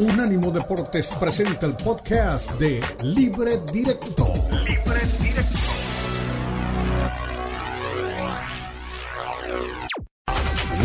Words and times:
Unánimo 0.00 0.50
Deportes 0.50 1.08
presenta 1.20 1.66
el 1.66 1.74
podcast 1.76 2.52
de 2.52 2.80
Libre 3.02 3.60
Directo. 3.70 4.32
Libre 4.64 5.00
Directo. 5.20 5.60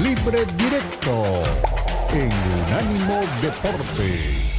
Libre 0.04 0.46
Directo 0.58 1.44
en 2.12 2.30
Unánimo 2.68 3.22
Deportes. 3.42 4.55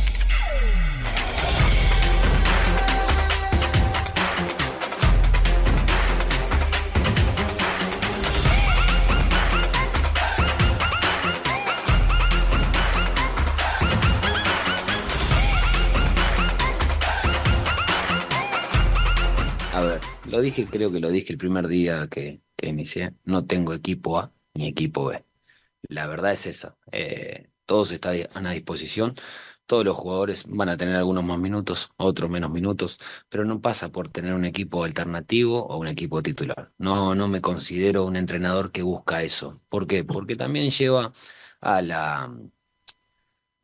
Lo 20.36 20.42
dije, 20.42 20.66
creo 20.66 20.92
que 20.92 21.00
lo 21.00 21.10
dije 21.10 21.32
el 21.32 21.38
primer 21.38 21.66
día 21.68 22.08
que, 22.08 22.42
inicié, 22.62 23.14
no 23.24 23.46
tengo 23.46 23.72
equipo 23.74 24.18
A 24.18 24.32
ni 24.54 24.68
equipo 24.68 25.06
B. 25.06 25.24
La 25.88 26.06
verdad 26.06 26.32
es 26.32 26.46
esa. 26.46 26.78
Eh, 26.92 27.50
todos 27.66 27.90
están 27.90 28.46
a 28.46 28.50
disposición, 28.52 29.14
todos 29.66 29.84
los 29.84 29.96
jugadores 29.96 30.44
van 30.48 30.68
a 30.68 30.76
tener 30.76 30.96
algunos 30.96 31.24
más 31.24 31.38
minutos, 31.38 31.90
otros 31.96 32.30
menos 32.30 32.50
minutos, 32.50 32.98
pero 33.28 33.44
no 33.44 33.60
pasa 33.62 33.90
por 33.90 34.08
tener 34.10 34.34
un 34.34 34.44
equipo 34.44 34.84
alternativo 34.84 35.66
o 35.66 35.78
un 35.78 35.88
equipo 35.88 36.22
titular. 36.22 36.72
No, 36.78 37.14
no 37.14 37.28
me 37.28 37.40
considero 37.40 38.04
un 38.04 38.16
entrenador 38.16 38.72
que 38.72 38.82
busca 38.82 39.22
eso. 39.22 39.60
¿Por 39.68 39.86
qué? 39.86 40.04
Porque 40.04 40.36
también 40.36 40.70
lleva 40.70 41.12
a 41.60 41.82
la, 41.82 42.30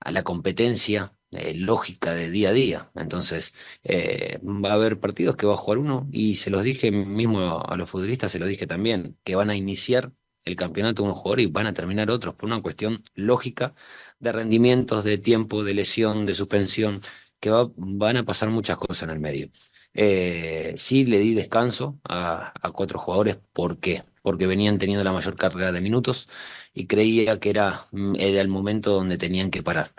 a 0.00 0.12
la 0.12 0.22
competencia 0.24 1.14
eh, 1.32 1.54
lógica 1.54 2.14
de 2.14 2.30
día 2.30 2.50
a 2.50 2.52
día. 2.52 2.90
Entonces, 2.94 3.54
eh, 3.84 4.38
va 4.42 4.70
a 4.72 4.74
haber 4.74 5.00
partidos 5.00 5.34
que 5.36 5.46
va 5.46 5.54
a 5.54 5.56
jugar 5.56 5.78
uno 5.78 6.06
y 6.12 6.36
se 6.36 6.50
los 6.50 6.62
dije 6.62 6.90
mismo 6.92 7.62
a 7.64 7.76
los 7.76 7.88
futbolistas, 7.90 8.32
se 8.32 8.38
los 8.38 8.48
dije 8.48 8.66
también, 8.66 9.18
que 9.24 9.34
van 9.34 9.48
a 9.50 9.56
iniciar 9.56 10.12
el 10.44 10.56
campeonato 10.56 11.02
unos 11.04 11.16
jugadores 11.16 11.46
y 11.46 11.50
van 11.50 11.66
a 11.66 11.72
terminar 11.72 12.10
otros 12.10 12.34
por 12.34 12.46
una 12.46 12.60
cuestión 12.62 13.02
lógica 13.14 13.74
de 14.18 14.32
rendimientos, 14.32 15.04
de 15.04 15.16
tiempo, 15.18 15.64
de 15.64 15.74
lesión, 15.74 16.26
de 16.26 16.34
suspensión, 16.34 17.00
que 17.40 17.50
van 17.50 18.16
a 18.18 18.24
pasar 18.24 18.50
muchas 18.50 18.76
cosas 18.76 19.04
en 19.04 19.10
el 19.10 19.20
medio. 19.20 19.50
Eh, 19.94 20.74
sí 20.76 21.04
le 21.06 21.18
di 21.18 21.34
descanso 21.34 21.98
a, 22.04 22.52
cuatro 22.74 22.98
jugadores, 22.98 23.36
¿por 23.52 23.78
qué? 23.80 24.04
Porque 24.22 24.46
venían 24.46 24.78
teniendo 24.78 25.04
la 25.04 25.12
mayor 25.12 25.36
carrera 25.36 25.72
de 25.72 25.80
minutos 25.80 26.28
y 26.74 26.86
creía 26.86 27.40
que 27.40 27.50
era, 27.50 27.86
era 28.18 28.40
el 28.40 28.48
momento 28.48 28.92
donde 28.94 29.18
tenían 29.18 29.50
que 29.50 29.62
parar. 29.62 29.92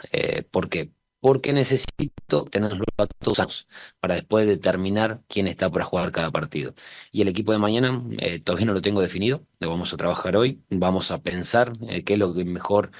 ¿Por 0.52 0.70
qué? 0.70 0.92
Porque 1.24 1.54
necesito 1.54 2.44
tenerlos 2.52 2.86
a 2.98 3.08
todos 3.08 3.66
para 4.02 4.16
después 4.16 4.46
determinar 4.46 5.22
quién 5.30 5.48
está 5.48 5.70
para 5.72 5.86
jugar 5.86 6.12
cada 6.12 6.32
partido. 6.32 6.74
Y 7.14 7.22
el 7.22 7.30
equipo 7.30 7.54
de 7.54 7.60
mañana 7.60 8.04
eh, 8.20 8.42
todavía 8.42 8.66
no 8.66 8.74
lo 8.74 8.82
tengo 8.82 9.00
definido, 9.00 9.48
lo 9.62 9.70
vamos 9.70 9.94
a 9.94 9.98
trabajar 9.98 10.36
hoy, 10.36 10.62
vamos 10.70 11.12
a 11.12 11.22
pensar 11.22 11.72
eh, 11.88 12.04
qué 12.04 12.14
es 12.14 12.20
lo 12.20 12.34
que 12.34 12.44
mejor 12.44 12.92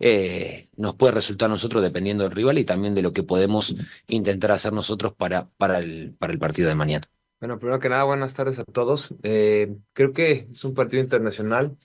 eh, 0.00 0.70
nos 0.76 0.96
puede 0.96 1.12
resultar 1.12 1.46
a 1.46 1.52
nosotros 1.52 1.80
dependiendo 1.80 2.24
del 2.24 2.32
rival 2.32 2.58
y 2.58 2.64
también 2.64 2.96
de 2.96 3.02
lo 3.02 3.12
que 3.12 3.22
podemos 3.22 3.76
intentar 4.08 4.50
hacer 4.50 4.72
nosotros 4.72 5.14
para, 5.14 5.48
para, 5.56 5.78
el, 5.78 6.16
para 6.18 6.32
el 6.32 6.40
partido 6.40 6.68
de 6.68 6.74
mañana. 6.74 7.08
Bueno, 7.38 7.60
primero 7.60 7.78
que 7.78 7.90
nada, 7.90 8.02
buenas 8.02 8.34
tardes 8.34 8.58
a 8.58 8.64
todos. 8.64 9.14
creo 9.22 10.12
que 10.12 10.48
es 10.50 10.64
un 10.64 10.74
partido 10.74 11.00
internacional, 11.00 11.76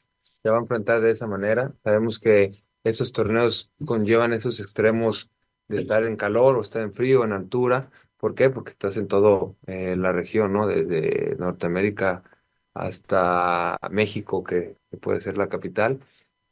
se 0.42 0.50
va 0.50 0.58
a 0.58 0.62
enfrentar 0.62 1.02
de 1.02 1.12
esa 1.12 1.28
manera. 1.28 1.72
Sabemos 1.84 2.18
que 2.18 2.50
esos 2.84 3.12
torneos 3.12 3.72
conllevan 3.86 4.34
esos 4.34 4.60
extremos 4.60 5.30
de 5.68 5.82
estar 5.82 6.04
en 6.06 6.16
calor 6.16 6.58
o 6.58 6.62
estar 6.62 6.82
en 6.82 6.94
frío, 6.94 7.24
en 7.24 7.34
altura. 7.34 7.90
¿Por 8.18 8.36
qué? 8.36 8.50
Porque 8.50 8.72
estás 8.72 8.98
en 8.98 9.08
toda 9.08 9.54
eh, 9.68 9.96
la 9.98 10.12
región, 10.12 10.54
¿no? 10.54 10.68
Desde 10.68 11.36
Norteamérica 11.38 12.24
hasta 12.74 13.78
México, 13.92 14.44
que, 14.44 14.78
puede 15.02 15.22
ser 15.22 15.38
la 15.38 15.50
capital. 15.50 16.00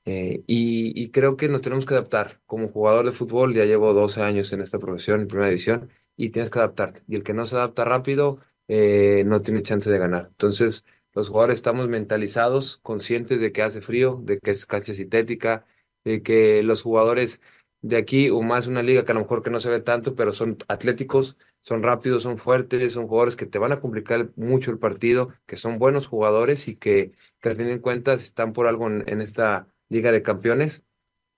Eh, 0.05 0.43
y, 0.47 1.09
creo 1.11 1.37
que 1.37 1.47
nos 1.47 1.61
tenemos 1.61 1.85
que 1.85 1.93
adaptar. 1.93 2.41
Como 2.45 2.69
jugador 2.69 3.05
de 3.05 3.11
fútbol, 3.11 3.53
ya 3.53 3.65
llevo 3.65 3.93
12 3.93 4.21
años 4.21 4.51
en 4.53 4.61
esta 4.61 4.79
profesión, 4.79 5.21
en 5.21 5.27
primera 5.27 5.49
división, 5.49 5.89
y 6.15 6.29
tienes 6.29 6.51
que 6.51 6.59
adaptarte. 6.59 7.03
Y 7.07 7.15
el 7.15 7.23
que 7.23 7.33
no 7.33 7.45
se 7.47 7.55
adapta 7.55 7.83
rápido 7.85 8.39
eh, 8.67 9.23
no 9.25 9.41
tiene 9.41 9.63
chance 9.63 9.89
de 9.89 9.97
ganar. 9.99 10.27
Entonces, 10.31 10.85
los 11.13 11.29
jugadores 11.29 11.55
estamos 11.55 11.87
mentalizados, 11.87 12.77
conscientes 12.83 13.41
de 13.41 13.51
que 13.51 13.63
hace 13.63 13.81
frío, 13.81 14.19
de 14.23 14.39
que 14.39 14.51
es 14.51 14.65
cancha 14.65 14.93
sintética, 14.93 15.65
de 16.03 16.23
que 16.23 16.63
los 16.63 16.81
jugadores 16.81 17.41
de 17.81 17.97
aquí 17.97 18.29
o 18.29 18.41
más 18.41 18.67
una 18.67 18.83
liga 18.83 19.05
que 19.05 19.11
a 19.11 19.15
lo 19.15 19.21
mejor 19.21 19.43
que 19.43 19.49
no 19.49 19.59
se 19.59 19.69
ve 19.69 19.79
tanto, 19.81 20.15
pero 20.15 20.33
son 20.33 20.57
atléticos, 20.67 21.37
son 21.61 21.83
rápidos, 21.83 22.23
son 22.23 22.37
fuertes, 22.37 22.93
son 22.93 23.07
jugadores 23.07 23.35
que 23.35 23.45
te 23.45 23.59
van 23.59 23.71
a 23.71 23.79
complicar 23.81 24.29
mucho 24.35 24.71
el 24.71 24.79
partido, 24.79 25.29
que 25.45 25.57
son 25.57 25.79
buenos 25.79 26.07
jugadores 26.07 26.67
y 26.67 26.75
que, 26.75 27.11
que 27.39 27.49
al 27.49 27.55
fin 27.55 27.67
de 27.67 27.81
cuentas 27.81 28.23
están 28.23 28.53
por 28.53 28.67
algo 28.67 28.87
en, 28.87 29.21
esta 29.21 29.67
liga 29.89 30.11
de 30.11 30.23
campeones, 30.23 30.83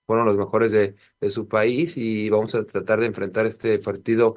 fueron 0.06 0.26
los 0.26 0.36
mejores 0.36 0.72
de, 0.72 0.96
de, 1.20 1.30
su 1.30 1.48
país 1.48 1.96
y 1.96 2.28
vamos 2.30 2.54
a 2.54 2.64
tratar 2.64 3.00
de 3.00 3.06
enfrentar 3.06 3.46
este 3.46 3.78
partido 3.78 4.36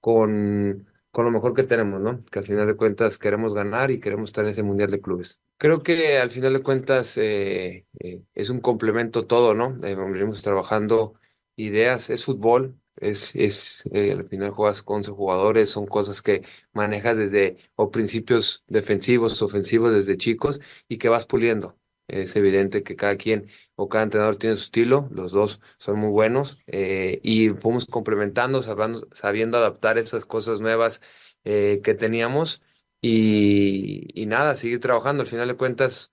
con, 0.00 0.86
con 1.10 1.24
lo 1.24 1.30
mejor 1.30 1.54
que 1.54 1.64
tenemos, 1.64 2.00
¿no? 2.00 2.20
Que 2.30 2.38
al 2.38 2.44
final 2.44 2.66
de 2.66 2.76
cuentas 2.76 3.18
queremos 3.18 3.54
ganar 3.54 3.90
y 3.90 4.00
queremos 4.00 4.30
estar 4.30 4.44
en 4.44 4.52
ese 4.52 4.62
Mundial 4.62 4.90
de 4.90 5.00
Clubes. 5.00 5.40
Creo 5.56 5.82
que 5.82 6.18
al 6.18 6.30
final 6.30 6.52
de 6.52 6.62
cuentas 6.62 7.16
eh, 7.16 7.86
eh, 7.98 8.22
es 8.34 8.50
un 8.50 8.60
complemento 8.60 9.26
todo, 9.26 9.54
¿no? 9.54 9.78
Eh, 9.84 9.96
venimos 9.96 10.42
trabajando 10.42 11.14
ideas, 11.58 12.10
es 12.10 12.24
fútbol, 12.24 12.78
es, 12.96 13.34
es 13.36 13.88
eh, 13.92 14.12
al 14.12 14.28
final 14.28 14.50
juegas 14.50 14.82
con 14.82 14.98
11 14.98 15.10
jugadores, 15.12 15.70
son 15.70 15.86
cosas 15.86 16.22
que 16.22 16.42
manejas 16.72 17.16
desde, 17.16 17.56
o 17.76 17.90
principios 17.90 18.64
defensivos, 18.68 19.40
ofensivos 19.42 19.92
desde 19.94 20.16
chicos 20.16 20.60
y 20.88 20.98
que 20.98 21.08
vas 21.08 21.26
puliendo. 21.26 21.78
Es 22.08 22.36
evidente 22.36 22.82
que 22.82 22.96
cada 22.96 23.16
quien 23.16 23.48
o 23.76 23.88
cada 23.88 24.04
entrenador 24.04 24.36
tiene 24.36 24.56
su 24.56 24.62
estilo, 24.62 25.08
los 25.12 25.30
dos 25.32 25.60
son 25.78 25.98
muy 25.98 26.08
buenos 26.10 26.58
eh, 26.66 27.20
y 27.22 27.50
fuimos 27.50 27.84
complementando, 27.86 28.62
sabiendo, 28.62 29.06
sabiendo, 29.12 29.58
adaptar 29.58 29.98
esas 29.98 30.24
cosas 30.24 30.60
nuevas 30.60 31.02
eh, 31.44 31.80
que 31.84 31.94
teníamos 31.94 32.62
y, 33.00 34.08
y 34.20 34.26
nada, 34.26 34.56
seguir 34.56 34.80
trabajando. 34.80 35.22
Al 35.22 35.26
final 35.28 35.48
de 35.48 35.56
cuentas, 35.56 36.10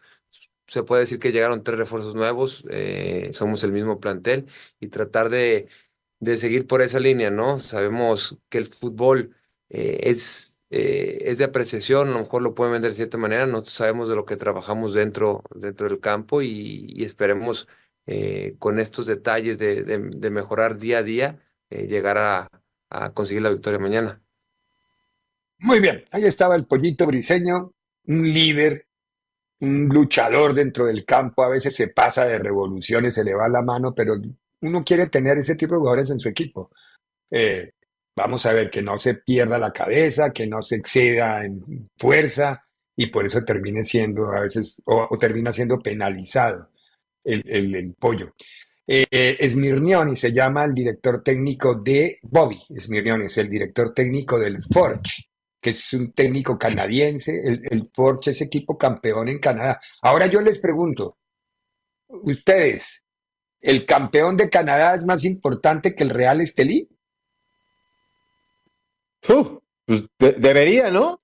se 0.67 0.83
puede 0.83 1.01
decir 1.01 1.19
que 1.19 1.31
llegaron 1.31 1.63
tres 1.63 1.77
refuerzos 1.77 2.15
nuevos, 2.15 2.65
eh, 2.69 3.31
somos 3.33 3.63
el 3.63 3.71
mismo 3.71 3.99
plantel 3.99 4.47
y 4.79 4.87
tratar 4.87 5.29
de, 5.29 5.67
de, 6.19 6.37
seguir 6.37 6.67
por 6.67 6.81
esa 6.81 6.99
línea, 6.99 7.29
¿no? 7.31 7.59
Sabemos 7.59 8.37
que 8.49 8.57
el 8.57 8.67
fútbol 8.67 9.35
eh, 9.69 9.99
es, 10.03 10.61
eh, 10.69 11.19
es 11.21 11.37
de 11.37 11.43
apreciación, 11.45 12.09
a 12.09 12.11
lo 12.11 12.19
mejor 12.19 12.41
lo 12.41 12.55
pueden 12.55 12.73
vender 12.73 12.91
de 12.91 12.97
cierta 12.97 13.17
manera, 13.17 13.45
nosotros 13.47 13.73
sabemos 13.73 14.09
de 14.09 14.15
lo 14.15 14.25
que 14.25 14.37
trabajamos 14.37 14.93
dentro, 14.93 15.43
dentro 15.53 15.87
del 15.87 15.99
campo 15.99 16.41
y, 16.41 17.03
esperemos 17.03 17.67
con 18.59 18.79
estos 18.79 19.07
detalles 19.07 19.57
de, 19.57 19.83
de, 19.83 20.29
mejorar 20.29 20.77
día 20.77 20.99
a 20.99 21.03
día, 21.03 21.39
llegar 21.71 22.19
a, 22.19 22.49
a 22.91 23.13
conseguir 23.13 23.41
la 23.41 23.49
victoria 23.49 23.79
mañana. 23.79 24.21
Muy 25.57 25.79
bien, 25.79 26.05
ahí 26.11 26.25
estaba 26.25 26.55
el 26.55 26.65
pollito 26.65 27.07
briseño, 27.07 27.73
un 28.05 28.31
líder 28.31 28.85
un 29.61 29.87
luchador 29.87 30.53
dentro 30.53 30.85
del 30.85 31.05
campo, 31.05 31.43
a 31.43 31.49
veces 31.49 31.75
se 31.75 31.89
pasa 31.89 32.25
de 32.25 32.39
revoluciones, 32.39 33.15
se 33.15 33.23
le 33.23 33.33
va 33.33 33.47
la 33.47 33.61
mano, 33.61 33.93
pero 33.93 34.15
uno 34.61 34.83
quiere 34.83 35.07
tener 35.07 35.37
ese 35.37 35.55
tipo 35.55 35.73
de 35.73 35.79
jugadores 35.79 36.09
en 36.09 36.19
su 36.19 36.29
equipo. 36.29 36.71
Eh, 37.31 37.71
vamos 38.15 38.45
a 38.45 38.53
ver 38.53 38.69
que 38.69 38.81
no 38.81 38.99
se 38.99 39.15
pierda 39.15 39.57
la 39.57 39.71
cabeza, 39.71 40.31
que 40.31 40.47
no 40.47 40.61
se 40.61 40.77
exceda 40.77 41.45
en 41.45 41.89
fuerza 41.97 42.65
y 42.95 43.07
por 43.07 43.25
eso 43.25 43.43
termine 43.43 43.83
siendo 43.83 44.31
a 44.31 44.41
veces 44.41 44.81
o, 44.85 45.09
termina 45.17 45.51
siendo 45.51 45.79
penalizado 45.79 46.69
el, 47.23 47.43
el, 47.47 47.93
pollo. 47.93 48.33
Eh, 48.87 49.37
Smirnioni 49.49 50.15
se 50.15 50.31
llama 50.31 50.65
el 50.65 50.73
director 50.73 51.23
técnico 51.23 51.75
de 51.75 52.19
Bobby. 52.23 52.59
Smirnioni 52.79 53.25
es 53.25 53.37
el 53.37 53.49
director 53.49 53.93
técnico 53.93 54.39
del 54.39 54.63
Forge 54.63 55.29
que 55.65 55.71
es 55.71 55.93
un 55.93 56.11
técnico 56.11 56.59
canadiense, 56.59 57.41
el, 57.43 57.63
el 57.71 57.89
Porsche 57.89 58.29
es 58.29 58.41
equipo 58.43 58.77
campeón 58.77 59.29
en 59.29 59.39
Canadá. 59.39 59.79
Ahora 60.03 60.27
yo 60.27 60.39
les 60.39 60.59
pregunto, 60.59 61.17
ustedes, 62.07 63.03
¿el 63.61 63.83
campeón 63.83 64.37
de 64.37 64.51
Canadá 64.51 64.93
es 64.93 65.05
más 65.05 65.25
importante 65.25 65.95
que 65.95 66.03
el 66.03 66.11
Real 66.11 66.39
Estelí? 66.39 66.87
pues 69.87 70.03
debería, 70.19 70.91
¿no? 70.91 71.19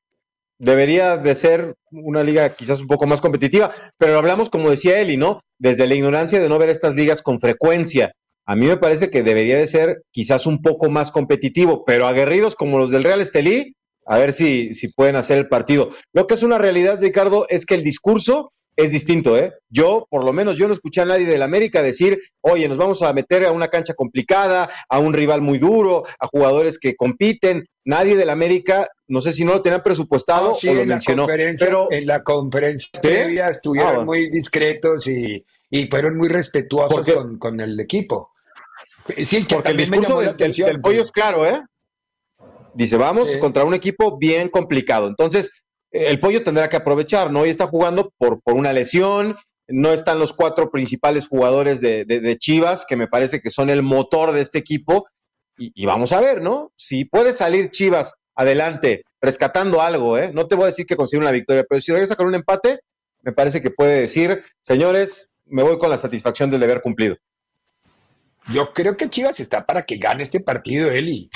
Debería 0.58 1.18
de 1.18 1.36
ser 1.36 1.76
una 1.92 2.24
liga 2.24 2.56
quizás 2.56 2.80
un 2.80 2.88
poco 2.88 3.06
más 3.06 3.22
competitiva, 3.22 3.72
pero 4.00 4.18
hablamos, 4.18 4.50
como 4.50 4.72
decía 4.72 5.00
Eli, 5.00 5.18
¿no? 5.18 5.42
Desde 5.60 5.86
la 5.86 5.94
ignorancia 5.94 6.40
de 6.40 6.50
no 6.50 6.58
ver 6.58 6.70
estas 6.70 6.96
ligas 6.96 7.22
con 7.22 7.40
frecuencia. 7.40 8.12
A 8.48 8.56
mí 8.56 8.66
me 8.66 8.78
parece 8.78 9.12
que 9.12 9.22
debería 9.22 9.58
de 9.58 9.68
ser 9.68 10.02
quizás 10.10 10.48
un 10.48 10.64
poco 10.64 10.90
más 10.90 11.12
competitivo, 11.12 11.86
pero 11.86 12.08
aguerridos 12.08 12.56
como 12.56 12.80
los 12.80 12.90
del 12.90 13.04
Real 13.04 13.22
Estelí, 13.22 13.76
a 14.06 14.18
ver 14.18 14.33
si, 14.33 14.74
si 14.74 14.89
pueden 14.89 15.15
hacer 15.15 15.38
el 15.38 15.48
partido. 15.48 15.89
Lo 16.13 16.27
que 16.27 16.33
es 16.36 16.44
una 16.44 16.57
realidad, 16.57 17.00
Ricardo, 17.01 17.45
es 17.50 17.65
que 17.65 17.75
el 17.75 17.83
discurso 17.83 18.51
es 18.77 18.92
distinto, 18.92 19.38
¿eh? 19.38 19.53
Yo, 19.69 20.07
por 20.09 20.24
lo 20.24 20.31
menos, 20.31 20.57
yo 20.57 20.68
no 20.68 20.74
escuché 20.74 21.01
a 21.01 21.06
nadie 21.06 21.25
del 21.25 21.42
América 21.44 21.81
decir, 21.81 22.18
oye, 22.39 22.68
nos 22.69 22.77
vamos 22.77 23.01
a 23.01 23.12
meter 23.13 23.45
a 23.45 23.51
una 23.51 23.68
cancha 23.68 23.94
complicada, 23.94 24.69
a 24.89 24.98
un 24.98 25.13
rival 25.13 25.42
muy 25.42 25.57
duro, 25.59 26.03
a 26.19 26.27
jugadores 26.27 26.80
que 26.80 26.95
compiten. 26.95 27.65
Nadie 27.83 28.15
del 28.15 28.30
América, 28.30 28.88
no 29.07 29.21
sé 29.21 29.33
si 29.33 29.44
no 29.44 29.53
lo 29.53 29.62
tenían 29.62 29.83
presupuestado 29.83 30.50
No, 30.50 30.56
sí, 30.56 30.69
o 30.69 30.74
lo 30.74 30.81
en 30.81 30.89
la 30.89 30.95
mencionó, 30.95 31.24
conferencia, 31.24 31.68
pero 31.68 31.88
en 31.92 32.07
la 32.07 32.24
conferencia 32.24 33.01
previa 33.01 33.50
estuvieron 33.50 33.89
Ah, 33.89 33.94
bueno. 33.95 34.06
muy 34.06 34.30
discretos 34.30 35.06
y, 35.07 35.44
y 35.69 35.88
fueron 35.88 36.15
muy 36.18 36.30
respetuosos 36.30 37.06
con, 37.09 37.38
con 37.39 37.59
el 37.59 37.77
equipo. 37.80 38.31
Sí, 39.25 39.45
que 39.45 39.56
porque 39.56 39.71
el 39.71 39.77
discurso 39.77 40.21
la 40.21 40.33
del, 40.33 40.53
del 40.53 40.80
pollo 40.81 41.01
es 41.01 41.12
claro, 41.12 41.45
¿eh? 41.45 41.59
Dice, 42.74 42.98
vamos 42.98 43.30
Sí. 43.32 43.40
contra 43.40 43.64
un 43.64 43.74
equipo 43.74 44.18
bien 44.18 44.50
complicado. 44.50 45.08
Entonces, 45.08 45.50
eh, 45.92 46.06
el 46.08 46.20
pollo 46.20 46.44
tendrá 46.44 46.70
que 46.70 46.78
aprovechar, 46.78 47.32
¿no? 47.32 47.46
Y 47.46 47.50
está 47.50 47.68
jugando 47.68 48.14
por, 48.18 48.42
por 48.42 48.56
una 48.56 48.72
lesión, 48.74 49.36
no 49.68 49.92
están 49.94 50.20
los 50.20 50.34
cuatro 50.34 50.70
principales 50.72 51.28
jugadores 51.28 51.82
de, 51.82 52.06
de- 52.06 52.20
de 52.20 52.38
Chivas, 52.38 52.86
que 52.88 52.96
me 52.98 53.08
parece 53.08 53.42
que 53.42 53.50
son 53.50 53.70
el 53.70 53.84
motor 53.84 54.32
de 54.32 54.42
este 54.42 54.58
equipo. 54.58 55.08
Y, 55.58 55.72
y 55.76 55.86
vamos 55.86 56.12
a 56.14 56.22
ver, 56.22 56.42
¿no? 56.42 56.72
Si 56.76 57.06
puede 57.06 57.34
salir 57.34 57.72
Chivas 57.72 58.14
adelante 58.36 59.04
rescatando 59.22 59.82
algo, 59.82 60.18
¿eh? 60.18 60.32
No 60.34 60.48
te 60.48 60.56
voy 60.56 60.64
a 60.64 60.68
decir 60.68 60.86
que 60.86 60.96
consiga 60.96 61.22
una 61.22 61.32
victoria, 61.32 61.66
pero 61.70 61.80
si 61.82 61.92
regresa 61.92 62.16
con 62.16 62.28
un 62.28 62.36
empate, 62.36 62.80
me 63.22 63.34
parece 63.34 63.62
que 63.62 63.70
puede 63.70 64.00
decir, 64.02 64.44
señores, 64.62 65.30
me 65.46 65.62
voy 65.64 65.78
con 65.78 65.90
la 65.90 65.98
satisfacción 65.98 66.50
del 66.50 66.62
deber 66.62 66.82
cumplido. 66.82 67.18
Yo 68.52 68.74
creo 68.74 68.98
que 68.98 69.10
Chivas 69.10 69.40
está 69.40 69.66
para 69.66 69.84
que 69.84 69.98
gane 69.98 70.24
este 70.24 70.40
partido, 70.40 70.90
Eli. 70.90 71.30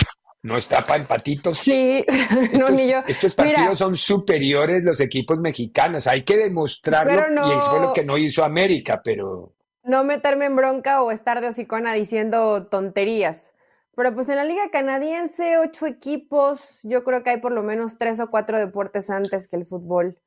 No 0.45 0.57
está 0.57 0.81
para 0.83 0.99
empatitos. 0.99 1.57
Sí, 1.57 2.05
no, 2.53 2.67
Estos, 2.67 2.71
ni 2.71 2.91
yo. 2.91 2.99
estos 3.07 3.33
partidos 3.33 3.59
Mira, 3.61 3.75
son 3.75 3.95
superiores 3.95 4.83
los 4.83 4.99
equipos 4.99 5.39
mexicanos. 5.39 6.05
Hay 6.05 6.23
que 6.23 6.37
demostrarlo 6.37 7.29
no- 7.29 7.47
y 7.47 7.57
eso 7.57 7.69
fue 7.71 7.79
lo 7.79 7.93
que 7.93 8.05
no 8.05 8.15
hizo 8.15 8.43
América, 8.43 9.01
pero 9.03 9.53
no 9.83 10.03
meterme 10.03 10.45
en 10.45 10.55
bronca 10.55 11.01
o 11.01 11.11
estar 11.11 11.41
de 11.41 11.47
hocicona 11.47 11.93
diciendo 11.93 12.67
tonterías. 12.67 13.53
Pero 13.95 14.13
pues 14.13 14.29
en 14.29 14.35
la 14.35 14.43
liga 14.45 14.69
canadiense, 14.71 15.57
ocho 15.57 15.87
equipos, 15.87 16.79
yo 16.83 17.03
creo 17.03 17.23
que 17.23 17.31
hay 17.31 17.37
por 17.37 17.51
lo 17.51 17.63
menos 17.63 17.97
tres 17.97 18.19
o 18.19 18.29
cuatro 18.29 18.59
deportes 18.59 19.09
antes 19.09 19.47
que 19.47 19.55
el 19.55 19.65
fútbol. 19.65 20.19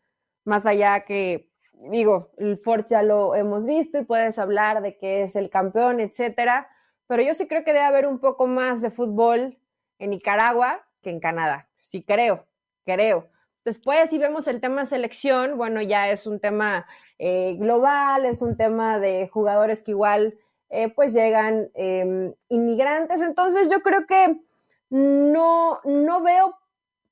Más 0.44 0.64
allá 0.66 1.00
que, 1.00 1.50
digo, 1.92 2.32
el 2.38 2.56
Ford 2.56 2.86
ya 2.88 3.02
lo 3.02 3.34
hemos 3.36 3.66
visto 3.66 3.98
y 3.98 4.04
puedes 4.04 4.38
hablar 4.40 4.80
de 4.82 4.96
que 4.96 5.22
es 5.22 5.36
el 5.36 5.48
campeón, 5.50 6.00
etcétera. 6.00 6.68
Pero 7.06 7.22
yo 7.22 7.34
sí 7.34 7.46
creo 7.46 7.62
que 7.62 7.72
debe 7.72 7.84
haber 7.84 8.06
un 8.06 8.18
poco 8.18 8.46
más 8.48 8.80
de 8.82 8.90
fútbol 8.90 9.57
en 9.98 10.10
Nicaragua 10.10 10.86
que 11.02 11.10
en 11.10 11.20
Canadá. 11.20 11.68
Sí 11.80 12.02
creo, 12.02 12.46
creo. 12.84 13.28
Después, 13.64 14.10
si 14.10 14.18
vemos 14.18 14.48
el 14.48 14.60
tema 14.60 14.84
selección, 14.84 15.58
bueno, 15.58 15.82
ya 15.82 16.10
es 16.10 16.26
un 16.26 16.40
tema 16.40 16.86
eh, 17.18 17.56
global, 17.58 18.24
es 18.24 18.40
un 18.40 18.56
tema 18.56 18.98
de 18.98 19.28
jugadores 19.28 19.82
que 19.82 19.90
igual 19.90 20.38
eh, 20.70 20.88
pues 20.88 21.12
llegan 21.12 21.70
eh, 21.74 22.34
inmigrantes. 22.48 23.20
Entonces 23.20 23.68
yo 23.70 23.82
creo 23.82 24.06
que 24.06 24.40
no, 24.90 25.80
no 25.84 26.22
veo 26.22 26.56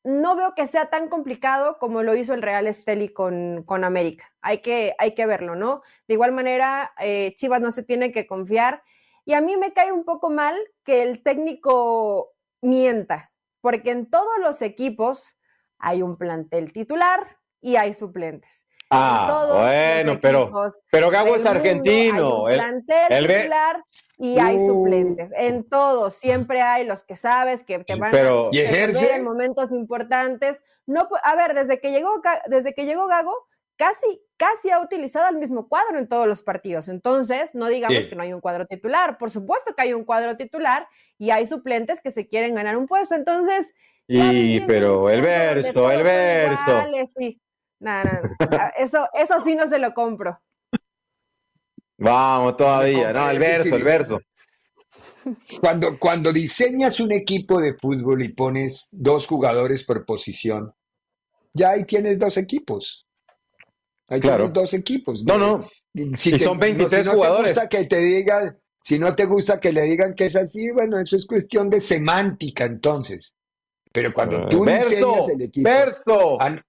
no 0.07 0.37
veo 0.37 0.55
que 0.55 0.69
sea 0.69 0.89
tan 0.89 1.09
complicado 1.09 1.79
como 1.81 2.05
lo 2.05 2.15
hizo 2.15 2.33
el 2.33 2.41
Real 2.41 2.69
Esteli 2.69 3.09
con, 3.09 3.65
con 3.65 3.83
América. 3.83 4.33
Hay 4.41 4.59
que, 4.59 4.95
hay 4.99 5.17
que 5.17 5.27
verlo, 5.27 5.57
¿no? 5.57 5.83
De 6.07 6.15
igual 6.15 6.31
manera, 6.31 6.93
eh, 7.01 7.35
Chivas 7.35 7.61
no 7.61 7.73
se 7.73 7.83
tiene 7.83 8.13
que 8.13 8.25
confiar. 8.25 8.85
Y 9.25 9.33
a 9.33 9.41
mí 9.41 9.57
me 9.57 9.73
cae 9.73 9.91
un 9.91 10.05
poco 10.05 10.31
mal 10.31 10.57
que 10.85 11.03
el 11.03 11.25
técnico 11.25 12.36
mienta, 12.67 13.33
porque 13.61 13.91
en 13.91 14.11
todos 14.11 14.39
los 14.41 14.63
equipos 14.63 15.37
hay 15.79 16.03
un 16.03 16.17
plantel 16.17 16.73
titular 16.73 17.39
y 17.61 17.77
hay 17.77 17.95
suplentes. 17.95 18.67
En 18.89 18.99
Ah, 18.99 19.47
bueno, 19.53 20.21
pero, 20.23 20.51
pero 20.93 21.11
Gago 21.11 21.35
es 21.35 21.45
argentino. 21.45 22.47
Hay 22.47 22.55
un 22.55 22.61
plantel 22.61 23.27
titular 23.27 23.85
y 24.17 24.39
hay 24.39 24.57
Uh. 24.59 24.67
suplentes. 24.69 25.33
En 25.37 25.69
todos, 25.69 26.15
siempre 26.15 26.63
hay 26.63 26.85
los 26.87 27.03
que 27.03 27.17
sabes 27.17 27.65
que 27.65 27.81
te 27.81 27.97
van 27.97 28.13
Pero- 28.13 28.47
a 28.47 28.49
¿Y 28.53 28.61
ejerce? 28.61 29.15
en 29.17 29.25
momentos 29.25 29.73
importantes. 29.73 30.63
No, 30.87 31.09
a 31.25 31.35
ver, 31.35 31.55
desde 31.55 31.81
que 31.81 31.91
llegó 31.91 32.21
desde 32.47 32.75
que 32.75 32.85
llegó 32.87 33.09
Gago, 33.09 33.35
casi 33.77 34.23
casi 34.37 34.71
ha 34.71 34.81
utilizado 34.81 35.29
el 35.29 35.37
mismo 35.37 35.69
cuadro 35.69 35.99
en 35.99 36.09
todos 36.09 36.27
los 36.27 36.43
partidos. 36.43 36.89
Entonces, 36.89 37.55
no 37.55 37.67
digamos 37.69 37.97
Sí. 38.05 38.09
que 38.09 38.17
no 38.17 38.23
hay 38.23 38.33
un 38.33 38.41
cuadro 38.41 38.67
titular. 38.67 39.19
Por 39.19 39.31
supuesto 39.31 39.75
que 39.75 39.83
hay 39.83 39.93
un 39.93 40.05
cuadro 40.05 40.37
titular 40.37 40.87
y 41.19 41.31
hay 41.31 41.47
suplentes 41.47 42.01
que 42.01 42.11
se 42.11 42.29
quieren 42.29 42.55
ganar 42.55 42.77
un 42.77 42.87
puesto. 42.87 43.15
Entonces, 43.15 43.73
Y, 44.09 44.61
pero 44.61 45.11
el 45.11 45.21
verso, 45.23 45.91
el 45.91 46.03
verso. 46.03 46.85
sí. 47.19 47.41
No, 47.79 48.05
no, 48.05 48.11
no. 48.13 48.59
Eso, 48.79 49.09
eso 49.15 49.41
sí 49.41 49.55
no 49.55 49.67
se 49.67 49.79
lo 49.79 49.93
compro. 49.93 50.41
Vamos 51.99 52.57
todavía. 52.57 53.13
No, 53.13 53.31
el 53.31 53.39
verso, 53.39 53.77
el 53.77 53.83
verso. 53.83 54.21
Cuando, 55.61 55.99
cuando 55.99 56.33
diseñas 56.33 57.01
un 57.01 57.13
equipo 57.13 57.61
de 57.61 57.75
fútbol 57.75 58.23
y 58.23 58.29
pones 58.29 58.89
dos 58.93 59.27
jugadores 59.27 59.83
por 59.85 60.05
posición, 60.07 60.73
ya 61.53 61.71
ahí 61.71 61.85
tienes 61.85 62.19
dos 62.19 62.37
equipos. 62.37 63.06
Ahí 64.09 64.21
Claro. 64.21 64.49
dos 64.49 64.73
equipos. 64.75 65.25
No, 65.25 65.37
no. 65.39 65.69
Si 66.15 66.39
son 66.39 66.59
23 66.59 67.09
jugadores. 67.09 67.55
Te 67.55 67.61
gusta 67.61 67.69
que 67.69 67.85
te 67.87 67.97
digan, 67.99 68.59
si 68.83 68.99
no 68.99 69.15
te 69.17 69.25
gusta 69.25 69.59
que 69.59 69.73
le 69.73 69.83
digan 69.83 70.15
que 70.15 70.27
es 70.27 70.37
así, 70.37 70.71
bueno, 70.71 71.01
eso 71.01 71.17
es 71.17 71.27
cuestión 71.27 71.71
de 71.71 71.81
semántica 71.81 72.65
entonces. 72.65 73.35
Pero 73.93 74.13
cuando 74.13 74.47
tú 74.49 74.65
verso, 74.65 74.89
diseñas 74.91 75.29
el 75.31 75.43
equipo. 75.43 75.69
verso. 75.69 76.41
An- 76.41 76.63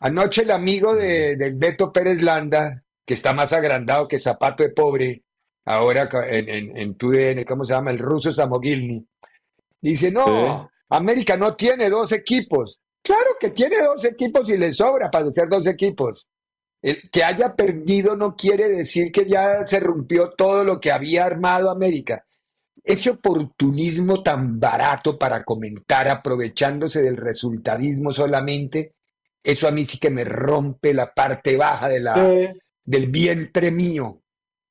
anoche 0.00 0.42
el 0.42 0.50
amigo 0.50 0.94
de, 0.96 1.36
del 1.36 1.54
Beto 1.56 1.92
Pérez 1.92 2.22
Landa, 2.22 2.82
que 3.04 3.14
está 3.14 3.34
más 3.34 3.52
agrandado 3.52 4.08
que 4.08 4.18
zapato 4.18 4.62
de 4.62 4.70
pobre, 4.70 5.22
ahora 5.66 6.08
en, 6.30 6.48
en, 6.48 6.76
en 6.76 6.94
TUDN, 6.94 7.44
¿cómo 7.44 7.64
se 7.66 7.74
llama? 7.74 7.90
El 7.90 7.98
ruso 7.98 8.32
Samogilny, 8.32 9.06
dice, 9.80 10.10
no, 10.10 10.24
Sí. 10.24 10.76
América 10.92 11.36
no 11.36 11.54
tiene 11.54 11.88
dos 11.90 12.10
equipos. 12.12 12.80
Claro 13.02 13.36
que 13.38 13.50
tiene 13.50 13.76
dos 13.84 14.04
equipos 14.04 14.48
y 14.50 14.56
le 14.56 14.72
sobra 14.72 15.10
para 15.10 15.30
ser 15.32 15.48
dos 15.48 15.66
equipos. 15.66 16.28
El 16.82 17.10
que 17.10 17.22
haya 17.24 17.54
perdido 17.54 18.16
no 18.16 18.34
quiere 18.36 18.68
decir 18.68 19.12
que 19.12 19.26
ya 19.26 19.66
se 19.66 19.80
rompió 19.80 20.30
todo 20.30 20.64
lo 20.64 20.80
que 20.80 20.90
había 20.92 21.26
armado 21.26 21.70
América. 21.70 22.24
Ese 22.82 23.10
oportunismo 23.10 24.22
tan 24.22 24.58
barato 24.58 25.18
para 25.18 25.44
comentar 25.44 26.08
aprovechándose 26.08 27.02
del 27.02 27.16
resultadismo 27.18 28.12
solamente, 28.12 28.94
eso 29.42 29.68
a 29.68 29.70
mí 29.70 29.84
sí 29.84 29.98
que 29.98 30.08
me 30.10 30.24
rompe 30.24 30.94
la 30.94 31.12
parte 31.12 31.56
baja 31.58 31.88
de 31.88 32.00
la, 32.00 32.14
Eh, 32.32 32.58
del 32.84 33.08
vientre 33.08 33.70
mío. 33.70 34.22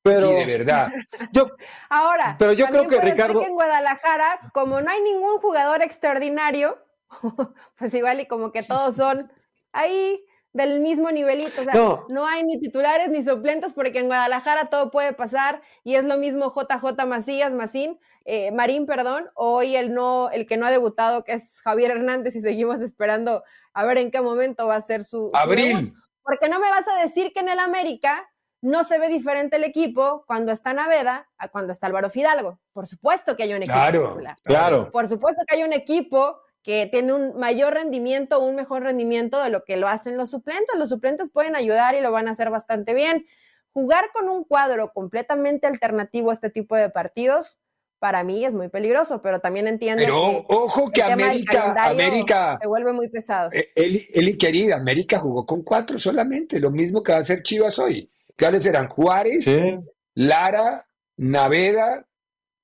pero 0.01 0.29
Sí, 0.29 0.33
de 0.35 0.45
verdad. 0.45 0.91
yo, 1.33 1.47
Ahora, 1.89 2.35
Pero 2.39 2.53
yo 2.53 2.65
creo 2.67 2.87
que, 2.87 2.99
Ricardo- 3.01 3.41
que 3.41 3.47
en 3.47 3.53
Guadalajara, 3.53 4.49
como 4.53 4.81
no 4.81 4.89
hay 4.89 5.01
ningún 5.01 5.37
jugador 5.39 5.83
extraordinario, 5.83 6.79
pues 7.77 7.93
igual 7.93 8.19
y 8.21 8.25
como 8.25 8.51
que 8.51 8.63
todos 8.63 8.95
son 8.95 9.31
ahí 9.71 10.23
del 10.51 10.79
mismo 10.79 11.11
nivelito, 11.11 11.61
o 11.61 11.63
sea, 11.63 11.73
No. 11.73 12.05
no, 12.09 12.25
hay 12.27 12.43
ni 12.43 12.59
titulares 12.59 13.09
ni 13.09 13.23
suplentes 13.23 13.73
porque 13.73 13.99
en 13.99 14.07
Guadalajara 14.07 14.69
todo 14.69 14.89
puede 14.89 15.13
pasar 15.13 15.61
y 15.83 15.95
es 15.95 16.05
lo 16.05 16.17
mismo 16.17 16.49
JJ 16.51 17.05
Macías, 17.05 17.53
Macín, 17.53 17.99
eh, 18.25 18.51
Marín, 18.51 18.85
perdón, 18.87 19.29
hoy 19.35 19.75
el 19.75 19.93
no, 19.93 20.29
el 20.31 20.47
que 20.47 20.57
no 20.57 20.65
ha 20.65 20.71
debutado 20.71 21.23
que 21.23 21.33
es 21.33 21.61
Javier 21.61 21.91
Hernández 21.91 22.35
y 22.35 22.41
seguimos 22.41 22.81
esperando 22.81 23.43
a 23.73 23.85
ver 23.85 23.99
en 23.99 24.09
qué 24.11 24.21
momento 24.21 24.65
va 24.67 24.75
a 24.75 24.81
ser 24.81 25.03
su. 25.03 25.31
Abril. 25.33 25.93
Porque 26.23 26.49
no 26.49 26.59
me 26.59 26.69
vas 26.69 26.87
a 26.87 27.01
decir 27.01 27.31
que 27.33 27.39
en 27.41 27.49
el 27.49 27.59
América 27.59 28.29
no 28.61 28.83
se 28.83 28.99
ve 28.99 29.07
diferente 29.07 29.55
el 29.55 29.63
equipo 29.63 30.23
cuando 30.27 30.51
está 30.51 30.73
Naveda 30.73 31.29
a 31.37 31.47
cuando 31.47 31.71
está 31.71 31.87
Álvaro 31.87 32.09
Fidalgo. 32.09 32.59
Por 32.73 32.87
supuesto 32.87 33.35
que 33.37 33.43
hay 33.43 33.53
un 33.53 33.63
equipo 33.63 33.73
Claro. 33.73 34.17
claro. 34.43 34.91
Por 34.91 35.07
supuesto 35.07 35.43
que 35.47 35.55
hay 35.55 35.63
un 35.63 35.73
equipo 35.73 36.41
que 36.61 36.87
tiene 36.91 37.13
un 37.13 37.37
mayor 37.37 37.73
rendimiento, 37.73 38.39
un 38.41 38.55
mejor 38.55 38.83
rendimiento 38.83 39.41
de 39.41 39.49
lo 39.49 39.63
que 39.63 39.77
lo 39.77 39.87
hacen 39.87 40.17
los 40.17 40.29
suplentes. 40.29 40.77
Los 40.77 40.89
suplentes 40.89 41.29
pueden 41.29 41.55
ayudar 41.55 41.95
y 41.95 42.01
lo 42.01 42.11
van 42.11 42.27
a 42.27 42.31
hacer 42.31 42.49
bastante 42.49 42.93
bien. 42.93 43.25
Jugar 43.71 44.05
con 44.13 44.29
un 44.29 44.43
cuadro 44.43 44.91
completamente 44.93 45.67
alternativo 45.67 46.31
a 46.31 46.33
este 46.33 46.49
tipo 46.49 46.75
de 46.75 46.89
partidos, 46.89 47.59
para 47.99 48.23
mí 48.23 48.45
es 48.45 48.53
muy 48.53 48.69
peligroso, 48.69 49.21
pero 49.21 49.39
también 49.41 49.67
entiendo 49.67 50.01
Pero 50.01 50.15
que 50.15 50.45
ojo 50.55 50.89
que 50.91 51.01
el 51.01 51.07
tema 51.07 51.15
del 51.17 51.27
América, 51.27 51.85
América, 51.85 52.57
se 52.61 52.67
vuelve 52.67 52.93
muy 52.93 53.09
pesado. 53.09 53.49
eh, 53.51 53.71
Eli, 53.75 54.07
Eli 54.13 54.37
querida, 54.37 54.77
América 54.77 55.19
jugó 55.19 55.45
con 55.45 55.63
cuatro 55.63 55.99
solamente, 55.99 56.59
lo 56.59 56.71
mismo 56.71 57.03
que 57.03 57.11
va 57.11 57.17
a 57.17 57.21
hacer 57.21 57.43
Chivas 57.43 57.77
hoy. 57.77 58.09
¿Cuáles 58.37 58.65
eran? 58.65 58.87
Juárez, 58.87 59.43
Sí. 59.45 59.77
Lara, 60.13 60.87
Naveda 61.17 62.07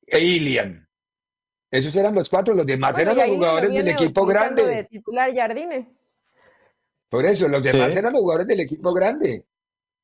e 0.08 0.20
Ilian. 0.20 0.85
Esos 1.75 1.96
eran 1.96 2.15
los 2.15 2.29
cuatro, 2.29 2.53
los 2.53 2.65
demás 2.65 2.94
Bueno, 2.94 3.12
eran 3.12 3.27
los 3.27 3.36
jugadores 3.38 3.74
del 3.74 3.88
equipo 3.89 4.25
grande. 4.25 4.63
De 4.65 4.84
titular 4.86 5.34
Jardine. 5.36 5.94
Por 7.10 7.25
eso, 7.25 7.48
los 7.48 7.62
demás 7.63 7.94
Sí. 7.94 8.00
eran 8.00 8.13
los 8.13 8.22
jugadores 8.22 8.48
del 8.48 8.60
equipo 8.62 8.94
grande. 8.94 9.46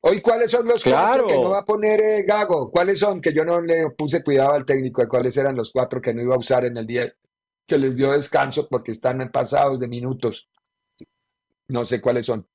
Hoy, 0.01 0.19
¿cuáles 0.21 0.51
son 0.51 0.67
los 0.67 0.83
Claro. 0.83 1.23
cuatro 1.23 1.27
que 1.27 1.43
no 1.43 1.49
va 1.51 1.59
a 1.59 1.65
poner 1.65 2.01
eh, 2.01 2.23
Gago? 2.23 2.71
¿Cuáles 2.71 2.99
son? 2.99 3.21
Que 3.21 3.31
yo 3.33 3.45
no 3.45 3.61
le 3.61 3.89
puse 3.91 4.23
cuidado 4.23 4.53
al 4.53 4.65
técnico 4.65 5.01
de 5.01 5.07
cuáles 5.07 5.37
eran 5.37 5.55
los 5.55 5.71
cuatro 5.71 6.01
que 6.01 6.13
no 6.13 6.21
iba 6.21 6.35
a 6.35 6.39
usar 6.39 6.65
en 6.65 6.75
el 6.77 6.87
día 6.87 7.13
que 7.67 7.77
les 7.77 7.95
dio 7.95 8.11
descanso 8.11 8.67
porque 8.67 8.91
están 8.91 9.29
pasados 9.31 9.79
de 9.79 9.87
minutos. 9.87 10.49
No 11.67 11.85
sé 11.85 12.01
cuáles 12.01 12.25
son. 12.25 12.47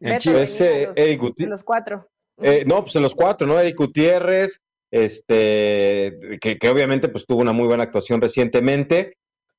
En 0.00 0.08
Beto 0.10 0.20
Chivas. 0.20 0.34
venía 0.34 0.44
Ese 0.44 0.64
de 0.64 0.86
los- 0.88 0.96
Eric 0.96 1.20
de 1.20 1.26
Guti- 1.28 1.46
los 1.48 1.62
cuatro. 1.62 2.08
Eh, 2.38 2.64
no, 2.66 2.82
pues 2.82 2.96
en 2.96 3.02
los 3.02 3.14
cuatro, 3.14 3.46
¿no? 3.46 3.58
Eric 3.60 3.76
Gutiérrez, 3.76 4.60
este, 4.90 6.18
que, 6.40 6.58
que 6.58 6.68
obviamente 6.68 7.08
pues 7.08 7.26
tuvo 7.26 7.40
una 7.40 7.52
muy 7.52 7.66
buena 7.66 7.84
actuación 7.84 8.20
recientemente. 8.20 9.16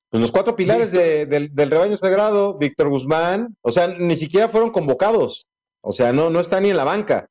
Pues 0.10 0.22
los 0.22 0.32
cuatro 0.32 0.56
pilares 0.56 0.92
de- 0.92 1.26
del, 1.26 1.54
del 1.54 1.70
rebaño 1.72 1.98
sagrado, 1.98 2.58
Víctor 2.58 2.88
Guzmán, 2.90 3.56
o 3.62 3.72
sea, 3.72 3.88
ni 3.88 4.16
siquiera 4.16 4.48
fueron 4.48 4.70
convocados, 4.72 5.46
o 5.82 5.92
sea, 5.92 6.14
no, 6.14 6.30
no 6.30 6.40
está 6.40 6.62
ni 6.62 6.70
en 6.70 6.78
la 6.78 6.86
banca. 6.86 7.28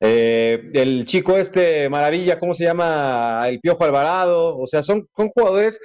Eh, 0.00 0.70
el 0.74 1.06
chico 1.06 1.36
este, 1.36 1.88
Maravilla, 1.88 2.38
¿cómo 2.38 2.54
se 2.54 2.62
llama? 2.64 3.44
El 3.48 3.58
Piojo 3.60 3.82
Alvarado, 3.84 4.56
o 4.56 4.66
sea, 4.68 4.82
son, 4.84 5.08
son 5.16 5.30
jugadores 5.30 5.80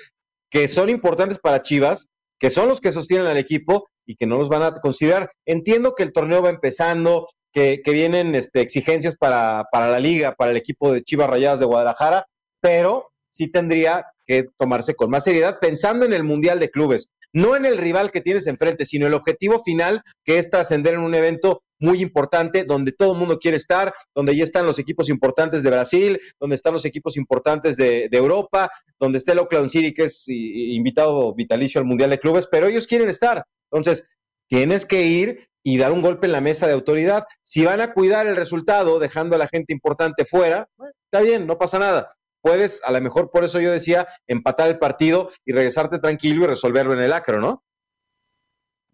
que 0.52 0.68
son 0.68 0.90
importantes 0.90 1.40
para 1.40 1.64
Chivas, 1.64 2.06
que 2.40 2.52
son 2.52 2.68
los 2.70 2.80
que 2.80 2.92
sostienen 2.92 3.26
al 3.28 3.38
equipo 3.38 3.88
y 4.06 4.16
que 4.16 4.28
no 4.28 4.38
los 4.38 4.50
van 4.50 4.62
a 4.62 4.80
considerar. 4.80 5.32
Entiendo 5.48 5.96
que 5.96 6.04
el 6.04 6.14
torneo 6.14 6.44
va 6.44 6.52
empezando, 6.52 7.28
que, 7.54 7.82
vienen 7.86 8.36
este, 8.36 8.62
exigencias 8.62 9.16
para, 9.16 9.66
para 9.72 9.90
la 9.90 10.00
liga, 10.00 10.36
para 10.36 10.52
el 10.52 10.58
equipo 10.58 10.92
de 10.92 11.04
Chivas 11.04 11.30
Rayadas 11.30 11.60
de 11.60 11.66
Guadalajara, 11.66 12.26
pero 12.60 13.12
sí 13.32 13.52
tendría 13.52 14.06
que 14.26 14.48
tomarse 14.58 14.96
con 14.96 15.10
más 15.10 15.24
seriedad 15.24 15.60
pensando 15.60 16.06
en 16.06 16.14
el 16.14 16.24
Mundial 16.24 16.60
de 16.60 16.70
Clubes, 16.70 17.10
no 17.34 17.56
en 17.56 17.66
el 17.66 17.78
rival 17.78 18.12
que 18.12 18.22
tienes 18.22 18.48
enfrente, 18.48 18.86
sino 18.86 19.08
el 19.08 19.14
objetivo 19.14 19.62
final 19.64 20.02
que 20.24 20.38
es 20.38 20.50
trascender 20.50 20.94
en 20.94 21.02
un 21.02 21.16
evento 21.16 21.64
muy 21.80 22.02
importante 22.02 22.64
donde 22.64 22.94
todo 22.94 23.14
el 23.14 23.20
mundo 23.20 23.40
quiere 23.40 23.58
estar, 23.58 23.94
donde 24.16 24.36
ya 24.36 24.44
están 24.44 24.66
los 24.66 24.80
equipos 24.80 25.10
importantes 25.10 25.64
de 25.64 25.70
Brasil, 25.70 26.20
donde 26.40 26.56
están 26.56 26.74
los 26.74 26.86
equipos 26.86 27.18
importantes 27.18 27.76
de, 27.76 28.08
Europa, 28.12 28.72
donde 29.00 29.18
está 29.18 29.34
el 29.34 29.40
Oakland 29.40 29.70
City, 29.70 29.94
que 29.94 30.06
es 30.06 30.26
invitado 30.30 31.34
vitalicio 31.34 31.80
al 31.80 31.86
Mundial 31.86 32.12
de 32.12 32.20
Clubes, 32.20 32.48
pero 32.50 32.68
ellos 32.68 32.88
quieren 32.88 33.10
estar. 33.10 33.44
Entonces, 33.70 34.08
tienes 34.48 34.86
que 34.86 35.04
ir 35.04 35.50
y 35.64 35.78
dar 35.78 35.92
un 35.92 36.02
golpe 36.02 36.28
en 36.28 36.34
la 36.34 36.42
mesa 36.42 36.68
de 36.68 36.74
autoridad. 36.74 37.26
Si 37.42 37.64
van 37.64 37.82
a 37.82 37.94
cuidar 37.94 38.28
el 38.28 38.36
resultado, 38.36 39.00
dejando 39.00 39.36
a 39.36 39.40
la 39.40 39.48
gente 39.48 39.74
importante 39.74 40.26
fuera, 40.26 40.68
bueno, 40.76 40.94
está 41.06 41.22
bien, 41.22 41.48
no 41.48 41.58
pasa 41.58 41.80
nada. 41.80 42.16
Puedes, 42.42 42.82
a 42.84 42.92
lo 42.92 43.00
mejor 43.00 43.32
por 43.32 43.46
eso 43.46 43.62
yo 43.62 43.72
decía, 43.72 44.08
empatar 44.28 44.68
el 44.68 44.78
partido 44.78 45.32
y 45.46 45.54
regresarte 45.54 46.00
tranquilo 46.00 46.44
y 46.44 46.48
resolverlo 46.48 46.94
en 46.94 47.02
el 47.02 47.14
acro, 47.14 47.40
¿no? 47.40 47.64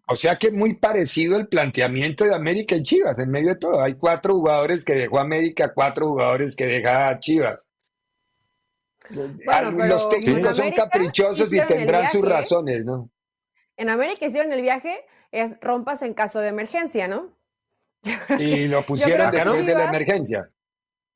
O 0.06 0.16
sea 0.16 0.36
que 0.36 0.50
muy 0.50 0.74
parecido 0.74 1.36
el 1.36 1.46
planteamiento 1.46 2.24
de 2.24 2.34
América 2.34 2.74
en 2.74 2.82
Chivas, 2.82 3.18
en 3.20 3.30
medio 3.30 3.50
de 3.50 3.60
todo. 3.60 3.80
Hay 3.80 3.94
cuatro 3.94 4.34
jugadores 4.34 4.84
que 4.84 4.94
dejó 4.94 5.20
América, 5.20 5.72
cuatro 5.72 6.08
jugadores 6.08 6.56
que 6.56 6.66
deja 6.66 7.18
Chivas. 7.20 7.68
Los 9.08 10.08
técnicos 10.08 10.56
son 10.56 10.72
caprichosos 10.72 11.52
y 11.52 11.60
tendrán 11.66 12.10
sus 12.10 12.28
razones, 12.28 12.84
¿no? 12.84 13.10
En 13.76 13.88
América 13.88 14.26
hicieron 14.26 14.52
el 14.52 14.62
viaje, 14.62 15.04
es 15.32 15.58
rompas 15.60 16.02
en 16.02 16.14
caso 16.14 16.40
de 16.40 16.48
emergencia, 16.48 17.08
¿no? 17.08 17.36
Y 18.38 18.68
lo 18.68 18.82
pusieron 18.82 19.30
después 19.30 19.66
de 19.66 19.74
la 19.74 19.84
emergencia. 19.84 20.50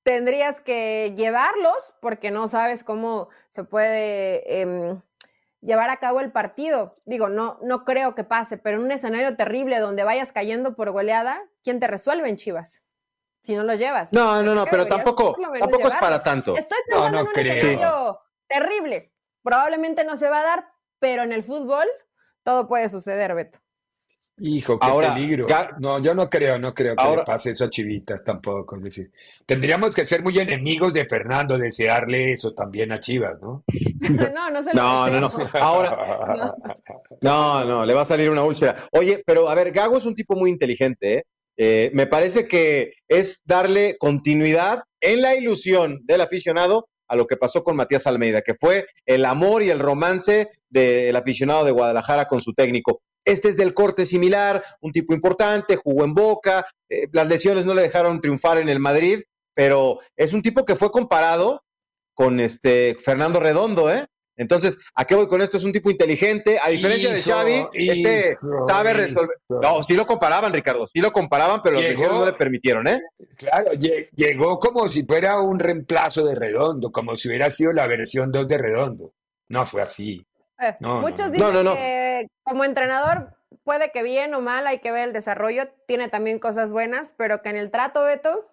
Tendrías 0.03 0.61
que 0.61 1.15
llevarlos 1.17 1.95
porque 2.03 2.31
no 2.31 2.47
sabes 2.47 2.85
cómo 2.85 3.29
se 3.49 3.65
puede 3.65 4.61
em, 4.61 5.01
llevar 5.63 5.89
a 5.89 5.97
cabo 5.97 6.21
el 6.21 6.31
partido. 6.31 6.97
Digo, 7.07 7.31
no, 7.31 7.59
no 7.63 7.85
creo 7.85 8.15
que 8.15 8.23
pase, 8.23 8.59
pero 8.59 8.77
en 8.77 8.85
un 8.85 8.93
escenario 8.93 9.35
terrible 9.35 9.79
donde 9.79 10.05
vayas 10.05 10.31
cayendo 10.31 10.75
por 10.77 10.91
goleada, 10.91 11.43
¿quién 11.63 11.81
te 11.81 11.87
resuelve 11.87 12.29
en 12.29 12.37
Chivas? 12.37 12.85
Si 13.41 13.55
no 13.55 13.63
los 13.63 13.79
llevas. 13.79 14.13
No, 14.13 14.43
no, 14.43 14.55
no, 14.55 14.67
pero 14.67 14.87
tampoco, 14.87 15.37
lo 15.39 15.53
tampoco 15.59 15.89
es 15.89 15.95
para 15.97 16.23
tanto. 16.23 16.57
Estoy 16.57 16.79
No, 16.91 16.97
pensando 16.97 17.11
no 17.13 17.21
en 17.21 17.27
un 17.27 17.33
creo. 17.33 17.55
escenario 17.55 18.21
terrible. 18.47 19.13
Probablemente 19.43 20.05
no 20.05 20.17
se 20.17 20.29
va 20.29 20.41
a 20.41 20.45
dar, 20.45 20.69
pero 20.99 21.23
en 21.23 21.33
el 21.33 21.45
fútbol 21.45 21.87
todo 22.43 22.69
puede 22.69 22.89
suceder, 22.91 23.35
Beto. 23.35 23.59
Hijo, 24.39 24.79
qué 24.81 24.87
Ahora, 24.87 25.15
peligro. 25.15 25.47
No, 25.79 26.03
yo 26.03 26.13
no 26.15 26.29
creo, 26.29 26.59
no 26.59 26.75
creo 26.75 26.97
que 26.97 27.03
Ahora- 27.03 27.23
le 27.23 27.25
pase 27.27 27.51
eso 27.51 27.65
a 27.67 27.71
Chivitas 27.71 28.25
tampoco. 28.25 28.77
Es 28.77 28.83
decir, 28.83 29.13
tendríamos 29.47 29.95
que 29.95 30.05
ser 30.07 30.23
muy 30.23 30.37
enemigos 30.39 30.93
de 30.93 31.07
Fernando, 31.07 31.57
desearle 31.57 32.33
eso 32.33 32.53
también 32.53 32.91
a 32.91 32.99
Chivas, 32.99 33.41
¿no? 33.41 33.63
no, 34.35 34.51
no 34.51 34.63
se 34.63 34.75
lo 34.75 34.83
No, 34.83 35.09
no, 35.09 35.21
no. 35.21 35.31
Ahora, 35.61 36.55
No, 37.21 37.65
no, 37.65 37.87
le 37.87 37.95
va 37.95 38.03
a 38.03 38.07
salir 38.07 38.29
una 38.29 38.43
úlcera. 38.43 38.89
Oye, 38.93 39.23
pero 39.25 39.49
a 39.49 39.55
ver, 39.55 39.71
Gago 39.71 39.97
es 39.99 40.05
un 40.05 40.15
tipo 40.17 40.35
muy 40.35 40.51
inteligente, 40.51 41.15
¿eh? 41.19 41.23
Eh, 41.57 41.91
me 41.95 42.09
parece 42.09 42.49
que 42.49 42.95
es 43.07 43.41
darle 43.45 43.97
continuidad 43.99 44.83
en 45.01 45.23
la 45.23 45.37
ilusión 45.37 46.01
del 46.05 46.21
aficionado 46.23 46.89
a 47.07 47.15
lo 47.15 47.29
que 47.29 47.37
pasó 47.37 47.63
con 47.63 47.77
Matías 47.77 48.09
Almeida, 48.09 48.43
que 48.43 48.55
fue 48.61 48.87
el 49.07 49.25
amor 49.25 49.63
y 49.63 49.71
el 49.71 49.79
romance 49.79 50.49
del 50.69 51.15
aficionado 51.15 51.65
de 51.65 51.71
Guadalajara 51.71 52.25
con 52.27 52.41
su 52.41 52.55
técnico. 52.55 53.03
Este 53.25 53.49
es 53.49 53.57
del 53.57 53.73
corte 53.75 54.07
similar, 54.07 54.63
un 54.81 54.93
tipo 54.93 55.15
importante, 55.15 55.77
jugó 55.77 56.05
en 56.05 56.15
Boca, 56.15 56.67
eh, 56.89 57.09
las 57.13 57.27
lesiones 57.27 57.65
no 57.67 57.75
le 57.75 57.83
dejaron 57.83 58.21
triunfar 58.21 58.59
en 58.59 58.69
el 58.69 58.81
Madrid, 58.81 59.23
pero 59.55 59.99
es 60.17 60.33
un 60.33 60.43
tipo 60.43 60.65
que 60.65 60.77
fue 60.77 60.91
comparado 60.91 61.63
con 62.15 62.39
este 62.41 62.97
Fernando 63.03 63.41
Redondo, 63.41 63.91
¿eh? 63.91 64.07
Entonces, 64.37 64.79
¿a 64.97 65.05
qué 65.05 65.15
voy 65.15 65.29
con 65.29 65.43
esto? 65.43 65.57
Es 65.57 65.63
un 65.65 65.71
tipo 65.71 65.91
inteligente, 65.91 66.59
a 66.61 66.69
diferencia 66.69 67.13
de 67.13 67.21
Hijo, 67.21 67.31
Xavi, 67.31 67.67
este 67.73 68.33
hijo, 68.33 68.67
sabe 68.69 68.93
resolver. 68.93 69.37
hijo. 69.49 69.61
No, 69.63 69.81
sí 69.85 69.95
lo 69.95 70.05
comparaban, 70.07 70.53
Ricardo, 70.53 70.89
sí 70.89 70.99
lo 71.01 71.13
comparaban, 71.13 71.61
pero 71.63 71.75
los 71.75 71.83
Llegó- 71.83 71.93
lesiones 72.01 72.19
no 72.19 72.27
le 72.27 72.33
permitieron, 72.33 72.89
¿eh? 72.89 73.01
Claro, 73.37 73.71
lle- 73.75 74.09
llegó 74.13 74.59
como 74.59 74.89
si 74.89 75.05
fuera 75.05 75.41
un 75.41 75.61
reemplazo 75.61 76.25
de 76.25 76.35
Redondo, 76.35 76.91
como 76.91 77.17
si 77.17 77.29
hubiera 77.29 77.49
sido 77.49 77.73
la 77.73 77.87
versión 77.87 78.33
2 78.33 78.49
de 78.49 78.59
Redondo. 78.59 79.13
No 79.51 79.65
fue 79.67 79.83
así. 79.83 80.27
Eh, 80.61 80.75
No, 80.81 80.97
no, 80.97 81.01
Muchos 81.03 81.27
no. 81.27 81.31
dicen 81.33 81.47
No, 81.47 81.53
no, 81.53 81.63
no. 81.71 81.75
que 81.77 82.04
como 82.45 82.65
entrenador 82.65 83.37
puede 83.65 83.91
que 83.91 84.03
bien 84.03 84.35
o 84.35 84.41
mal, 84.41 84.67
hay 84.67 84.79
que 84.81 84.93
ver 84.93 85.09
el 85.09 85.13
desarrollo, 85.13 85.69
tiene 85.87 86.09
también 86.09 86.39
cosas 86.39 86.71
buenas, 86.71 87.15
pero 87.17 87.43
que 87.43 87.49
en 87.49 87.57
el 87.57 87.71
trato, 87.71 88.05
Beto, 88.05 88.51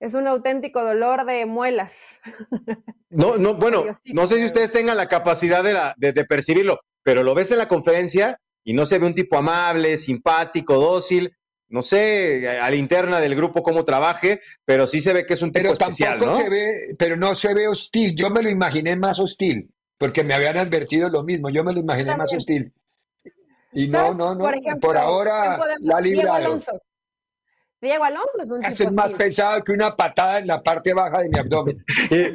es 0.00 0.14
un 0.14 0.26
auténtico 0.26 0.82
dolor 0.84 1.24
de 1.26 1.46
muelas. 1.46 2.20
No, 3.10 3.38
no, 3.38 3.54
bueno, 3.54 3.84
no 4.12 4.26
sé 4.26 4.38
si 4.38 4.44
ustedes 4.44 4.72
tengan 4.72 4.96
la 4.96 5.06
capacidad 5.06 5.62
de, 5.62 5.72
la, 5.72 5.94
de, 5.96 6.12
de 6.12 6.24
percibirlo, 6.24 6.80
pero 7.04 7.22
lo 7.22 7.32
ves 7.32 7.52
en 7.52 7.58
la 7.58 7.68
conferencia 7.68 8.40
y 8.64 8.72
no 8.72 8.86
se 8.86 8.98
ve 8.98 9.06
un 9.06 9.14
tipo 9.14 9.36
amable, 9.36 9.98
simpático, 9.98 10.74
dócil. 10.74 11.36
No 11.68 11.80
sé 11.82 12.58
a 12.58 12.68
la 12.68 12.74
interna 12.74 13.20
del 13.20 13.36
grupo 13.36 13.62
cómo 13.62 13.84
trabaje, 13.84 14.40
pero 14.64 14.88
sí 14.88 15.00
se 15.00 15.12
ve 15.12 15.26
que 15.26 15.34
es 15.34 15.42
un 15.42 15.52
tipo 15.52 15.62
Pero 15.62 15.72
especial, 15.74 16.18
tampoco 16.18 16.32
¿no? 16.32 16.44
se 16.44 16.50
ve, 16.50 16.96
pero 16.98 17.16
no 17.16 17.36
se 17.36 17.54
ve 17.54 17.68
hostil. 17.68 18.16
Yo 18.16 18.30
me 18.30 18.42
lo 18.42 18.50
imaginé 18.50 18.96
más 18.96 19.20
hostil, 19.20 19.70
porque 19.96 20.24
me 20.24 20.34
habían 20.34 20.56
advertido 20.56 21.08
lo 21.08 21.22
mismo. 21.22 21.50
Yo 21.50 21.62
me 21.62 21.72
lo 21.72 21.78
imaginé 21.78 22.16
más 22.16 22.34
hostil. 22.34 22.72
Y 23.74 23.88
no, 23.88 24.14
no, 24.14 24.34
no. 24.34 24.44
Por 24.44 24.54
ejemplo, 24.54 24.80
Por 24.88 24.96
ahora 24.96 25.42
¿quién 25.42 25.58
podemos- 25.58 25.82
la 25.88 26.00
Diego. 26.00 26.32
Alonso. 26.32 26.72
Diego 27.80 28.04
Alonso 28.04 28.40
es 28.40 28.50
un 28.50 28.64
Ese 28.64 28.76
tipo 28.86 28.90
es 28.90 28.96
más 28.96 29.12
pesado 29.12 29.62
que 29.62 29.72
una 29.72 29.94
patada 29.94 30.38
en 30.38 30.46
la 30.46 30.62
parte 30.62 30.94
baja 30.94 31.20
de 31.20 31.28
mi 31.28 31.38
abdomen. 31.38 31.84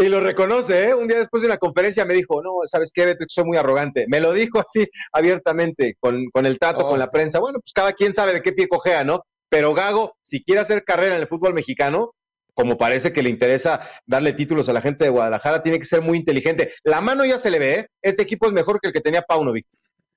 Y, 0.00 0.04
y 0.04 0.08
lo 0.08 0.20
reconoce, 0.20 0.88
¿eh? 0.88 0.94
Un 0.94 1.06
día 1.06 1.18
después 1.18 1.42
de 1.42 1.46
una 1.48 1.58
conferencia 1.58 2.04
me 2.06 2.14
dijo, 2.14 2.42
no, 2.42 2.52
¿sabes 2.64 2.90
qué, 2.92 3.04
Beto? 3.04 3.24
Soy 3.28 3.44
muy 3.44 3.58
arrogante. 3.58 4.06
Me 4.08 4.18
lo 4.18 4.32
dijo 4.32 4.58
así 4.58 4.88
abiertamente, 5.12 5.96
con, 6.00 6.24
con 6.32 6.46
el 6.46 6.58
trato, 6.58 6.86
Oh. 6.86 6.90
con 6.90 6.98
la 6.98 7.10
prensa. 7.10 7.38
Bueno, 7.38 7.58
pues 7.60 7.72
cada 7.74 7.92
quien 7.92 8.14
sabe 8.14 8.32
de 8.32 8.40
qué 8.40 8.52
pie 8.52 8.66
cojea, 8.66 9.04
¿no? 9.04 9.24
Pero 9.50 9.74
Gago, 9.74 10.16
si 10.22 10.42
quiere 10.42 10.60
hacer 10.62 10.84
carrera 10.84 11.16
en 11.16 11.20
el 11.20 11.28
fútbol 11.28 11.52
mexicano, 11.54 12.14
como 12.54 12.76
parece 12.78 13.12
que 13.12 13.22
le 13.22 13.30
interesa 13.30 13.80
darle 14.06 14.32
títulos 14.32 14.68
a 14.68 14.72
la 14.72 14.80
gente 14.80 15.04
de 15.04 15.10
Guadalajara, 15.10 15.62
tiene 15.62 15.78
que 15.78 15.84
ser 15.84 16.00
muy 16.02 16.16
inteligente. 16.18 16.72
La 16.82 17.00
mano 17.00 17.24
ya 17.26 17.38
se 17.38 17.50
le 17.50 17.58
ve, 17.58 17.74
¿eh? 17.74 17.86
Este 18.02 18.22
equipo 18.22 18.46
es 18.46 18.52
mejor 18.52 18.80
que 18.80 18.88
el 18.88 18.92
que 18.94 19.00
tenía 19.00 19.22
Paunovic. 19.22 19.66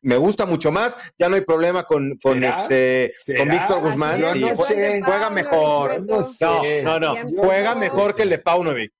Me 0.03 0.17
gusta 0.17 0.45
mucho 0.45 0.71
más, 0.71 0.97
ya 1.17 1.29
no 1.29 1.35
hay 1.35 1.41
problema 1.41 1.83
con, 1.83 2.17
con 2.21 2.35
¿Será? 2.35 2.59
este 2.61 3.13
con. 3.37 3.47
Víctor 3.49 3.81
Guzmán. 3.81 4.19
Yo 4.19 4.27
sí, 4.27 4.41
no 4.41 4.49
jue- 4.49 4.67
sé. 4.67 5.01
juega 5.03 5.29
mejor. 5.29 6.01
No 6.05 6.23
sé. 6.23 6.83
No, 6.83 6.99
no. 6.99 7.15
Juega 7.37 7.73
mejor 7.75 8.13
que 8.13 8.23
el 8.23 8.29
de 8.29 8.37
Paunovic. 8.39 8.91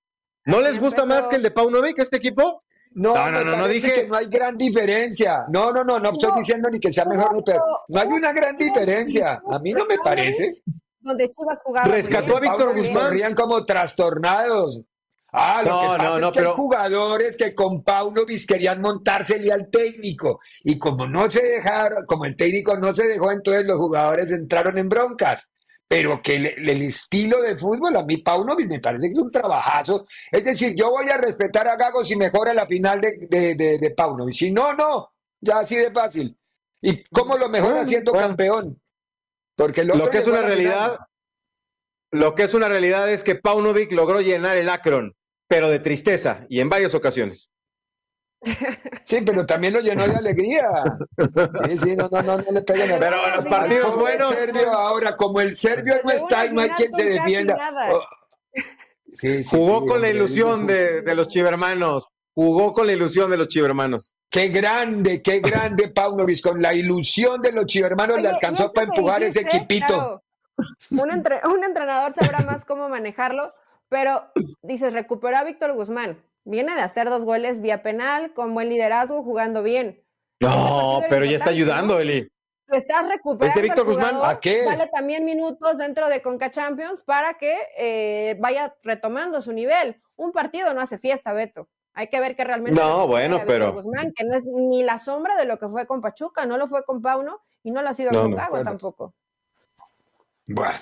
¿No 0.45 0.61
les 0.61 0.79
gusta 0.79 1.05
más 1.05 1.27
que 1.27 1.35
el 1.35 1.43
de 1.43 1.51
Paunovic, 1.51 1.99
este 1.99 2.17
equipo? 2.17 2.63
No, 2.95 3.13
No, 3.15 3.43
no, 3.43 3.55
no, 3.57 3.67
dije- 3.67 3.93
que 3.93 4.07
no 4.07 4.15
hay 4.15 4.27
gran 4.27 4.57
diferencia. 4.57 5.45
No, 5.49 5.71
no, 5.73 5.83
no, 5.83 5.99
no 5.99 6.11
estoy 6.11 6.31
diciendo 6.37 6.69
ni 6.69 6.79
que 6.79 6.93
sea 6.93 7.05
mejor 7.05 7.33
ni 7.35 7.41
peor. 7.41 7.61
No 7.87 7.99
hay 7.99 8.07
una 8.07 8.31
gran 8.31 8.55
diferencia. 8.55 9.41
A 9.51 9.59
mí 9.59 9.73
no 9.73 9.85
me 9.85 9.97
parece. 9.97 10.51
Donde 10.99 11.29
Chivas 11.29 11.59
jugaba. 11.63 11.87
Rescató 11.87 12.37
a. 12.37 12.39
Víctor 12.39 12.77
Guzmán. 12.77 13.07
corrían 13.07 13.33
como 13.35 13.65
trastornados. 13.65 14.81
Ah, 15.35 15.63
lo 15.65 15.71
No, 15.71 15.81
que 15.81 15.87
pasa 15.97 16.03
no, 16.03 16.19
no, 16.19 16.27
es 16.27 16.31
que 16.33 16.39
pero- 16.39 16.49
hay 16.51 16.55
jugadores 16.55 17.37
que 17.37 17.55
con 17.55 17.83
Paunovic 17.83 18.45
querían 18.47 18.79
montársele 18.81 19.51
al 19.51 19.69
técnico. 19.69 20.39
Y 20.63 20.77
como 20.77 21.07
no 21.07 21.29
se 21.29 21.41
dejaron, 21.41 22.05
como 22.05 22.25
el 22.25 22.35
técnico 22.37 22.77
no 22.77 22.93
se 22.93 23.07
dejó, 23.07 23.31
entonces 23.31 23.65
los 23.65 23.77
jugadores 23.77 24.31
entraron 24.31 24.77
en 24.77 24.87
broncas. 24.89 25.49
Pero 25.87 26.21
que 26.21 26.35
el, 26.37 26.45
el 26.69 26.81
estilo 26.83 27.41
de 27.41 27.57
fútbol, 27.57 27.95
a 27.97 28.03
mí 28.03 28.17
Paunovic 28.17 28.67
me 28.67 28.79
parece 28.79 29.07
que 29.07 29.13
es 29.13 29.19
un 29.19 29.31
trabajazo. 29.31 30.05
Es 30.31 30.43
decir, 30.43 30.73
yo 30.75 30.89
voy 30.91 31.09
a 31.09 31.17
respetar 31.17 31.67
a 31.67 31.75
Gago 31.75 32.05
si 32.05 32.15
mejora 32.15 32.53
la 32.53 32.65
final 32.65 33.01
de, 33.01 33.27
de, 33.29 33.55
de, 33.55 33.77
de 33.79 33.91
Paunovic. 33.91 34.33
Si 34.33 34.51
no, 34.51 34.73
no. 34.73 35.11
Ya 35.41 35.59
así 35.59 35.75
de 35.75 35.91
fácil. 35.91 36.37
¿Y 36.81 37.03
cómo 37.05 37.37
lo 37.37 37.49
mejora 37.49 37.73
Bueno, 37.73 37.87
siendo 37.87 38.11
bueno. 38.11 38.27
campeón? 38.27 38.81
Porque 39.55 39.81
el 39.81 39.87
Lo 39.87 39.95
otro 39.95 40.09
que 40.09 40.17
es 40.19 40.27
una 40.27 40.41
realidad, 40.41 40.97
lo 42.11 42.35
que 42.35 42.43
es 42.43 42.53
una 42.53 42.69
realidad 42.69 43.11
es 43.11 43.23
que 43.23 43.35
Paunovic 43.35 43.91
logró 43.91 44.21
llenar 44.21 44.57
el 44.57 44.69
Akron, 44.69 45.15
pero 45.53 45.69
de 45.69 45.77
tristeza 45.77 46.47
y 46.49 46.59
en 46.61 46.67
varias 46.67 46.95
ocasiones. 46.95 47.51
Sí, 49.05 49.21
pero 49.23 49.45
también 49.45 49.71
lo 49.75 49.81
llenó 49.81 50.07
de 50.07 50.15
alegría. 50.15 50.67
Sí, 51.67 51.77
sí, 51.77 51.95
no, 51.95 52.09
no, 52.09 52.23
no, 52.23 52.37
no 52.39 52.51
le 52.51 52.61
peguen 52.63 52.93
a 52.93 52.97
Pero 52.97 53.17
los 53.35 53.45
partidos 53.45 53.93
el 53.93 53.99
buenos. 53.99 54.29
serbio 54.29 54.73
ahora, 54.73 55.15
como 55.15 55.41
el 55.41 55.55
serbio 55.55 55.93
no 56.03 56.09
está 56.09 56.47
y 56.47 56.53
no 56.53 56.61
hay 56.61 56.71
quien 56.71 56.91
se 56.91 57.03
defienda. 57.03 57.55
Oh, 57.91 58.01
sí, 59.13 59.43
sí, 59.43 59.49
Jugó 59.55 59.81
sí, 59.81 59.85
con 59.85 60.01
la 60.01 60.09
ilusión 60.09 60.65
de, 60.65 61.03
de 61.03 61.15
los 61.15 61.27
chivermanos. 61.27 62.07
Jugó 62.33 62.73
con 62.73 62.87
la 62.87 62.93
ilusión 62.93 63.29
de 63.29 63.37
los 63.37 63.47
chivermanos. 63.47 64.15
Qué 64.31 64.47
grande, 64.47 65.21
qué 65.21 65.39
grande 65.39 65.89
Paunovic, 65.89 66.41
con 66.41 66.59
la 66.63 66.73
ilusión 66.73 67.39
de 67.43 67.51
los 67.51 67.67
chivermanos 67.67 68.15
le 68.17 68.27
Oye, 68.29 68.35
alcanzó 68.35 68.73
para 68.73 68.87
empujar 68.87 69.21
ese 69.21 69.41
equipito. 69.41 69.85
claro, 69.85 70.23
un, 70.89 71.11
entre- 71.11 71.41
un 71.47 71.63
entrenador 71.63 72.11
sabrá 72.11 72.39
más 72.39 72.65
cómo 72.65 72.89
manejarlo, 72.89 73.53
pero 73.93 74.31
dices, 74.63 74.91
recuperó 74.91 75.37
a 75.37 75.43
Víctor 75.43 75.73
Guzmán. 75.73 76.19
Viene 76.45 76.73
de 76.73 76.81
hacer 76.81 77.11
dos 77.11 77.25
goles 77.25 77.61
vía 77.61 77.83
penal, 77.83 78.33
con 78.33 78.55
buen 78.55 78.67
liderazgo, 78.67 79.21
jugando 79.21 79.61
bien. 79.61 80.03
No, 80.39 81.03
pero 81.09 81.25
ya 81.25 81.37
está 81.37 81.51
ayudando. 81.51 81.99
Eli. 81.99 82.27
Lo 82.65 82.75
estás 82.75 83.07
recuperando. 83.07 83.45
¿Es 83.45 83.53
de 83.53 83.61
Víctor 83.61 83.85
Guzmán? 83.85 84.15
¿A 84.23 84.39
qué? 84.39 84.63
Dale 84.65 84.87
también 84.87 85.23
minutos 85.25 85.77
dentro 85.77 86.09
de 86.09 86.23
Conca 86.23 86.49
Champions 86.49 87.03
para 87.03 87.35
que 87.35 87.55
eh, 87.77 88.35
vaya 88.39 88.75
retomando 88.81 89.39
su 89.41 89.53
nivel. 89.53 90.01
Un 90.15 90.31
partido 90.31 90.73
no 90.73 90.81
hace 90.81 90.97
fiesta, 90.97 91.31
Beto. 91.31 91.69
Hay 91.93 92.07
que 92.07 92.19
ver 92.19 92.35
que 92.35 92.45
realmente. 92.45 92.81
No, 92.81 93.05
bueno, 93.05 93.41
pero- 93.45 93.73
Guzmán, 93.73 94.11
que 94.15 94.23
no 94.23 94.35
es 94.35 94.43
ni 94.43 94.81
la 94.81 94.97
sombra 94.97 95.35
de 95.35 95.45
lo 95.45 95.59
que 95.59 95.67
fue 95.67 95.85
con 95.85 96.01
Pachuca, 96.01 96.47
no 96.47 96.57
lo 96.57 96.65
fue 96.65 96.83
con 96.83 96.99
Pauno 96.99 97.41
y 97.61 97.69
no 97.69 97.83
lo 97.83 97.89
ha 97.89 97.93
sido 97.93 98.09
No, 98.11 98.23
con 98.23 98.31
no, 98.31 98.37
Gago 98.37 98.49
bueno. 98.55 98.71
tampoco. 98.71 99.13
Bueno, 100.47 100.79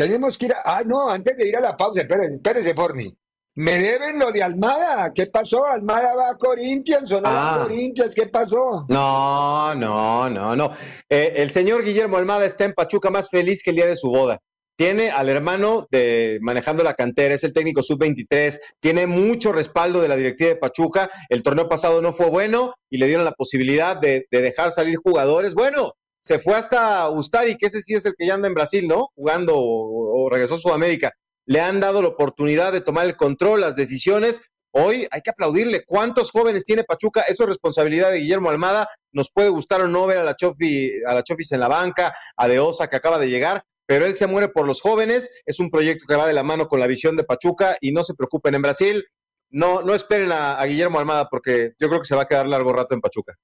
tenemos 0.00 0.38
que 0.38 0.46
ir 0.46 0.52
a... 0.54 0.62
Ah, 0.64 0.82
no, 0.82 1.10
antes 1.10 1.36
de 1.36 1.46
ir 1.46 1.56
a 1.58 1.60
la 1.60 1.76
pausa, 1.76 2.00
espérese, 2.00 2.36
espérese 2.36 2.74
por 2.74 2.94
mí. 2.94 3.14
Me 3.56 3.72
deben 3.78 4.18
lo 4.18 4.32
de 4.32 4.42
Almada. 4.42 5.12
¿Qué 5.14 5.26
pasó? 5.26 5.66
Almada 5.66 6.14
va 6.16 6.30
a 6.30 6.36
Corinthians 6.38 7.12
o 7.12 7.20
no 7.20 7.28
va 7.30 7.50
a 7.50 7.54
Ah. 7.56 7.62
Corinthians. 7.64 8.14
¿Qué 8.14 8.26
pasó? 8.28 8.86
No, 8.88 9.74
no, 9.74 10.30
no, 10.30 10.56
no. 10.56 10.70
Eh, 11.06 11.34
el 11.36 11.50
señor 11.50 11.84
Guillermo 11.84 12.16
Almada 12.16 12.46
está 12.46 12.64
en 12.64 12.72
Pachuca 12.72 13.10
más 13.10 13.28
feliz 13.28 13.62
que 13.62 13.70
el 13.70 13.76
día 13.76 13.86
de 13.86 13.96
su 13.96 14.08
boda. 14.08 14.38
Tiene 14.78 15.10
al 15.10 15.28
hermano 15.28 15.86
de 15.90 16.38
manejando 16.40 16.82
la 16.82 16.94
cantera, 16.94 17.34
es 17.34 17.44
el 17.44 17.52
técnico 17.52 17.82
sub-23, 17.82 18.58
tiene 18.80 19.06
mucho 19.06 19.52
respaldo 19.52 20.00
de 20.00 20.08
la 20.08 20.16
directiva 20.16 20.48
de 20.48 20.56
Pachuca. 20.56 21.10
El 21.28 21.42
torneo 21.42 21.68
pasado 21.68 22.00
no 22.00 22.14
fue 22.14 22.30
bueno 22.30 22.72
y 22.88 22.96
le 22.96 23.06
dieron 23.06 23.26
la 23.26 23.32
posibilidad 23.32 23.94
de, 24.00 24.26
de 24.30 24.40
dejar 24.40 24.70
salir 24.70 24.96
jugadores. 24.96 25.52
Bueno, 25.54 25.92
se 26.20 26.38
fue 26.38 26.54
hasta 26.54 27.08
Ustari, 27.10 27.56
que 27.56 27.66
ese 27.66 27.80
sí 27.80 27.94
es 27.94 28.04
el 28.04 28.14
que 28.16 28.26
ya 28.26 28.34
anda 28.34 28.46
en 28.46 28.54
Brasil, 28.54 28.86
¿no? 28.86 29.08
Jugando 29.14 29.54
o, 29.56 30.28
regresó 30.30 30.54
a 30.54 30.58
Sudamérica. 30.58 31.12
Le 31.46 31.60
han 31.60 31.80
dado 31.80 32.02
la 32.02 32.08
oportunidad 32.08 32.72
de 32.72 32.82
tomar 32.82 33.06
el 33.06 33.16
control, 33.16 33.62
las 33.62 33.74
decisiones. 33.74 34.42
Hoy 34.72 35.08
hay 35.10 35.20
que 35.22 35.30
aplaudirle. 35.30 35.82
¿Cuántos 35.84 36.30
jóvenes 36.30 36.64
tiene 36.64 36.84
Pachuca? 36.84 37.22
Eso 37.22 37.42
es 37.42 37.48
responsabilidad 37.48 38.12
de 38.12 38.18
Guillermo 38.18 38.50
Almada. 38.50 38.88
Nos 39.12 39.30
puede 39.32 39.48
gustar 39.48 39.80
o 39.80 39.88
no 39.88 40.06
ver 40.06 40.18
a 40.18 40.24
la 40.24 40.36
Chofi, 40.36 40.92
a 41.06 41.14
la 41.14 41.22
Chofis 41.24 41.52
en 41.52 41.60
la 41.60 41.68
banca, 41.68 42.14
a 42.36 42.46
De 42.46 42.60
Osa 42.60 42.88
que 42.88 42.96
acaba 42.96 43.18
de 43.18 43.30
llegar, 43.30 43.64
pero 43.86 44.04
él 44.04 44.14
se 44.14 44.26
muere 44.28 44.48
por 44.48 44.66
los 44.66 44.80
jóvenes. 44.80 45.30
Es 45.46 45.58
un 45.58 45.70
proyecto 45.70 46.04
que 46.06 46.14
va 46.14 46.28
de 46.28 46.34
la 46.34 46.44
mano 46.44 46.68
con 46.68 46.78
la 46.78 46.86
visión 46.86 47.16
de 47.16 47.24
Pachuca 47.24 47.76
y 47.80 47.92
no 47.92 48.04
se 48.04 48.14
preocupen 48.14 48.54
en 48.54 48.62
Brasil. 48.62 49.04
No, 49.48 49.82
no 49.82 49.94
esperen 49.94 50.30
a, 50.30 50.60
a 50.60 50.66
Guillermo 50.66 51.00
Almada 51.00 51.28
porque 51.28 51.72
yo 51.80 51.88
creo 51.88 52.00
que 52.00 52.06
se 52.06 52.14
va 52.14 52.22
a 52.22 52.28
quedar 52.28 52.46
largo 52.46 52.72
rato 52.72 52.94
en 52.94 53.00
Pachuca. 53.00 53.34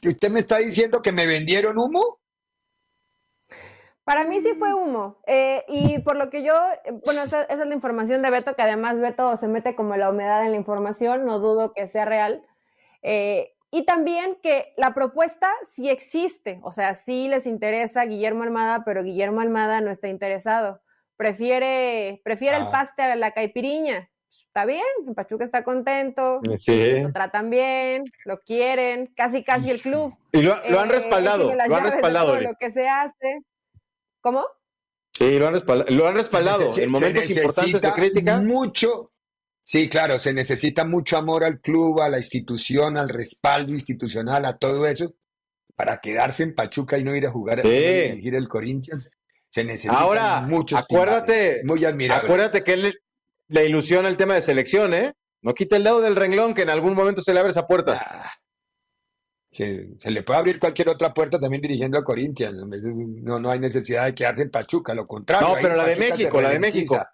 ¿Y 0.00 0.08
¿Usted 0.08 0.30
me 0.30 0.40
está 0.40 0.58
diciendo 0.58 1.02
que 1.02 1.12
me 1.12 1.26
vendieron 1.26 1.78
humo? 1.78 2.18
Para 4.04 4.24
mí 4.24 4.40
sí 4.40 4.54
fue 4.54 4.72
humo. 4.72 5.20
Eh, 5.26 5.64
y 5.68 5.98
por 6.00 6.16
lo 6.16 6.30
que 6.30 6.44
yo, 6.44 6.54
eh, 6.84 6.92
bueno, 7.04 7.22
esa, 7.22 7.42
esa 7.42 7.62
es 7.62 7.68
la 7.68 7.74
información 7.74 8.22
de 8.22 8.30
Beto, 8.30 8.54
que 8.54 8.62
además 8.62 9.00
Beto 9.00 9.36
se 9.36 9.48
mete 9.48 9.74
como 9.74 9.96
la 9.96 10.10
humedad 10.10 10.44
en 10.44 10.52
la 10.52 10.56
información, 10.56 11.24
no 11.24 11.40
dudo 11.40 11.72
que 11.72 11.86
sea 11.88 12.04
real. 12.04 12.46
Eh, 13.02 13.52
y 13.72 13.84
también 13.84 14.38
que 14.42 14.72
la 14.76 14.94
propuesta 14.94 15.50
sí 15.64 15.90
existe, 15.90 16.60
o 16.62 16.70
sea, 16.70 16.94
sí 16.94 17.26
les 17.28 17.46
interesa 17.46 18.04
Guillermo 18.04 18.44
Almada, 18.44 18.84
pero 18.84 19.02
Guillermo 19.02 19.40
Almada 19.40 19.80
no 19.80 19.90
está 19.90 20.06
interesado. 20.08 20.80
Prefiere, 21.16 22.20
prefiere 22.24 22.58
el 22.58 22.64
Ah. 22.64 22.70
paste 22.70 23.02
a 23.02 23.16
la 23.16 23.32
caipiriña. 23.32 24.08
Está 24.44 24.64
bien, 24.66 24.82
en 25.06 25.14
Pachuca 25.14 25.44
está 25.44 25.64
contento, 25.64 26.40
Sí. 26.56 27.00
lo 27.02 27.12
tratan 27.12 27.50
bien, 27.50 28.04
lo 28.24 28.38
quieren, 28.40 29.06
casi 29.16 29.42
casi 29.44 29.70
el 29.70 29.80
club. 29.80 30.14
Y 30.32 30.42
lo, 30.42 30.54
lo 30.68 30.80
han 30.80 30.90
Eh, 30.90 30.92
respaldado, 30.92 31.54
lo 31.54 31.62
han 31.62 31.68
de 31.84 31.90
respaldado. 31.90 32.40
Lo 32.40 32.54
que 32.60 32.70
se 32.70 32.88
hace. 32.88 33.40
¿Cómo? 34.20 34.44
Sí, 35.12 35.38
lo 35.38 35.46
han 35.46 35.54
respaldado. 35.54 35.90
Lo 35.90 36.06
han 36.06 36.14
respaldado. 36.14 36.70
Se 36.70 36.84
en 36.84 36.90
momentos 36.90 37.24
se 37.24 37.32
importantes 37.32 37.64
de 37.64 37.72
necesita 37.72 37.94
crítica. 37.94 38.40
Mucho. 38.42 39.12
Sí, 39.62 39.88
claro, 39.88 40.18
se 40.20 40.32
necesita 40.32 40.84
mucho 40.84 41.16
amor 41.16 41.42
al 41.42 41.60
club, 41.60 42.00
a 42.00 42.08
la 42.08 42.18
institución, 42.18 42.96
al 42.98 43.08
respaldo 43.08 43.72
institucional, 43.72 44.44
a 44.44 44.58
todo 44.58 44.86
eso, 44.86 45.14
para 45.74 46.00
quedarse 46.00 46.42
en 46.42 46.54
Pachuca 46.54 46.98
y 46.98 47.04
no 47.04 47.16
ir 47.16 47.26
a 47.26 47.32
jugar 47.32 47.62
Sí. 47.62 47.68
a 47.68 47.70
dirigir 48.10 48.34
el 48.34 48.48
Corinthians. 48.48 49.10
Se 49.48 49.64
necesitan 49.64 49.96
Ahora, 49.96 50.42
muchos 50.42 50.78
acuérdate, 50.80 51.32
timbales. 51.32 51.64
Muy 51.64 51.84
admirable. 51.84 52.24
Acuérdate 52.26 52.62
que 52.62 52.72
él 52.74 53.00
le 53.48 53.66
ilusiona 53.66 54.08
el 54.08 54.16
tema 54.16 54.34
de 54.34 54.42
selección, 54.42 54.94
¿eh? 54.94 55.12
No 55.42 55.54
quita 55.54 55.76
el 55.76 55.84
dedo 55.84 56.00
del 56.00 56.16
renglón 56.16 56.54
que 56.54 56.62
en 56.62 56.70
algún 56.70 56.94
momento 56.94 57.20
se 57.20 57.32
le 57.32 57.40
abre 57.40 57.50
esa 57.50 57.66
puerta. 57.66 58.00
Ah, 58.04 58.32
se, 59.50 59.96
se 59.98 60.10
le 60.10 60.22
puede 60.22 60.40
abrir 60.40 60.58
cualquier 60.58 60.88
otra 60.88 61.14
puerta 61.14 61.38
también 61.38 61.62
dirigiendo 61.62 61.98
a 61.98 62.04
Corinthians. 62.04 62.58
No, 63.22 63.38
no 63.38 63.50
hay 63.50 63.60
necesidad 63.60 64.06
de 64.06 64.14
quedarse 64.14 64.42
en 64.42 64.50
Pachuca, 64.50 64.94
lo 64.94 65.06
contrario. 65.06 65.48
No, 65.48 65.54
pero 65.60 65.76
la 65.76 65.84
de 65.86 65.96
Pachuca 65.96 66.14
México, 66.16 66.40
la 66.40 66.48
de 66.50 66.54
ralentiza. 66.56 67.12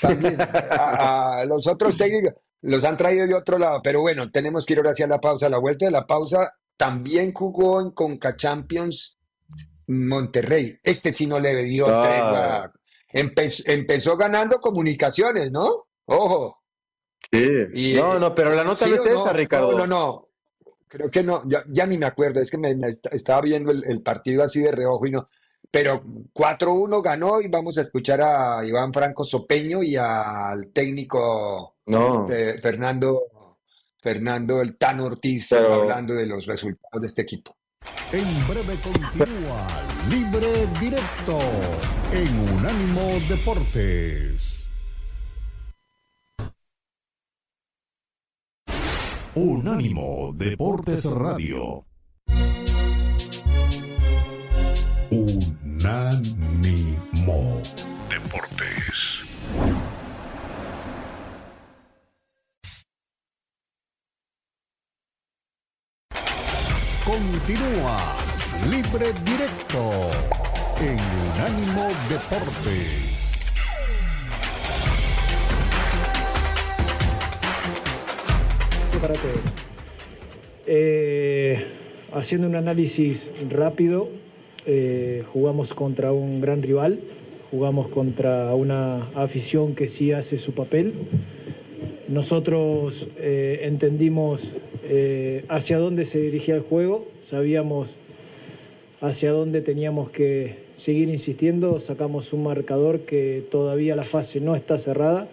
También, 0.00 0.36
a, 0.40 1.40
a 1.40 1.44
los 1.44 1.66
otros 1.66 1.96
técnicos 1.98 2.34
los 2.62 2.84
han 2.84 2.96
traído 2.96 3.26
de 3.26 3.34
otro 3.34 3.58
lado, 3.58 3.80
pero 3.82 4.00
bueno, 4.00 4.30
tenemos 4.30 4.66
que 4.66 4.74
ir 4.74 4.78
ahora 4.78 4.90
hacia 4.90 5.06
la 5.06 5.20
pausa. 5.20 5.48
La 5.48 5.58
vuelta 5.58 5.86
de 5.86 5.90
la 5.90 6.06
pausa 6.06 6.52
también 6.76 7.32
jugó 7.32 7.80
en 7.80 7.90
Conca 7.92 8.36
Champions 8.36 9.18
Monterrey. 9.86 10.78
Este 10.82 11.12
sí 11.12 11.26
no 11.26 11.40
le 11.40 11.54
dio 11.64 11.86
Ah. 11.88 12.70
Empe- 13.12 13.62
empezó 13.66 14.16
ganando 14.16 14.60
comunicaciones, 14.60 15.50
¿no? 15.50 15.86
Ojo. 16.06 16.58
Sí. 17.32 17.48
Y, 17.74 17.94
no, 17.94 18.16
eh, 18.16 18.20
no, 18.20 18.34
pero 18.34 18.54
la 18.54 18.64
nota 18.64 18.84
¿Sí 18.84 18.90
no 18.90 18.96
es 18.96 19.04
no? 19.04 19.22
esa, 19.22 19.32
Ricardo. 19.32 19.72
No, 19.72 19.78
no, 19.78 19.86
no. 19.86 20.28
Creo 20.88 21.10
que 21.10 21.22
no, 21.22 21.42
ya, 21.46 21.62
ya 21.68 21.86
ni 21.86 21.96
me 21.98 22.06
acuerdo, 22.06 22.40
es 22.40 22.50
que 22.50 22.58
me, 22.58 22.74
me 22.74 22.88
est- 22.88 23.06
estaba 23.12 23.40
viendo 23.42 23.70
el, 23.70 23.84
el 23.88 24.02
partido 24.02 24.42
así 24.42 24.60
de 24.60 24.72
reojo 24.72 25.06
y 25.06 25.12
no. 25.12 25.28
Pero 25.70 26.02
4-1 26.34 27.00
ganó 27.00 27.40
y 27.40 27.46
vamos 27.46 27.78
a 27.78 27.82
escuchar 27.82 28.20
a 28.22 28.64
Iván 28.66 28.92
Franco 28.92 29.24
Sopeño 29.24 29.84
y 29.84 29.94
al 29.94 30.72
técnico 30.72 31.76
No. 31.86 32.26
Fernando, 32.60 33.22
Fernando 34.02 34.60
el 34.62 34.76
Tan 34.76 34.98
Ortiz 35.00 35.46
Pero- 35.50 35.74
hablando 35.74 36.14
de 36.14 36.26
los 36.26 36.46
resultados 36.46 37.00
de 37.00 37.06
este 37.06 37.22
equipo. 37.22 37.54
En 38.12 38.24
breve 38.48 38.74
continúa 38.82 39.66
Libre 40.08 40.66
Directo 40.80 41.38
en 42.12 42.38
Unánimo 42.56 43.02
Deportes. 43.28 44.68
Unánimo 49.34 50.32
Deportes 50.34 51.04
Radio. 51.04 51.84
Unánimo. 55.10 56.40
Deportes. 58.08 59.26
Continúa 67.04 68.29
Libre 68.68 69.12
Directo 69.24 70.10
en 70.80 70.98
Unánimo 71.34 71.88
Deportes. 72.08 73.10
todos. 79.00 79.16
Eh, 80.66 81.64
haciendo 82.12 82.48
un 82.48 82.54
análisis 82.56 83.30
rápido, 83.50 84.08
eh, 84.66 85.24
jugamos 85.32 85.72
contra 85.72 86.12
un 86.12 86.40
gran 86.40 86.62
rival, 86.62 87.00
jugamos 87.50 87.88
contra 87.88 88.54
una 88.54 89.08
afición 89.14 89.74
que 89.74 89.88
sí 89.88 90.12
hace 90.12 90.38
su 90.38 90.52
papel. 90.52 90.92
Nosotros 92.08 93.08
eh, 93.18 93.60
entendimos 93.62 94.42
eh, 94.84 95.44
hacia 95.48 95.78
dónde 95.78 96.04
se 96.04 96.18
dirigía 96.18 96.56
el 96.56 96.62
juego, 96.62 97.06
sabíamos 97.24 97.88
hacia 99.00 99.32
dónde 99.32 99.62
teníamos 99.62 100.10
que 100.10 100.56
seguir 100.76 101.08
insistiendo, 101.08 101.80
sacamos 101.80 102.32
un 102.32 102.44
marcador 102.44 103.00
que 103.00 103.42
todavía 103.50 103.96
la 103.96 104.04
fase 104.04 104.40
no 104.40 104.54
está 104.54 104.78
cerrada, 104.78 105.28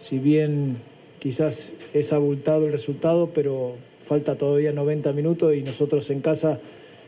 si 0.00 0.18
bien 0.18 0.76
quizás 1.18 1.72
es 1.92 2.12
abultado 2.12 2.66
el 2.66 2.72
resultado, 2.72 3.30
pero 3.34 3.74
falta 4.06 4.36
todavía 4.36 4.72
90 4.72 5.12
minutos 5.12 5.54
y 5.54 5.62
nosotros 5.62 6.08
en 6.10 6.20
casa 6.20 6.58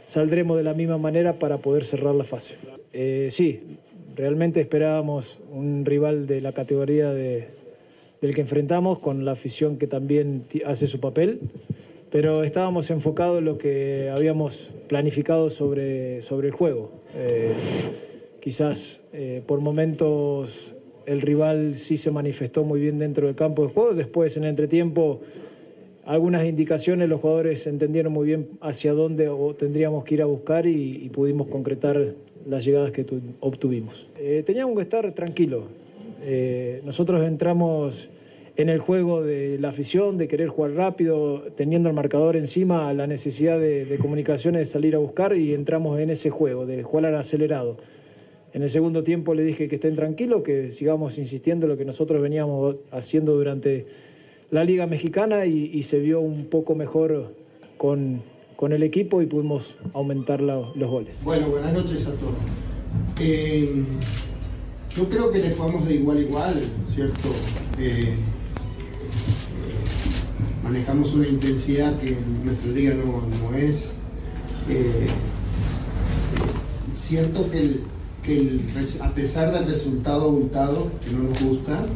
saldremos 0.08 0.56
de 0.56 0.64
la 0.64 0.74
misma 0.74 0.98
manera 0.98 1.34
para 1.34 1.58
poder 1.58 1.84
cerrar 1.84 2.14
la 2.14 2.24
fase. 2.24 2.54
Eh, 2.92 3.30
sí, 3.32 3.60
realmente 4.16 4.60
esperábamos 4.60 5.38
un 5.52 5.84
rival 5.84 6.26
de 6.26 6.40
la 6.40 6.52
categoría 6.52 7.12
de, 7.12 7.48
del 8.20 8.34
que 8.34 8.40
enfrentamos, 8.40 8.98
con 8.98 9.24
la 9.24 9.32
afición 9.32 9.78
que 9.78 9.86
también 9.86 10.44
hace 10.66 10.86
su 10.86 11.00
papel, 11.00 11.40
pero 12.10 12.42
estábamos 12.42 12.90
enfocados 12.90 13.38
en 13.38 13.44
lo 13.44 13.58
que 13.58 14.10
habíamos 14.14 14.70
planificado 14.88 15.50
sobre, 15.50 16.22
sobre 16.22 16.48
el 16.48 16.54
juego. 16.54 16.90
Eh, 17.14 17.52
quizás 18.40 19.00
eh, 19.12 19.42
por 19.46 19.60
momentos 19.60 20.74
el 21.06 21.20
rival 21.20 21.74
sí 21.74 21.98
se 21.98 22.10
manifestó 22.10 22.64
muy 22.64 22.80
bien 22.80 22.98
dentro 22.98 23.26
del 23.26 23.36
campo 23.36 23.66
de 23.66 23.72
juego, 23.72 23.94
después 23.94 24.36
en 24.36 24.44
el 24.44 24.50
entretiempo 24.50 25.20
algunas 26.04 26.46
indicaciones 26.46 27.08
los 27.08 27.20
jugadores 27.20 27.66
entendieron 27.66 28.12
muy 28.12 28.26
bien 28.26 28.48
hacia 28.62 28.94
dónde 28.94 29.30
tendríamos 29.58 30.04
que 30.04 30.14
ir 30.14 30.22
a 30.22 30.26
buscar 30.26 30.66
y, 30.66 31.10
pudimos 31.10 31.48
concretar 31.48 32.14
las 32.46 32.64
llegadas 32.64 32.92
que 32.92 33.04
obtuvimos. 33.40 34.06
Eh, 34.18 34.42
teníamos 34.46 34.74
que 34.76 34.82
estar 34.82 35.12
tranquilos. 35.12 35.64
nosotros 36.84 37.26
entramos 37.26 38.08
en 38.58 38.68
el 38.68 38.80
juego 38.80 39.22
de 39.22 39.56
la 39.60 39.68
afición, 39.68 40.18
de 40.18 40.26
querer 40.26 40.48
jugar 40.48 40.72
rápido, 40.72 41.44
teniendo 41.56 41.88
el 41.88 41.94
marcador 41.94 42.34
encima, 42.34 42.92
la 42.92 43.06
necesidad 43.06 43.60
de, 43.60 43.96
comunicaciones 44.00 44.62
de 44.62 44.66
salir 44.66 44.96
a 44.96 44.98
buscar 44.98 45.36
y 45.36 45.54
entramos 45.54 46.00
en 46.00 46.10
ese 46.10 46.30
juego, 46.30 46.66
de 46.66 46.82
jugar 46.82 47.06
al 47.06 47.14
acelerado. 47.14 47.76
En 48.52 48.62
el 48.62 48.70
segundo 48.70 49.04
tiempo 49.04 49.32
le 49.32 49.44
dije 49.44 49.68
que 49.68 49.76
estén 49.76 49.94
tranquilos, 49.94 50.42
que 50.42 50.72
sigamos 50.72 51.18
insistiendo 51.18 51.66
en 51.66 51.70
lo 51.70 51.78
que 51.78 51.84
nosotros 51.84 52.20
veníamos 52.20 52.74
haciendo 52.90 53.36
durante 53.36 53.86
la 54.50 54.64
Liga 54.64 54.88
Mexicana 54.88 55.46
y, 55.46 55.80
se 55.84 56.00
vio 56.00 56.18
un 56.18 56.46
poco 56.46 56.74
mejor 56.74 57.32
con, 57.76 58.22
con, 58.56 58.72
el 58.72 58.82
equipo 58.82 59.22
y 59.22 59.26
pudimos 59.26 59.76
aumentar 59.92 60.40
los 60.40 60.74
goles. 60.74 61.16
Bueno, 61.22 61.46
buenas 61.46 61.72
noches 61.74 62.08
a 62.08 62.12
todos. 62.14 62.34
Eh, 63.20 63.84
yo 64.96 65.08
creo 65.08 65.30
que 65.30 65.38
le 65.38 65.50
jugamos 65.50 65.86
de 65.86 65.94
igual 65.94 66.16
a 66.16 66.20
igual, 66.20 66.62
¿cierto? 66.88 67.28
Eh, 67.78 68.14
manejamos 70.68 71.14
una 71.14 71.26
intensidad 71.26 71.98
que 71.98 72.08
en 72.08 72.44
nuestra 72.44 72.70
liga 72.70 72.94
no, 72.94 73.56
es. 73.56 73.94
Eh, 74.68 75.06
cierto 76.94 77.50
que, 77.50 77.80
a 79.00 79.14
pesar 79.14 79.50
del 79.52 79.66
resultado 79.66 80.24
abultado, 80.24 80.90
que 81.02 81.10
no 81.10 81.22
nos 81.22 81.42
gusta, 81.42 81.86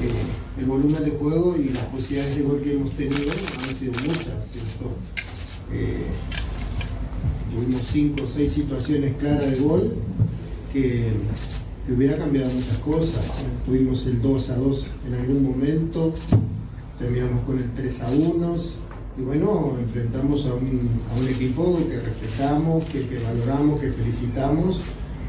eh, 0.00 0.58
el 0.58 0.64
volumen 0.64 1.04
de 1.04 1.10
juego 1.10 1.54
y 1.58 1.68
las 1.68 1.84
posibilidades 1.86 2.36
de 2.36 2.42
gol 2.42 2.62
que 2.62 2.72
hemos 2.72 2.92
tenido 2.92 3.30
han 3.62 3.74
sido 3.74 3.92
muchas, 3.92 4.48
¿cierto? 4.50 4.88
Eh, 5.70 6.06
tuvimos 7.54 7.82
cinco 7.92 8.24
o 8.24 8.26
seis 8.26 8.52
situaciones 8.52 9.16
claras 9.18 9.50
de 9.50 9.56
gol 9.58 9.96
que, 10.72 11.10
que 11.86 11.92
hubiera 11.92 12.16
cambiado 12.16 12.50
muchas 12.54 12.78
cosas. 12.78 13.20
Tuvimos 13.66 14.06
el 14.06 14.22
2 14.22 14.50
a 14.50 14.56
2 14.56 14.86
en 15.08 15.14
algún 15.14 15.42
momento, 15.42 16.14
terminamos 17.02 17.44
con 17.44 17.58
el 17.58 17.70
3 17.74 18.02
a 18.02 18.10
1 18.10 18.56
y 19.18 19.22
bueno, 19.22 19.76
enfrentamos 19.78 20.46
a 20.46 20.54
un, 20.54 21.02
a 21.10 21.18
un 21.18 21.28
equipo 21.28 21.78
que 21.86 22.00
respetamos, 22.00 22.84
que, 22.86 23.06
que, 23.06 23.18
valoramos, 23.18 23.80
que 23.80 23.90
felicitamos 23.90 24.80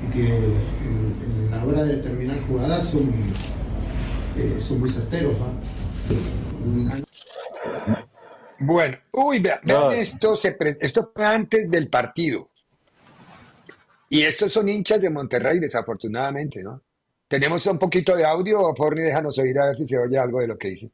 y 0.08 0.14
que 0.14 0.28
en, 0.28 1.52
la 1.52 1.66
hora 1.66 1.84
de 1.84 1.98
terminar 1.98 2.40
jugadas 2.48 2.88
son, 2.88 3.10
eh, 4.38 4.58
son 4.60 4.80
muy 4.80 4.90
certeros. 4.90 5.36
Bueno, 8.60 8.98
uy, 9.12 9.40
vean, 9.40 9.60
esto, 9.94 10.36
se 10.36 10.56
esto 10.80 11.12
fue 11.14 11.26
antes 11.26 11.70
del 11.70 11.90
partido. 11.90 12.50
Y 14.10 14.22
estos 14.22 14.54
son 14.54 14.70
hinchas 14.70 15.02
de 15.02 15.10
Monterrey, 15.10 15.60
desafortunadamente, 15.60 16.62
¿no? 16.62 16.82
Tenemos 17.28 17.66
un 17.66 17.80
poquito 17.80 18.16
de 18.16 18.26
audio, 18.26 18.74
Forni, 18.76 19.02
déjanos 19.02 19.38
oír 19.40 19.58
a 19.60 19.66
ver 19.68 19.76
si 19.76 19.88
se 19.88 19.98
oye 19.98 20.20
algo 20.20 20.40
de 20.40 20.48
lo 20.48 20.58
que 20.58 20.70
dice. 20.70 20.92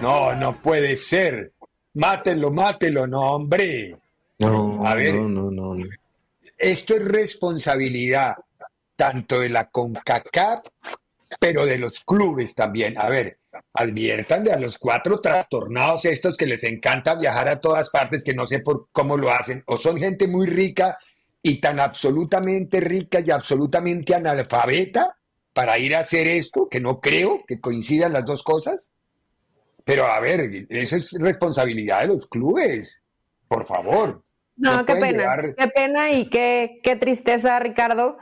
No, 0.00 0.34
no 0.34 0.60
puede 0.60 0.96
ser. 0.96 1.52
Mátenlo, 1.94 2.50
mátenlo, 2.50 3.06
no, 3.06 3.20
hombre. 3.34 3.96
No, 4.38 4.86
a 4.86 4.94
ver, 4.94 5.14
no, 5.14 5.50
no, 5.50 5.74
no. 5.74 5.84
Esto 6.56 6.94
es 6.94 7.04
responsabilidad 7.04 8.36
tanto 8.96 9.40
de 9.40 9.48
la 9.48 9.68
CONCACAF, 9.68 10.60
pero 11.38 11.66
de 11.66 11.78
los 11.78 12.00
clubes 12.00 12.54
también. 12.54 12.98
A 12.98 13.08
ver, 13.08 13.38
adviertan 13.72 14.48
a 14.48 14.56
los 14.56 14.78
cuatro 14.78 15.20
trastornados 15.20 16.04
estos 16.04 16.36
que 16.36 16.46
les 16.46 16.64
encanta 16.64 17.14
viajar 17.14 17.48
a 17.48 17.60
todas 17.60 17.90
partes, 17.90 18.24
que 18.24 18.34
no 18.34 18.46
sé 18.46 18.60
por 18.60 18.88
cómo 18.92 19.16
lo 19.16 19.30
hacen, 19.30 19.62
o 19.66 19.78
son 19.78 19.98
gente 19.98 20.26
muy 20.26 20.46
rica 20.46 20.98
y 21.42 21.60
tan 21.60 21.80
absolutamente 21.80 22.80
rica 22.80 23.20
y 23.20 23.30
absolutamente 23.30 24.14
analfabeta 24.14 25.16
para 25.52 25.78
ir 25.78 25.96
a 25.96 26.00
hacer 26.00 26.26
esto, 26.28 26.68
que 26.68 26.80
no 26.80 27.00
creo 27.00 27.44
que 27.46 27.60
coincidan 27.60 28.12
las 28.12 28.24
dos 28.24 28.42
cosas. 28.42 28.90
Pero 29.84 30.06
a 30.06 30.20
ver, 30.20 30.66
eso 30.68 30.96
es 30.96 31.12
responsabilidad 31.18 32.02
de 32.02 32.08
los 32.08 32.26
clubes, 32.26 33.02
por 33.48 33.66
favor. 33.66 34.22
No, 34.56 34.84
qué 34.84 34.96
pena, 34.96 35.36
qué 35.56 35.68
pena 35.68 36.10
y 36.10 36.28
qué, 36.28 36.80
qué 36.82 36.96
tristeza, 36.96 37.58
Ricardo, 37.60 38.18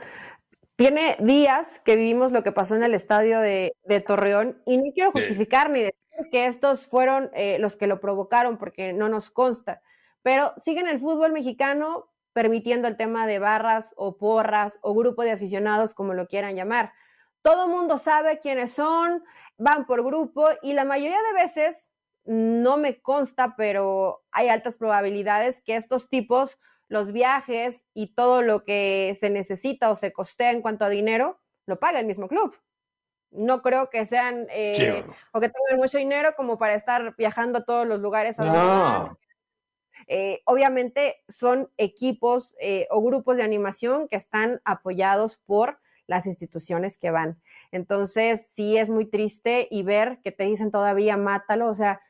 tiene 0.77 1.17
días 1.19 1.81
que 1.83 1.95
vivimos 1.95 2.31
lo 2.31 2.43
que 2.43 2.51
pasó 2.51 2.75
en 2.75 2.83
el 2.83 2.93
estadio 2.93 3.39
de, 3.39 3.73
Torreón 4.05 4.61
y 4.65 4.77
no 4.77 4.93
quiero 4.93 5.11
justificar 5.11 5.71
ni 5.71 5.81
decir 5.81 5.95
que 6.31 6.45
estos 6.45 6.85
fueron 6.85 7.31
eh, 7.33 7.57
los 7.59 7.75
que 7.75 7.87
lo 7.87 7.99
provocaron 7.99 8.57
porque 8.57 8.93
no 8.93 9.09
nos 9.09 9.31
consta, 9.31 9.81
pero 10.21 10.53
siguen 10.55 10.87
el 10.87 10.99
fútbol 10.99 11.33
mexicano 11.33 12.11
permitiendo 12.31 12.87
el 12.87 12.95
tema 12.95 13.25
de 13.25 13.39
barras 13.39 13.95
o 13.97 14.17
porras 14.17 14.77
o 14.83 14.93
grupo 14.93 15.23
de 15.23 15.31
aficionados, 15.31 15.95
como 15.95 16.13
lo 16.13 16.27
quieran 16.27 16.55
llamar. 16.55 16.93
Todo 17.41 17.67
mundo 17.67 17.97
sabe 17.97 18.39
quiénes 18.39 18.71
son, 18.71 19.23
van 19.57 19.87
por 19.87 20.03
grupo 20.03 20.47
y 20.61 20.73
la 20.73 20.85
mayoría 20.85 21.21
de 21.23 21.41
veces, 21.41 21.89
no 22.25 22.77
me 22.77 23.01
consta, 23.01 23.55
pero 23.57 24.21
hay 24.31 24.49
altas 24.49 24.77
probabilidades 24.77 25.59
que 25.61 25.75
estos 25.75 26.07
tipos 26.07 26.59
los 26.87 27.11
viajes 27.11 27.85
y 27.93 28.13
todo 28.13 28.41
lo 28.41 28.63
que 28.63 29.15
se 29.19 29.29
necesita 29.29 29.89
o 29.91 29.95
se 29.95 30.13
costea 30.13 30.51
en 30.51 30.61
cuanto 30.61 30.85
a 30.85 30.89
dinero, 30.89 31.39
lo 31.65 31.79
paga 31.79 31.99
el 31.99 32.05
mismo 32.05 32.27
club. 32.27 32.55
No 33.31 33.61
creo 33.61 33.89
que 33.89 34.05
sean 34.05 34.47
eh, 34.49 35.03
o 35.33 35.39
que 35.39 35.49
tengan 35.49 35.79
mucho 35.81 35.97
dinero 35.97 36.33
como 36.37 36.57
para 36.57 36.75
estar 36.75 37.15
viajando 37.17 37.59
a 37.59 37.65
todos 37.65 37.85
los 37.85 37.99
lugares. 37.99 38.37
Eh, 40.07 40.41
obviamente 40.45 41.23
son 41.27 41.71
equipos 41.77 42.55
eh, 42.59 42.87
o 42.89 43.01
grupos 43.01 43.37
de 43.37 43.43
animación 43.43 44.07
que 44.07 44.15
están 44.15 44.61
apoyados 44.63 45.37
por 45.37 45.79
las 46.05 46.25
instituciones 46.25 46.97
que 46.97 47.11
van. 47.11 47.41
Entonces, 47.71 48.45
sí 48.47 48.77
es 48.77 48.89
muy 48.89 49.05
triste 49.05 49.67
y 49.69 49.83
ver 49.83 50.19
que 50.23 50.31
te 50.31 50.45
dicen 50.45 50.71
todavía 50.71 51.17
mátalo, 51.17 51.67
o 51.67 51.75
sea, 51.75 52.01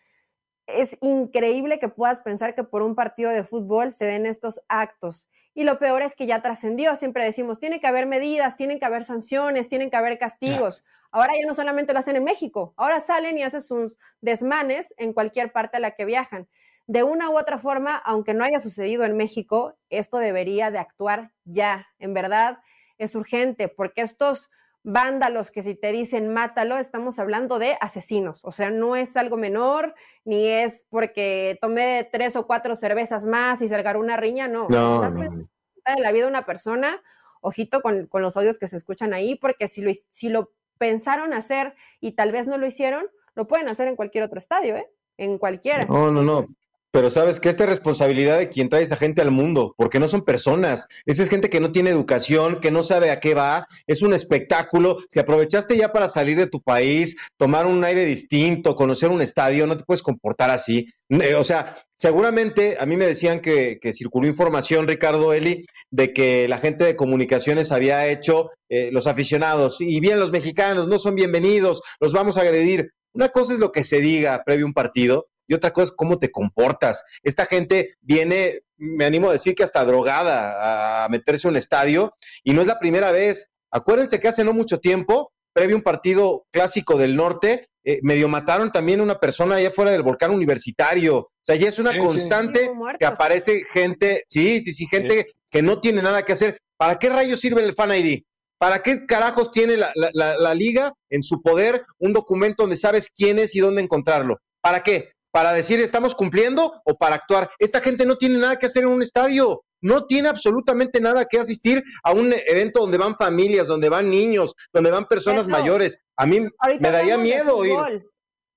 es 0.67 0.97
increíble 1.01 1.79
que 1.79 1.89
puedas 1.89 2.19
pensar 2.19 2.53
que 2.53 2.63
por 2.63 2.81
un 2.81 2.93
partido 2.93 3.31
de 3.31 3.43
fútbol 3.43 3.93
se 3.93 4.05
den 4.05 4.25
estos 4.25 4.61
actos. 4.67 5.29
Y 5.53 5.63
lo 5.63 5.79
peor 5.79 6.01
es 6.03 6.15
que 6.15 6.27
ya 6.27 6.41
trascendió, 6.41 6.95
siempre 6.95 7.23
decimos, 7.23 7.57
tiene 7.57 7.79
que 7.79 7.87
haber 7.87 8.05
medidas, 8.05 8.55
tienen 8.55 8.77
que 8.77 8.85
haber 8.85 9.03
sanciones, 9.03 9.67
tienen 9.67 9.89
que 9.89 9.97
haber 9.97 10.19
castigos. 10.19 10.83
Ahora 11.09 11.33
ya 11.39 11.47
no 11.47 11.53
solamente 11.53 11.93
lo 11.93 11.99
hacen 11.99 12.17
en 12.17 12.23
México, 12.23 12.73
ahora 12.77 12.99
salen 12.99 13.37
y 13.37 13.43
hacen 13.43 13.61
sus 13.61 13.97
desmanes 14.21 14.93
en 14.97 15.13
cualquier 15.13 15.51
parte 15.51 15.77
a 15.77 15.79
la 15.79 15.91
que 15.91 16.05
viajan. 16.05 16.47
De 16.85 17.03
una 17.03 17.29
u 17.29 17.37
otra 17.37 17.57
forma, 17.57 17.95
aunque 17.97 18.33
no 18.33 18.43
haya 18.43 18.59
sucedido 18.59 19.03
en 19.03 19.17
México, 19.17 19.77
esto 19.89 20.17
debería 20.17 20.69
de 20.69 20.79
actuar 20.79 21.31
ya. 21.43 21.87
En 21.97 22.13
verdad, 22.13 22.59
es 22.97 23.15
urgente 23.15 23.67
porque 23.67 24.01
estos 24.01 24.49
vándalos 24.87 25.51
que 25.51 25.63
si 25.63 25.75
te 25.75 25.91
dicen 25.91 26.31
mátalo, 26.31 26.77
estamos 26.77 27.19
hablando 27.19 27.59
de 27.59 27.77
asesinos. 27.81 28.45
O 28.45 28.51
sea, 28.51 28.69
no 28.69 28.95
es 28.95 29.17
algo 29.17 29.35
menor, 29.35 29.93
ni 30.23 30.47
es 30.47 30.85
porque 30.89 31.57
tomé 31.59 32.07
tres 32.09 32.37
o 32.37 32.47
cuatro 32.47 32.73
cervezas 32.73 33.25
más 33.25 33.61
y 33.61 33.67
se 33.67 33.97
una 33.97 34.15
riña, 34.15 34.47
no. 34.47 34.67
No, 34.69 35.01
de 35.01 36.01
la 36.01 36.11
vida 36.11 36.23
de 36.23 36.29
una 36.29 36.45
persona, 36.45 37.01
ojito 37.41 37.81
con, 37.81 38.09
los 38.11 38.37
odios 38.37 38.57
que 38.57 38.67
se 38.67 38.77
escuchan 38.77 39.13
ahí, 39.13 39.35
porque 39.35 39.67
si 39.67 39.81
lo, 39.81 39.91
si 40.09 40.29
lo 40.29 40.53
pensaron 40.77 41.33
hacer 41.33 41.75
y 41.99 42.13
tal 42.13 42.31
vez 42.31 42.47
no 42.47 42.57
lo 42.57 42.65
hicieron, 42.65 43.07
lo 43.35 43.47
pueden 43.47 43.67
hacer 43.67 43.89
en 43.89 43.95
cualquier 43.97 44.23
otro 44.23 44.37
estadio, 44.37 44.75
¿eh? 44.77 44.89
En 45.17 45.37
cualquiera. 45.37 45.85
No, 45.85 46.11
no, 46.11 46.23
no. 46.23 46.47
Pero 46.91 47.09
sabes 47.09 47.39
que 47.39 47.49
esta 47.49 47.63
es 47.63 47.69
responsabilidad 47.69 48.37
de 48.37 48.49
quien 48.49 48.69
trae 48.69 48.83
esa 48.83 48.95
gente 48.95 49.21
al 49.21 49.31
mundo, 49.31 49.73
porque 49.77 49.99
no 49.99 50.07
son 50.07 50.23
personas. 50.23 50.87
Esa 51.05 51.23
es 51.23 51.29
gente 51.29 51.49
que 51.49 51.59
no 51.59 51.71
tiene 51.71 51.89
educación, 51.89 52.59
que 52.61 52.71
no 52.71 52.81
sabe 52.81 53.11
a 53.11 53.19
qué 53.19 53.33
va. 53.33 53.67
Es 53.87 54.01
un 54.01 54.13
espectáculo. 54.13 54.97
Si 55.09 55.19
aprovechaste 55.19 55.77
ya 55.77 55.91
para 55.91 56.07
salir 56.07 56.37
de 56.37 56.47
tu 56.47 56.61
país, 56.61 57.17
tomar 57.37 57.65
un 57.65 57.83
aire 57.83 58.05
distinto, 58.05 58.75
conocer 58.75 59.09
un 59.09 59.21
estadio, 59.21 59.67
no 59.67 59.75
te 59.75 59.83
puedes 59.83 60.01
comportar 60.01 60.49
así. 60.49 60.87
Eh, 61.09 61.35
o 61.35 61.43
sea, 61.43 61.77
seguramente 61.95 62.77
a 62.79 62.85
mí 62.85 62.95
me 62.95 63.05
decían 63.05 63.41
que, 63.41 63.79
circuló 63.93 64.27
información, 64.27 64.87
Ricardo 64.87 65.33
Eli, 65.33 65.65
de 65.91 66.13
que 66.13 66.47
la 66.47 66.57
gente 66.57 66.83
de 66.83 66.95
comunicaciones 66.95 67.71
había 67.71 68.07
hecho 68.07 68.49
eh, 68.69 68.89
los 68.91 69.07
aficionados, 69.07 69.81
y 69.81 69.99
bien 69.99 70.19
los 70.19 70.31
mexicanos 70.31 70.87
no 70.87 70.99
son 70.99 71.15
bienvenidos, 71.15 71.81
los 71.99 72.13
vamos 72.13 72.37
a 72.37 72.41
agredir. 72.41 72.91
Una 73.13 73.29
cosa 73.29 73.53
es 73.53 73.59
lo 73.59 73.71
que 73.71 73.83
se 73.83 73.99
diga 73.99 74.43
previo 74.45 74.65
a 74.65 74.67
un 74.67 74.73
partido 74.73 75.27
y 75.47 75.53
otra 75.53 75.71
cosa 75.71 75.85
es 75.85 75.91
cómo 75.95 76.19
te 76.19 76.31
comportas. 76.31 77.03
Esta 77.23 77.45
gente 77.45 77.95
viene, 78.01 78.61
me 78.77 79.05
animo 79.05 79.29
a 79.29 79.33
decir 79.33 79.55
que 79.55 79.63
hasta 79.63 79.83
drogada 79.85 81.05
a 81.05 81.09
meterse 81.09 81.47
a 81.47 81.51
un 81.51 81.57
estadio 81.57 82.13
y 82.43 82.53
no 82.53 82.61
es 82.61 82.67
la 82.67 82.79
primera 82.79 83.11
vez. 83.11 83.49
Acuérdense 83.71 84.19
que 84.19 84.27
hace 84.27 84.43
no 84.43 84.53
mucho 84.53 84.79
tiempo, 84.79 85.31
previo 85.53 85.75
a 85.75 85.79
un 85.79 85.83
partido 85.83 86.45
clásico 86.51 86.97
del 86.97 87.15
norte, 87.15 87.67
eh, 87.83 87.99
medio 88.03 88.27
mataron 88.27 88.71
también 88.71 88.99
a 88.99 89.03
una 89.03 89.19
persona 89.19 89.55
allá 89.55 89.71
fuera 89.71 89.91
del 89.91 90.03
volcán 90.03 90.31
universitario. 90.31 91.17
O 91.17 91.29
sea, 91.41 91.55
ya 91.55 91.69
es 91.69 91.79
una 91.79 91.91
Sí, 91.93 91.97
constante 91.99 92.59
Sí, 92.65 92.69
que 92.99 93.05
aparece 93.05 93.63
gente, 93.71 94.23
sí, 94.27 94.59
sí, 94.61 94.73
sí, 94.73 94.87
gente 94.87 95.27
que 95.49 95.61
no 95.61 95.79
tiene 95.79 96.01
nada 96.01 96.23
que 96.23 96.33
hacer. 96.33 96.57
¿Para 96.77 96.99
qué 96.99 97.09
rayos 97.09 97.39
sirve 97.39 97.63
el 97.63 97.73
Fan 97.73 97.91
ID? 97.95 98.23
¿Para 98.59 98.81
qué 98.81 99.05
carajos 99.05 99.51
tiene 99.51 99.77
la, 99.77 99.91
la- 99.95 100.09
la- 100.13 100.37
la 100.37 100.53
liga 100.53 100.93
en 101.09 101.23
su 101.23 101.41
poder 101.41 101.83
un 101.99 102.11
documento 102.13 102.63
donde 102.63 102.75
sabes 102.77 103.09
quién 103.15 103.39
es 103.39 103.55
y 103.55 103.59
dónde 103.59 103.81
encontrarlo? 103.81 104.37
¿Para 104.61 104.83
qué? 104.83 105.11
¿Para 105.37 105.53
decir 105.53 105.79
estamos 105.79 106.15
cumpliendo 106.15 106.81
o 106.83 106.97
para 106.97 107.13
actuar? 107.13 107.51
Esta 107.59 107.79
gente 107.79 108.07
no 108.07 108.15
tiene 108.17 108.39
nada 108.39 108.55
que 108.55 108.65
hacer 108.65 108.85
en 108.85 108.89
un 108.89 109.03
estadio. 109.03 109.63
No 109.81 110.07
tiene 110.07 110.29
absolutamente 110.29 110.99
nada 110.99 111.25
que 111.25 111.37
asistir 111.37 111.83
a 112.01 112.11
un 112.11 112.33
evento 112.47 112.79
donde 112.79 112.97
van 112.97 113.15
familias, 113.15 113.67
donde 113.67 113.87
van 113.87 114.09
niños, 114.09 114.55
donde 114.73 114.89
van 114.89 115.05
personas 115.05 115.47
mayores. 115.47 116.01
A 116.15 116.25
mí 116.25 116.39
Ahorita 116.57 116.81
me 116.81 116.89
daría 116.91 117.19
miedo 117.19 117.63
ir. 117.63 118.03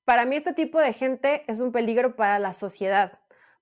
Para 0.07 0.25
mí 0.25 0.37
este 0.37 0.55
tipo 0.55 0.81
de 0.81 0.95
gente 0.95 1.45
es 1.49 1.61
un 1.61 1.71
peligro 1.71 2.17
para 2.17 2.39
la 2.39 2.55
sociedad. 2.55 3.13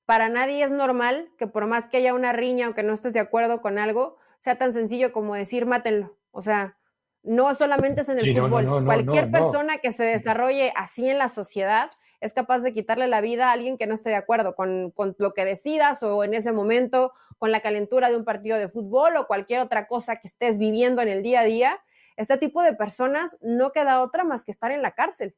Para 0.07 0.28
nadie 0.28 0.62
es 0.62 0.70
normal 0.70 1.28
que 1.40 1.48
por 1.48 1.66
más 1.66 1.88
que 1.88 1.96
haya 1.96 2.14
una 2.14 2.33
riña 2.33 2.68
o 2.68 2.74
que 2.76 2.85
no 2.85 2.92
estés 2.92 3.14
de 3.14 3.18
acuerdo 3.18 3.61
con 3.61 3.81
algo, 3.81 4.16
sea 4.38 4.59
tan 4.59 4.72
sencillo 4.72 5.11
como 5.11 5.35
decir 5.35 5.66
mátenlo. 5.66 6.16
O 6.31 6.40
sea, 6.40 6.78
no 7.24 7.52
solamente 7.57 8.02
es 8.02 8.09
en 8.11 8.18
el 8.18 8.24
Sí, 8.24 8.33
no, 8.33 8.42
no, 8.42 8.48
fútbol. 8.48 8.64
no, 8.64 8.81
no, 8.81 8.87
Cualquier 8.87 9.28
no, 9.28 9.38
no. 9.38 9.42
persona 9.42 9.78
que 9.78 9.90
se 9.90 10.04
desarrolle 10.04 10.72
así 10.76 11.11
en 11.11 11.18
la 11.18 11.28
sociedad 11.28 11.90
es 12.20 12.33
capaz 12.33 12.61
de 12.62 12.72
quitarle 12.72 13.07
la 13.07 13.20
vida 13.20 13.48
a 13.48 13.52
alguien 13.52 13.78
que 13.78 13.87
no 13.87 13.94
esté 13.94 14.11
de 14.11 14.16
acuerdo 14.16 14.54
con, 14.54 14.92
lo 15.18 15.35
que 15.35 15.44
decidas 15.44 16.02
o 16.02 16.24
en 16.24 16.35
ese 16.35 16.52
momento 16.52 17.12
con 17.38 17.52
la 17.52 17.61
calentura 17.61 18.11
de 18.11 18.16
un 18.16 18.24
partido 18.24 18.59
de 18.59 18.68
fútbol 18.68 19.16
o 19.16 19.26
cualquier 19.26 19.61
otra 19.61 19.87
cosa 19.87 20.16
que 20.16 20.28
estés 20.28 20.59
viviendo 20.59 21.00
en 21.02 21.09
el 21.09 21.22
día 21.22 21.40
a 21.40 21.44
día. 21.44 21.81
Este 22.16 22.37
tipo 22.37 22.62
de 22.62 22.74
personas 22.74 23.38
no 23.40 23.70
queda 23.70 24.02
otra 24.02 24.24
más 24.24 24.44
que 24.44 24.50
estar 24.50 24.72
en 24.72 24.83
la 24.83 24.92
cárcel. 24.92 25.37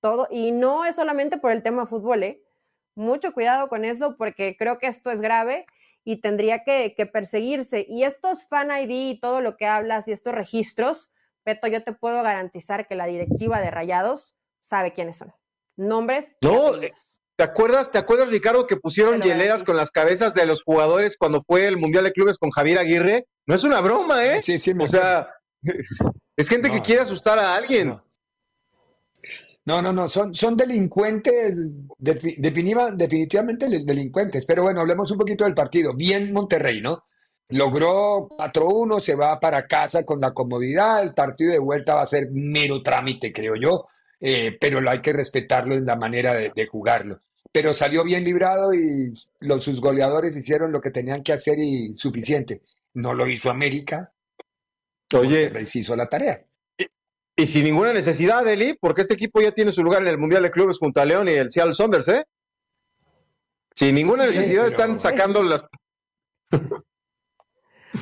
Todo, 0.00 0.28
y 0.30 0.52
no 0.52 0.84
es 0.84 0.96
solamente 0.96 1.38
por 1.38 1.50
el 1.50 1.62
tema 1.62 1.86
fútbol, 1.86 2.22
¿eh? 2.22 2.42
Mucho 2.94 3.32
cuidado 3.32 3.68
con 3.68 3.84
eso 3.84 4.16
porque 4.16 4.56
creo 4.56 4.78
que 4.78 4.86
esto 4.86 5.10
es 5.10 5.22
grave 5.22 5.66
y 6.04 6.20
tendría 6.20 6.62
que, 6.62 6.94
que 6.94 7.06
perseguirse. 7.06 7.86
Y 7.88 8.04
estos 8.04 8.46
fan 8.46 8.70
ID 8.70 8.90
y 8.90 9.20
todo 9.20 9.40
lo 9.40 9.56
que 9.56 9.66
hablas 9.66 10.06
y 10.06 10.12
estos 10.12 10.34
registros, 10.34 11.10
Beto, 11.46 11.66
yo 11.66 11.82
te 11.82 11.92
puedo 11.92 12.22
garantizar 12.22 12.86
que 12.86 12.94
la 12.94 13.06
directiva 13.06 13.60
de 13.60 13.70
Rayados 13.70 14.36
sabe 14.60 14.92
quiénes 14.92 15.16
son. 15.16 15.32
Nombres. 15.76 16.36
No, 16.40 16.68
apellidos. 16.68 17.22
¿Te 17.36 17.42
acuerdas, 17.42 17.90
¿Te 17.90 17.98
acuerdas, 17.98 18.30
Ricardo, 18.30 18.66
que 18.66 18.76
pusieron 18.76 19.20
hieleras 19.20 19.64
con 19.64 19.76
las 19.76 19.90
cabezas 19.90 20.34
de 20.34 20.46
los 20.46 20.62
jugadores 20.62 21.16
cuando 21.16 21.42
fue 21.44 21.66
el 21.66 21.76
Mundial 21.76 22.04
de 22.04 22.12
Clubes 22.12 22.38
con 22.38 22.50
Javier 22.50 22.78
Aguirre? 22.78 23.26
No 23.46 23.56
es 23.56 23.64
una 23.64 23.80
broma, 23.80 24.24
¿eh? 24.24 24.40
Sí, 24.42 24.58
sí, 24.58 24.72
me 24.72 24.84
O 24.84 24.88
sea, 24.88 25.28
es 26.36 26.48
gente 26.48 26.70
que 26.70 26.76
No. 26.76 26.82
quiere 26.82 27.02
asustar 27.02 27.38
a 27.40 27.56
alguien. 27.56 27.88
No. 27.88 28.04
No, 29.66 29.80
no, 29.80 29.92
no, 29.94 30.08
son, 30.10 30.34
son 30.34 30.56
delincuentes, 30.58 31.56
definitivamente 31.98 33.66
delincuentes. 33.66 34.44
Pero 34.44 34.62
bueno, 34.62 34.80
hablemos 34.82 35.10
un 35.10 35.18
poquito 35.18 35.44
del 35.44 35.54
partido. 35.54 35.94
Bien 35.94 36.32
Monterrey, 36.32 36.82
¿no? 36.82 37.02
Logró 37.48 38.28
4-1, 38.28 39.00
se 39.00 39.14
va 39.14 39.40
para 39.40 39.66
casa 39.66 40.04
con 40.04 40.20
la 40.20 40.32
comodidad. 40.32 41.02
El 41.02 41.14
partido 41.14 41.52
de 41.52 41.58
vuelta 41.58 41.94
va 41.94 42.02
a 42.02 42.06
ser 42.06 42.28
mero 42.30 42.82
trámite, 42.82 43.32
creo 43.32 43.54
yo, 43.56 43.84
eh, 44.26 44.56
pero 44.58 44.80
lo 44.80 44.90
hay 44.90 45.00
que 45.02 45.12
respetarlo 45.12 45.74
en 45.74 45.84
la 45.84 45.96
manera 45.96 46.32
de, 46.34 46.50
de 46.56 46.66
jugarlo. 46.66 47.20
Pero 47.52 47.74
salió 47.74 48.02
bien 48.02 48.24
librado 48.24 48.72
y 48.74 49.12
los, 49.40 49.62
sus 49.64 49.80
goleadores 49.80 50.34
hicieron 50.36 50.72
lo 50.72 50.80
que 50.80 50.90
tenían 50.90 51.22
que 51.22 51.32
hacer 51.34 51.58
y 51.58 51.94
suficiente. 51.94 52.62
No 52.94 53.12
lo 53.12 53.28
hizo 53.28 53.50
América, 53.50 54.12
Oye, 55.12 55.52
hizo 55.74 55.94
la 55.94 56.08
tarea. 56.08 56.42
y 57.36 57.46
sin 57.46 57.64
ninguna 57.64 57.92
necesidad, 57.92 58.46
Eli, 58.48 58.76
porque 58.80 59.02
este 59.02 59.14
equipo 59.14 59.40
ya 59.40 59.52
tiene 59.52 59.70
su 59.72 59.82
lugar 59.84 60.02
en 60.02 60.08
el 60.08 60.18
Mundial 60.18 60.42
de 60.42 60.50
Clubes 60.50 60.78
junto 60.78 61.00
a 61.00 61.04
León 61.04 61.28
y 61.28 61.32
el 61.32 61.50
Seattle 61.50 61.74
Saunders, 61.74 62.08
¿eh? 62.08 62.24
Sin 63.76 63.94
ninguna 63.94 64.26
Sí, 64.28 64.36
necesidad 64.38 64.62
pero- 64.64 64.70
están 64.70 64.98
sacando 64.98 65.42
las... 65.42 65.64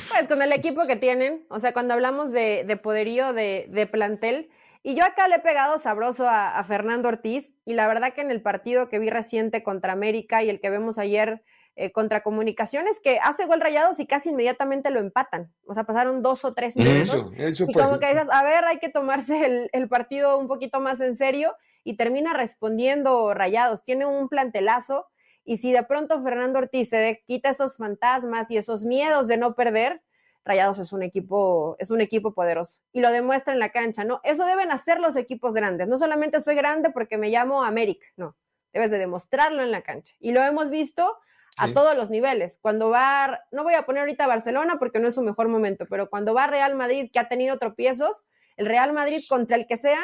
Pues 0.09 0.27
con 0.29 0.41
el 0.41 0.53
equipo 0.53 0.87
que 0.87 0.97
tienen, 0.97 1.45
o 1.51 1.59
sea, 1.59 1.73
cuando 1.75 1.93
hablamos 1.95 2.33
de, 2.33 2.65
de 2.67 2.77
poderío 2.79 3.33
de, 3.35 3.67
de 3.69 3.87
plantel, 3.87 4.49
y 4.83 4.95
yo 4.95 5.05
acá 5.05 5.29
le 5.29 5.37
he 5.37 5.41
pegado 5.41 5.79
sabroso 5.79 6.27
a, 6.27 6.59
a 6.59 6.65
Fernando 6.65 7.09
Ortiz, 7.09 7.55
y 7.65 7.75
la 7.75 7.87
verdad 7.87 8.15
que 8.15 8.21
en 8.21 8.31
el 8.31 8.43
partido 8.43 8.89
que 8.89 8.99
vi 8.99 9.11
reciente 9.11 9.63
contra 9.63 9.93
América 9.93 10.43
y 10.43 10.51
el 10.51 10.61
que 10.61 10.71
vemos 10.71 10.99
ayer 10.99 11.43
eh, 11.75 11.91
contra 11.91 12.23
Comunicaciones, 12.23 13.01
que 13.01 13.19
hace 13.23 13.47
gol 13.47 13.63
rayados 13.63 13.99
y 13.99 14.07
casi 14.07 14.29
inmediatamente 14.29 14.91
lo 14.91 15.01
empatan. 15.01 15.55
O 15.67 15.73
sea, 15.73 15.85
pasaron 15.85 16.23
dos 16.23 16.45
o 16.45 16.53
tres 16.53 16.77
minutos. 16.77 17.15
Eso, 17.15 17.33
eso 17.35 17.65
Y 17.67 17.73
como 17.73 17.99
que 17.99 18.09
dices, 18.09 18.29
a 18.31 18.43
ver, 18.43 18.67
hay 18.67 18.79
que 18.79 18.91
tomarse 18.91 19.47
el, 19.47 19.71
el 19.73 19.89
partido 19.89 20.37
un 20.39 20.49
poquito 20.49 20.81
más 20.81 21.01
en 21.01 21.15
serio 21.15 21.57
y 21.83 21.97
termina 21.97 22.35
respondiendo 22.35 23.33
Rayados. 23.33 23.85
Tiene 23.85 24.05
un 24.05 24.29
plantelazo 24.29 25.07
y 25.45 25.57
si 25.57 25.73
de 25.73 25.83
pronto 25.83 26.23
Fernando 26.23 26.59
Ortiz 26.59 26.91
se 26.91 27.23
quita 27.27 27.49
esos 27.49 27.79
fantasmas 27.79 28.51
y 28.51 28.59
esos 28.59 28.85
miedos 28.85 29.27
de 29.27 29.39
no 29.39 29.55
perder, 29.55 30.03
Rayados 30.45 30.79
es 30.81 30.93
un 30.93 31.03
equipo, 31.03 31.77
es 31.79 31.91
un 31.91 32.01
equipo 32.01 32.35
poderoso 32.35 32.81
y 32.91 33.01
lo 33.01 33.11
demuestra 33.13 33.53
en 33.53 33.61
la 33.61 33.71
cancha, 33.71 34.03
¿no? 34.05 34.21
Eso 34.25 34.45
deben 34.45 34.71
hacer 34.73 34.99
los 34.99 35.15
equipos 35.17 35.55
grandes. 35.55 35.87
No 35.87 35.97
solamente 35.97 36.41
soy 36.41 36.57
grande 36.57 36.91
porque 36.91 37.17
me 37.19 37.31
llamo 37.31 37.63
América, 37.63 38.07
no. 38.17 38.37
Debes 38.73 38.91
de 38.91 38.99
demostrarlo 38.99 39.63
en 39.63 39.71
la 39.71 39.83
cancha. 39.83 40.15
Y 40.19 40.33
lo 40.33 40.43
hemos 40.43 40.71
visto 40.71 41.17
a 41.59 41.67
Sí. 41.69 41.75
todos 41.75 41.95
los 41.97 42.11
niveles. 42.11 42.59
Cuando 42.63 42.89
va, 42.91 43.41
no 43.53 43.63
voy 43.63 43.75
a 43.75 43.83
poner 43.87 44.01
ahorita 44.01 44.25
a 44.25 44.29
Barcelona 44.29 44.79
porque 44.79 44.99
no 44.99 45.09
es 45.09 45.15
su 45.15 45.23
mejor 45.23 45.49
momento, 45.49 45.87
pero 45.89 46.09
cuando 46.09 46.33
va 46.35 46.47
Real 46.47 46.75
Madrid, 46.75 47.11
que 47.13 47.19
ha 47.19 47.29
tenido 47.29 47.59
tropiezos, 47.59 48.25
el 48.57 48.67
Real 48.67 48.93
Madrid 48.93 49.23
contra 49.29 49.57
el 49.57 49.67
que 49.67 49.77
sea, 49.77 50.01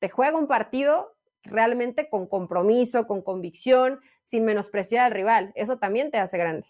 te 0.00 0.08
juega 0.08 0.36
un 0.36 0.48
partido 0.48 1.14
realmente 1.44 2.10
con 2.10 2.26
compromiso, 2.26 3.06
con 3.06 3.22
convicción, 3.22 4.00
sin 4.24 4.44
menospreciar 4.44 5.06
al 5.06 5.12
rival. 5.12 5.52
Eso 5.54 5.78
también 5.78 6.10
te 6.10 6.18
hace 6.18 6.36
grande. 6.36 6.66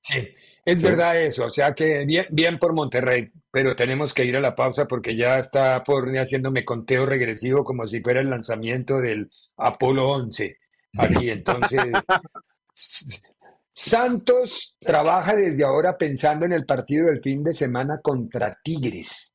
Sí, 0.00 0.28
es 0.64 0.78
Sí. 0.78 0.84
verdad 0.84 1.20
eso, 1.20 1.44
o 1.44 1.50
sea 1.50 1.74
que 1.74 2.04
bien, 2.06 2.26
bien 2.30 2.58
por 2.58 2.72
Monterrey, 2.72 3.30
pero 3.50 3.76
tenemos 3.76 4.14
que 4.14 4.24
ir 4.24 4.36
a 4.36 4.40
la 4.40 4.54
pausa 4.54 4.86
porque 4.86 5.16
ya 5.16 5.38
está 5.38 5.82
por 5.84 6.08
haciéndome 6.16 6.64
conteo 6.64 7.04
regresivo 7.06 7.64
como 7.64 7.86
si 7.86 8.00
fuera 8.00 8.20
el 8.20 8.30
lanzamiento 8.30 9.00
del 9.00 9.28
Apolo 9.56 10.08
11 10.10 10.56
aquí. 10.98 11.30
Entonces, 11.30 11.80
Santos 13.74 14.76
trabaja 14.80 15.36
desde 15.36 15.64
ahora 15.64 15.96
pensando 15.96 16.44
en 16.46 16.52
el 16.52 16.66
partido 16.66 17.06
del 17.06 17.22
fin 17.22 17.44
de 17.44 17.54
semana 17.54 18.00
contra 18.02 18.58
Tigres. 18.62 19.34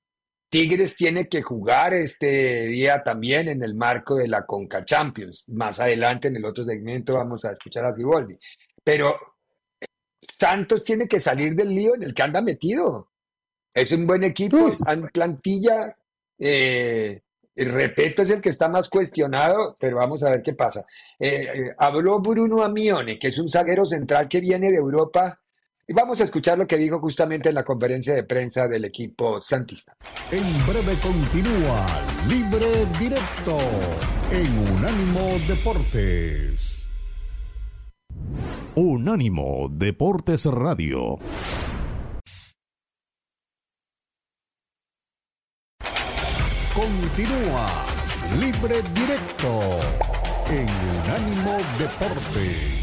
Tigres 0.50 0.96
tiene 0.96 1.28
que 1.28 1.42
jugar 1.42 1.94
este 1.94 2.68
día 2.68 3.02
también 3.04 3.48
en 3.48 3.64
el 3.64 3.74
marco 3.74 4.16
de 4.16 4.28
la 4.28 4.46
Conca 4.46 4.84
Champions. 4.86 5.46
Más 5.50 5.80
adelante 5.80 6.28
en 6.28 6.36
el 6.36 6.46
otro 6.46 6.64
segmento 6.64 7.14
vamos 7.16 7.44
a 7.46 7.54
escuchar 7.54 7.86
a 7.86 7.96
Giboldi. 7.96 8.38
Pero 8.84 9.16
Santos 10.38 10.84
tiene 10.84 11.08
que 11.08 11.20
salir 11.20 11.56
del 11.56 11.70
lío 11.70 11.96
en 11.96 12.04
el 12.04 12.14
que 12.14 12.24
anda 12.24 12.42
metido. 12.42 13.10
Es 13.74 13.92
un 13.92 14.06
buen 14.06 14.24
equipo, 14.24 14.72
han 14.86 15.10
plantilla, 15.10 15.96
eh, 16.38 17.22
el 17.56 17.72
Repeto 17.72 18.24
es 18.24 18.32
el 18.32 18.42
que 18.42 18.50
está 18.50 18.68
más 18.68 18.90
cuestionado, 18.90 19.74
pero 19.80 19.98
vamos 19.98 20.24
a 20.24 20.30
ver 20.30 20.42
qué 20.42 20.54
pasa. 20.54 20.86
Eh, 21.20 21.48
eh, 21.54 21.76
habló 21.78 22.20
Bruno 22.20 22.64
Amione, 22.64 23.20
que 23.20 23.28
es 23.28 23.38
un 23.38 23.50
zaguero 23.50 23.86
central 23.86 24.28
que 24.28 24.40
viene 24.40 24.72
de 24.72 24.78
Europa, 24.78 25.40
y 25.88 25.94
vamos 25.94 26.20
a 26.22 26.24
escuchar 26.24 26.58
lo 26.58 26.66
que 26.66 26.78
dijo 26.78 27.00
justamente 27.00 27.50
en 27.50 27.56
la 27.56 27.64
conferencia 27.64 28.14
de 28.14 28.24
prensa 28.24 28.68
del 28.68 28.86
equipo 28.86 29.42
santista. 29.42 29.96
En 30.32 30.66
breve 30.66 30.98
continúa 31.02 31.86
Libre 32.28 32.86
Directo 33.00 33.58
en 34.32 34.58
Unánimo 34.76 35.38
Deportes. 35.48 36.73
Unánimo 38.76 39.68
Deportes 39.70 40.46
Radio. 40.46 41.20
Continúa 46.74 47.68
Libre 48.40 48.82
Directo 48.96 49.80
en 50.50 50.68
Unánimo 51.06 51.58
Deportes. 51.78 52.83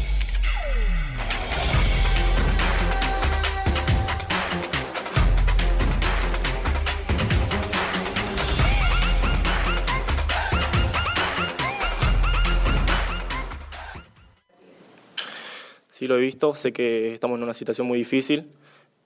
Sí, 16.01 16.07
lo 16.07 16.17
he 16.17 16.19
visto, 16.19 16.55
sé 16.55 16.73
que 16.73 17.13
estamos 17.13 17.37
en 17.37 17.43
una 17.43 17.53
situación 17.53 17.85
muy 17.85 17.99
difícil, 17.99 18.49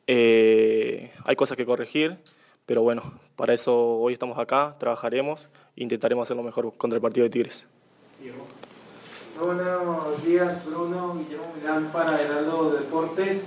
Eh, 0.08 1.12
hay 1.26 1.36
cosas 1.36 1.58
que 1.58 1.66
corregir, 1.66 2.16
pero 2.66 2.84
bueno, 2.84 3.20
para 3.36 3.54
eso 3.54 3.98
hoy 3.98 4.14
estamos 4.14 4.38
acá, 4.38 4.78
trabajaremos 4.80 5.50
e 5.76 5.84
intentaremos 5.84 6.24
hacer 6.24 6.38
lo 6.38 6.44
mejor 6.44 6.72
contra 6.78 6.96
el 6.96 7.02
partido 7.02 7.26
de 7.26 7.32
Tigres. 7.32 7.68
Buenos 9.38 10.24
días, 10.24 10.66
Bruno, 10.66 11.18
Guillermo 11.18 11.54
Milán 11.60 11.90
para 11.92 12.18
Heraldo 12.22 12.72
Deportes. 12.80 13.44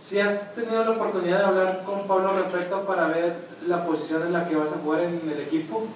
Si 0.00 0.20
has 0.20 0.54
tenido 0.54 0.84
la 0.84 0.90
oportunidad 0.90 1.38
de 1.38 1.44
hablar 1.46 1.82
con 1.84 2.06
Pablo 2.06 2.32
respecto 2.32 2.84
para 2.86 3.08
ver 3.08 3.34
la 3.66 3.84
posición 3.84 4.22
en 4.22 4.34
la 4.34 4.48
que 4.48 4.54
vas 4.54 4.70
a 4.70 4.76
jugar 4.76 5.00
en 5.00 5.20
el 5.28 5.40
equipo. 5.40 5.88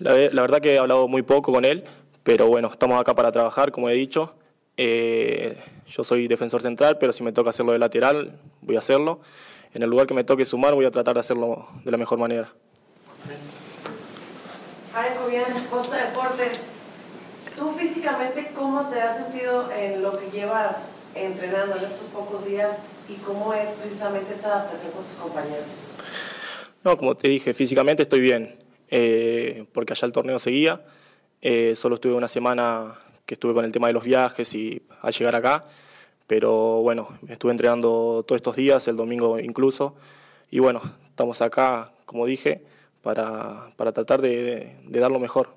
La, 0.00 0.14
la 0.14 0.42
verdad 0.42 0.60
que 0.60 0.74
he 0.74 0.78
hablado 0.80 1.06
muy 1.06 1.22
poco 1.22 1.52
con 1.52 1.64
él, 1.64 1.84
pero 2.24 2.48
bueno, 2.48 2.68
estamos 2.72 3.00
acá 3.00 3.14
para 3.14 3.30
trabajar, 3.30 3.70
como 3.70 3.88
he 3.88 3.94
dicho. 3.94 4.34
Eh, 4.82 5.58
yo 5.88 6.04
soy 6.04 6.26
defensor 6.26 6.62
central, 6.62 6.96
pero 6.96 7.12
si 7.12 7.22
me 7.22 7.32
toca 7.32 7.50
hacerlo 7.50 7.72
de 7.72 7.78
lateral, 7.78 8.40
voy 8.62 8.76
a 8.76 8.78
hacerlo. 8.78 9.20
En 9.74 9.82
el 9.82 9.90
lugar 9.90 10.06
que 10.06 10.14
me 10.14 10.24
toque 10.24 10.46
sumar, 10.46 10.74
voy 10.74 10.86
a 10.86 10.90
tratar 10.90 11.12
de 11.12 11.20
hacerlo 11.20 11.68
de 11.84 11.90
la 11.90 11.98
mejor 11.98 12.18
manera. 12.18 12.50
Bien, 15.28 15.44
Costa 15.70 15.96
Deportes. 15.96 16.62
¿Tú 17.56 17.72
físicamente 17.72 18.50
cómo 18.56 18.88
te 18.88 19.00
has 19.00 19.16
sentido 19.16 19.70
en 19.70 20.02
lo 20.02 20.18
que 20.18 20.30
llevas 20.30 21.02
entrenando 21.14 21.76
en 21.76 21.84
estos 21.84 22.08
pocos 22.08 22.44
días 22.46 22.78
y 23.08 23.14
cómo 23.16 23.52
es 23.52 23.68
precisamente 23.70 24.32
esta 24.32 24.48
adaptación 24.48 24.92
con 24.92 25.04
tus 25.04 25.16
compañeros? 25.16 25.66
No, 26.82 26.96
como 26.96 27.16
te 27.16 27.28
dije, 27.28 27.54
físicamente 27.54 28.02
estoy 28.02 28.20
bien, 28.20 28.58
eh, 28.88 29.66
porque 29.72 29.92
allá 29.92 30.06
el 30.06 30.12
torneo 30.12 30.38
seguía. 30.38 30.84
Eh, 31.42 31.76
solo 31.76 31.96
estuve 31.96 32.14
una 32.14 32.26
semana 32.26 32.96
que 33.30 33.34
estuve 33.34 33.54
con 33.54 33.64
el 33.64 33.70
tema 33.70 33.86
de 33.86 33.92
los 33.92 34.02
viajes 34.02 34.52
y 34.56 34.82
al 35.02 35.12
llegar 35.12 35.36
acá, 35.36 35.62
pero 36.26 36.82
bueno, 36.82 37.10
estuve 37.28 37.52
entrenando 37.52 38.24
todos 38.26 38.40
estos 38.40 38.56
días, 38.56 38.88
el 38.88 38.96
domingo 38.96 39.38
incluso, 39.38 39.94
y 40.50 40.58
bueno, 40.58 40.82
estamos 41.10 41.40
acá, 41.40 41.92
como 42.06 42.26
dije, 42.26 42.60
para, 43.04 43.70
para 43.76 43.92
tratar 43.92 44.20
de, 44.20 44.74
de, 44.82 44.98
dar 44.98 45.12
lo 45.12 45.20
mejor. 45.20 45.50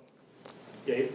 Gracias, 0.86 1.09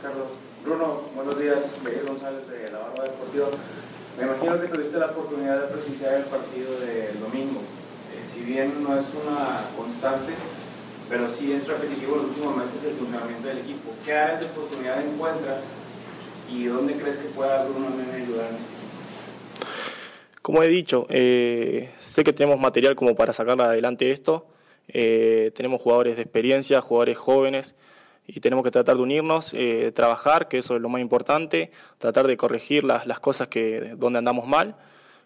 Carlos. 0.00 0.28
Bruno, 0.64 1.00
buenos 1.16 1.36
días. 1.36 1.58
Miguel 1.84 2.06
González 2.06 2.46
de 2.46 2.70
La 2.70 2.78
Barba 2.78 3.02
Deportiva. 3.02 3.48
Me 4.20 4.24
imagino 4.24 4.60
que 4.60 4.68
tuviste 4.68 4.98
la 4.98 5.06
oportunidad 5.06 5.62
de 5.62 5.74
presenciar 5.74 6.14
el 6.14 6.26
partido 6.26 6.78
del 6.78 7.18
domingo. 7.18 7.58
Eh, 8.14 8.22
si 8.32 8.40
bien 8.42 8.84
no 8.84 8.96
es 8.96 9.06
una 9.20 9.66
constante, 9.76 10.32
pero 11.08 11.32
sí 11.32 11.52
es 11.52 11.66
repetitivo 11.66 12.16
los 12.16 12.26
últimos 12.26 12.56
meses 12.56 12.82
el 12.84 12.94
funcionamiento 12.94 13.48
del 13.48 13.58
equipo. 13.58 13.90
¿Qué 14.04 14.12
áreas 14.12 14.40
de 14.40 14.46
oportunidad 14.46 15.04
encuentras 15.04 15.64
y 16.52 16.64
dónde 16.64 16.94
crees 16.94 17.18
que 17.18 17.28
pueda 17.28 17.64
Bruno 17.64 17.90
Mene 17.90 18.24
ayudar 18.24 18.48
en 18.48 18.54
equipo? 18.54 18.76
Como 20.42 20.62
he 20.62 20.68
dicho, 20.68 21.06
eh, 21.08 21.92
sé 21.98 22.24
que 22.24 22.32
tenemos 22.32 22.60
material 22.60 22.94
como 22.94 23.14
para 23.16 23.32
sacar 23.32 23.60
adelante 23.60 24.10
esto. 24.10 24.46
Eh, 24.88 25.50
tenemos 25.54 25.80
jugadores 25.80 26.16
de 26.16 26.22
experiencia, 26.22 26.80
jugadores 26.80 27.18
jóvenes 27.18 27.74
y 28.26 28.40
tenemos 28.40 28.64
que 28.64 28.70
tratar 28.70 28.96
de 28.96 29.02
unirnos, 29.02 29.54
eh, 29.54 29.92
trabajar, 29.92 30.48
que 30.48 30.58
eso 30.58 30.76
es 30.76 30.82
lo 30.82 30.88
más 30.88 31.00
importante, 31.00 31.70
tratar 31.98 32.26
de 32.26 32.36
corregir 32.36 32.84
las, 32.84 33.06
las 33.06 33.20
cosas 33.20 33.48
que 33.48 33.94
donde 33.96 34.18
andamos 34.18 34.46
mal. 34.46 34.76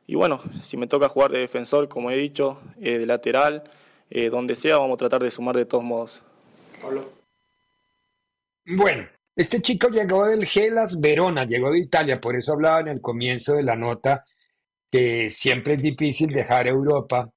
Y 0.07 0.17
bueno, 0.17 0.41
si 0.61 0.77
me 0.77 0.87
toca 0.87 1.09
jugar 1.09 1.31
de 1.31 1.39
defensor, 1.39 1.89
como 1.89 2.11
he 2.11 2.17
dicho, 2.17 2.61
eh, 2.81 2.99
de 2.99 3.07
lateral, 3.07 3.63
eh, 4.11 4.29
donde 4.29 4.57
sea, 4.57 4.79
vamos 4.79 4.95
a 4.95 4.99
tratar 4.99 5.23
de 5.23 5.31
sumar 5.31 5.57
de 5.57 5.65
todos 5.65 5.85
modos. 5.85 6.23
Pablo. 6.81 7.09
Bueno, 8.67 9.09
este 9.35 9.63
chico 9.63 9.89
llegó 9.89 10.27
del 10.27 10.45
Gelas 10.47 11.01
Verona, 11.01 11.45
llegó 11.45 11.71
de 11.71 11.79
Italia, 11.79 12.21
por 12.21 12.37
eso 12.37 12.53
hablaba 12.53 12.81
en 12.81 12.89
el 12.89 13.01
comienzo 13.01 13.55
de 13.55 13.63
la 13.63 13.77
nota 13.77 14.25
que 14.91 15.31
siempre 15.31 15.75
es 15.75 15.83
difícil 15.83 16.33
dejar 16.33 16.67
Europa 16.67 17.31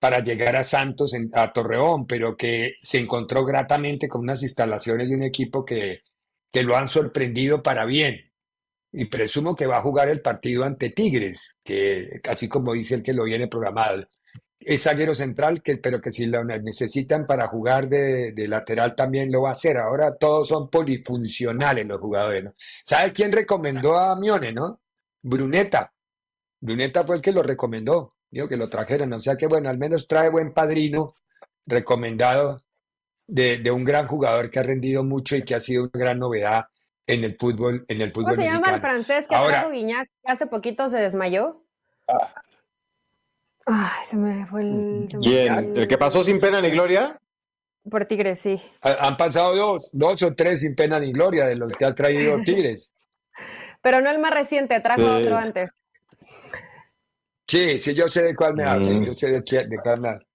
para 0.00 0.20
llegar 0.20 0.56
a 0.56 0.64
Santos, 0.64 1.14
en, 1.14 1.30
a 1.34 1.52
Torreón, 1.52 2.06
pero 2.06 2.36
que 2.36 2.74
se 2.82 2.98
encontró 2.98 3.44
gratamente 3.44 4.08
con 4.08 4.22
unas 4.22 4.42
instalaciones 4.42 5.08
de 5.08 5.14
un 5.14 5.22
equipo 5.22 5.64
que, 5.64 6.02
que 6.50 6.62
lo 6.62 6.76
han 6.76 6.88
sorprendido 6.88 7.62
para 7.62 7.84
bien. 7.84 8.32
Y 8.92 9.04
presumo 9.04 9.54
que 9.54 9.66
va 9.66 9.78
a 9.78 9.82
jugar 9.82 10.08
el 10.08 10.20
partido 10.20 10.64
ante 10.64 10.90
Tigres, 10.90 11.58
que 11.62 12.20
así 12.28 12.48
como 12.48 12.72
dice 12.72 12.96
el 12.96 13.02
que 13.02 13.12
lo 13.12 13.24
viene 13.24 13.46
programado. 13.46 14.08
Es 14.60 14.82
zaguero 14.82 15.14
central, 15.14 15.62
que, 15.62 15.78
pero 15.78 16.00
que 16.00 16.12
si 16.12 16.26
lo 16.26 16.44
necesitan 16.44 17.26
para 17.26 17.48
jugar 17.48 17.88
de, 17.88 18.32
de 18.32 18.46
lateral 18.46 18.94
también 18.94 19.32
lo 19.32 19.42
va 19.42 19.48
a 19.48 19.52
hacer. 19.52 19.78
Ahora 19.78 20.16
todos 20.16 20.48
son 20.48 20.68
polifuncionales 20.68 21.86
los 21.86 21.98
jugadores. 21.98 22.44
¿no? 22.44 22.54
¿Sabe 22.84 23.12
quién 23.12 23.32
recomendó 23.32 23.98
a 23.98 24.14
Mione, 24.16 24.52
no? 24.52 24.80
Bruneta. 25.22 25.92
Bruneta 26.60 27.04
fue 27.04 27.16
el 27.16 27.22
que 27.22 27.32
lo 27.32 27.42
recomendó 27.42 28.14
digo 28.30 28.48
que 28.48 28.56
lo 28.56 28.68
trajeron, 28.68 29.12
o 29.12 29.20
sea 29.20 29.36
que 29.36 29.46
bueno, 29.46 29.68
al 29.68 29.78
menos 29.78 30.06
trae 30.06 30.30
buen 30.30 30.52
padrino 30.52 31.16
recomendado 31.66 32.60
de, 33.26 33.58
de, 33.58 33.70
un 33.70 33.84
gran 33.84 34.06
jugador 34.06 34.50
que 34.50 34.58
ha 34.58 34.62
rendido 34.62 35.04
mucho 35.04 35.36
y 35.36 35.44
que 35.44 35.54
ha 35.54 35.60
sido 35.60 35.84
una 35.84 35.90
gran 35.94 36.18
novedad 36.18 36.66
en 37.06 37.24
el 37.24 37.36
fútbol, 37.36 37.84
en 37.88 38.00
el 38.00 38.12
fútbol 38.12 38.32
¿Cómo 38.32 38.34
se 38.36 38.42
mexicano. 38.42 38.64
llama 38.64 38.76
el 38.76 38.80
francés 38.80 39.26
que 39.26 39.34
Ahora, 39.34 39.60
trajo 39.60 39.70
Guiñac 39.70 40.08
que 40.08 40.32
hace 40.32 40.46
poquito 40.46 40.88
se 40.88 40.98
desmayó? 40.98 41.64
Ah, 42.08 42.32
Ay, 43.66 44.04
se 44.06 44.16
me 44.16 44.46
fue 44.46 44.62
el... 44.62 45.06
se 45.10 45.18
me 45.18 45.24
¿Quién? 45.26 45.54
fue 45.74 45.82
¿El 45.82 45.88
que 45.88 45.98
pasó 45.98 46.22
sin 46.22 46.40
pena 46.40 46.60
ni 46.60 46.70
gloria? 46.70 47.18
Por 47.90 48.04
Tigres, 48.04 48.38
sí. 48.40 48.60
ha- 48.82 49.06
han 49.06 49.16
pasado 49.16 49.54
dos, 49.56 49.90
dos 49.92 50.22
o 50.22 50.34
tres 50.34 50.60
sin 50.60 50.74
pena 50.74 50.98
ni 51.00 51.12
gloria 51.12 51.46
de 51.46 51.56
los 51.56 51.72
que 51.72 51.84
ha 51.84 51.94
traído 51.94 52.38
Tigres. 52.44 52.94
Pero 53.82 54.00
no 54.00 54.10
el 54.10 54.18
más 54.18 54.32
reciente, 54.32 54.78
trajo 54.80 55.00
Sí. 55.00 55.22
otro 55.22 55.36
antes. 55.36 55.70
Sí, 57.46 57.78
sí, 57.80 57.94
yo 57.94 58.08
sé 58.08 58.22
de 58.22 58.34
cuál 58.36 58.54
me 58.54 58.64
hablas, 58.64 58.88
sí, 58.88 58.94
Mm. 58.94 59.04
yo 59.04 59.14
sé 59.14 59.30
de, 59.32 59.42
qué- 59.42 59.66
de 59.66 59.78
cuál 59.82 60.00
me 60.00 60.08
hablas. 60.10 60.26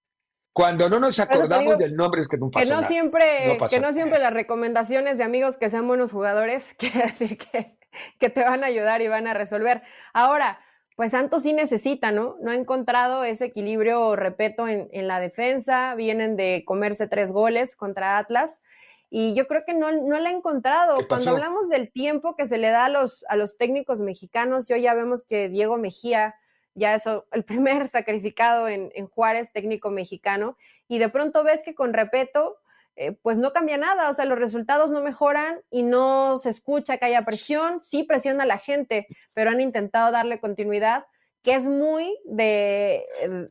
Cuando 0.51 0.89
no 0.89 0.99
nos 0.99 1.19
acordamos 1.19 1.65
digo 1.75 1.77
del 1.77 1.95
nombre 1.95 2.21
es 2.21 2.27
que 2.29 2.37
no 2.37 2.49
Que 2.49 2.59
pasó 2.59 2.69
no 2.69 2.75
nada. 2.77 2.87
siempre, 2.87 3.57
No 3.59 3.67
que 3.67 3.79
no 3.79 3.91
siempre 3.91 4.19
las 4.19 4.31
recomendaciones 4.33 5.17
de 5.17 5.23
amigos 5.25 5.57
que 5.57 5.69
sean 5.69 5.87
buenos 5.87 6.11
jugadores 6.13 6.73
quiere 6.79 7.01
decir 7.07 7.37
que, 7.37 7.77
que 8.19 8.29
te 8.29 8.41
van 8.43 8.63
a 8.63 8.67
ayudar 8.67 9.01
y 9.01 9.07
van 9.07 9.27
a 9.27 9.33
resolver. 9.33 9.81
Ahora, 10.13 10.59
pues 10.95 11.11
Santos 11.11 11.43
sí 11.43 11.53
necesita, 11.53 12.11
¿no? 12.11 12.37
No 12.41 12.51
ha 12.51 12.55
encontrado 12.55 13.23
ese 13.23 13.45
equilibrio, 13.45 14.15
repito, 14.15 14.67
en, 14.67 14.87
en 14.91 15.07
la 15.07 15.19
defensa. 15.19 15.93
Vienen 15.95 16.37
de 16.37 16.63
comerse 16.65 17.07
tres 17.07 17.31
goles 17.31 17.75
contra 17.75 18.17
Atlas. 18.17 18.61
Y 19.09 19.33
yo 19.33 19.47
creo 19.47 19.63
que 19.65 19.73
no, 19.73 19.91
no 19.91 20.19
la 20.19 20.29
ha 20.29 20.33
encontrado. 20.33 20.97
¿Qué 20.97 21.07
Cuando 21.07 21.31
hablamos 21.31 21.69
del 21.69 21.91
tiempo 21.91 22.35
que 22.35 22.45
se 22.45 22.57
le 22.57 22.69
da 22.69 22.85
a 22.85 22.89
los, 22.89 23.25
a 23.29 23.35
los 23.35 23.57
técnicos 23.57 24.01
mexicanos, 24.01 24.67
yo 24.67 24.77
ya 24.77 24.93
vemos 24.93 25.23
que 25.23 25.49
Diego 25.49 25.77
Mejía 25.77 26.35
ya 26.73 26.95
es 26.95 27.03
el 27.31 27.43
primer 27.43 27.87
sacrificado 27.87 28.67
en, 28.67 28.91
en 28.95 29.07
Juárez, 29.07 29.51
técnico 29.51 29.91
mexicano, 29.91 30.57
y 30.87 30.97
de 30.97 31.09
pronto 31.09 31.43
ves 31.43 31.63
que 31.63 31.75
con 31.75 31.93
Repeto, 31.93 32.57
eh, 32.95 33.11
pues 33.21 33.37
no 33.37 33.51
cambia 33.51 33.77
nada, 33.77 34.09
o 34.09 34.13
sea, 34.13 34.25
los 34.25 34.39
resultados 34.39 34.89
no 34.89 35.01
mejoran 35.01 35.61
y 35.69 35.83
no 35.83 36.37
se 36.37 36.49
escucha 36.49 36.97
que 36.97 37.05
haya 37.05 37.25
presión, 37.25 37.81
sí 37.83 38.03
presiona 38.03 38.43
a 38.43 38.47
la 38.47 38.57
gente, 38.57 39.07
pero 39.33 39.49
han 39.49 39.59
intentado 39.59 40.11
darle 40.11 40.39
continuidad, 40.39 41.05
que 41.41 41.53
es 41.53 41.67
muy 41.67 42.17
de, 42.25 43.05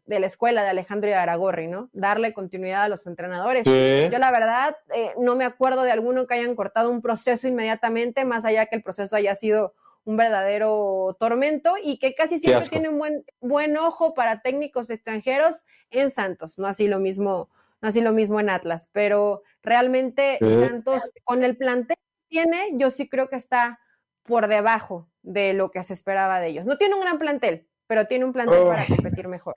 de 0.05 0.19
la 0.19 0.27
escuela 0.27 0.65
de 0.65 0.71
Alejandro 0.71 1.15
Aragorri, 1.15 1.69
¿no? 1.69 1.91
Darle 1.93 2.33
continuidad 2.33 2.83
a 2.83 2.89
los 2.89 3.07
entrenadores. 3.07 3.65
Yo 3.65 4.19
la 4.19 4.33
verdad 4.33 4.77
eh, 4.93 5.13
no 5.19 5.37
me 5.37 5.45
acuerdo 5.45 5.85
de 5.85 5.93
alguno 5.93 6.27
que 6.27 6.35
hayan 6.35 6.57
cortado 6.57 6.91
un 6.91 7.03
proceso 7.03 7.47
inmediatamente, 7.47 8.25
más 8.25 8.45
allá 8.45 8.67
que 8.67 8.75
el 8.75 8.83
proceso 8.83 9.15
haya 9.15 9.37
sido 9.37 9.75
un 10.05 10.17
verdadero 10.17 11.17
tormento 11.21 11.75
y 11.83 11.99
que 11.99 12.15
casi 12.15 12.39
siempre 12.39 12.69
tiene 12.69 12.89
un 12.89 12.99
buen, 12.99 13.25
buen 13.41 13.77
ojo 13.77 14.13
para 14.13 14.41
técnicos 14.43 14.91
extranjeros 14.91 15.63
en 15.91 16.11
Santos, 16.11 16.59
no 16.59 16.67
así 16.67 16.89
lo 16.89 16.99
mismo, 16.99 17.49
así 17.87 18.01
lo 18.01 18.13
mismo 18.13 18.41
en 18.41 18.51
Atlas, 18.51 18.89
pero 18.93 19.43
realmente 19.63 20.39
Sí. 20.41 20.49
Santos 20.59 21.11
con 21.25 21.43
el 21.43 21.57
plantel 21.57 21.97
que 21.97 22.29
tiene, 22.29 22.71
yo 22.75 22.91
sí 22.91 23.09
creo 23.09 23.29
que 23.29 23.37
está 23.37 23.79
por 24.25 24.49
debajo 24.49 25.09
de 25.23 25.53
lo 25.55 25.71
que 25.71 25.83
se 25.83 25.93
esperaba 25.93 26.41
de 26.41 26.49
ellos. 26.49 26.67
No 26.67 26.77
tiene 26.79 26.95
un 26.95 27.01
gran 27.01 27.19
plantel, 27.19 27.69
pero 27.87 28.07
tiene 28.07 28.25
un 28.25 28.33
plantel 28.33 28.59
Oh. 28.63 28.69
para 28.69 28.87
competir 28.87 29.29
mejor. 29.29 29.55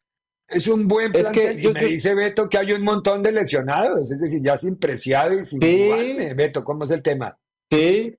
Es 0.50 0.68
un 0.68 0.88
buen 0.88 1.14
Es 1.16 1.30
que 1.30 1.42
plantel. 1.42 1.62
yo- 1.62 1.70
y 1.72 1.74
me 1.74 1.82
yo- 1.82 1.88
dice 1.88 2.16
Beto 2.16 2.48
que 2.50 2.58
hay 2.58 2.72
un 2.72 2.84
montón 2.84 3.22
de 3.24 3.32
lesionados, 3.34 4.12
es 4.12 4.20
decir, 4.20 4.42
ya 4.42 4.58
sin 4.58 4.78
Preciado 4.78 5.34
y 5.40 5.46
sin 5.46 5.62
Sí. 5.62 5.88
Juan. 5.90 6.38
Beto, 6.38 6.64
¿cómo 6.64 6.86
es 6.86 6.92
el 6.92 7.02
tema? 7.02 7.38
Sí, 7.70 8.16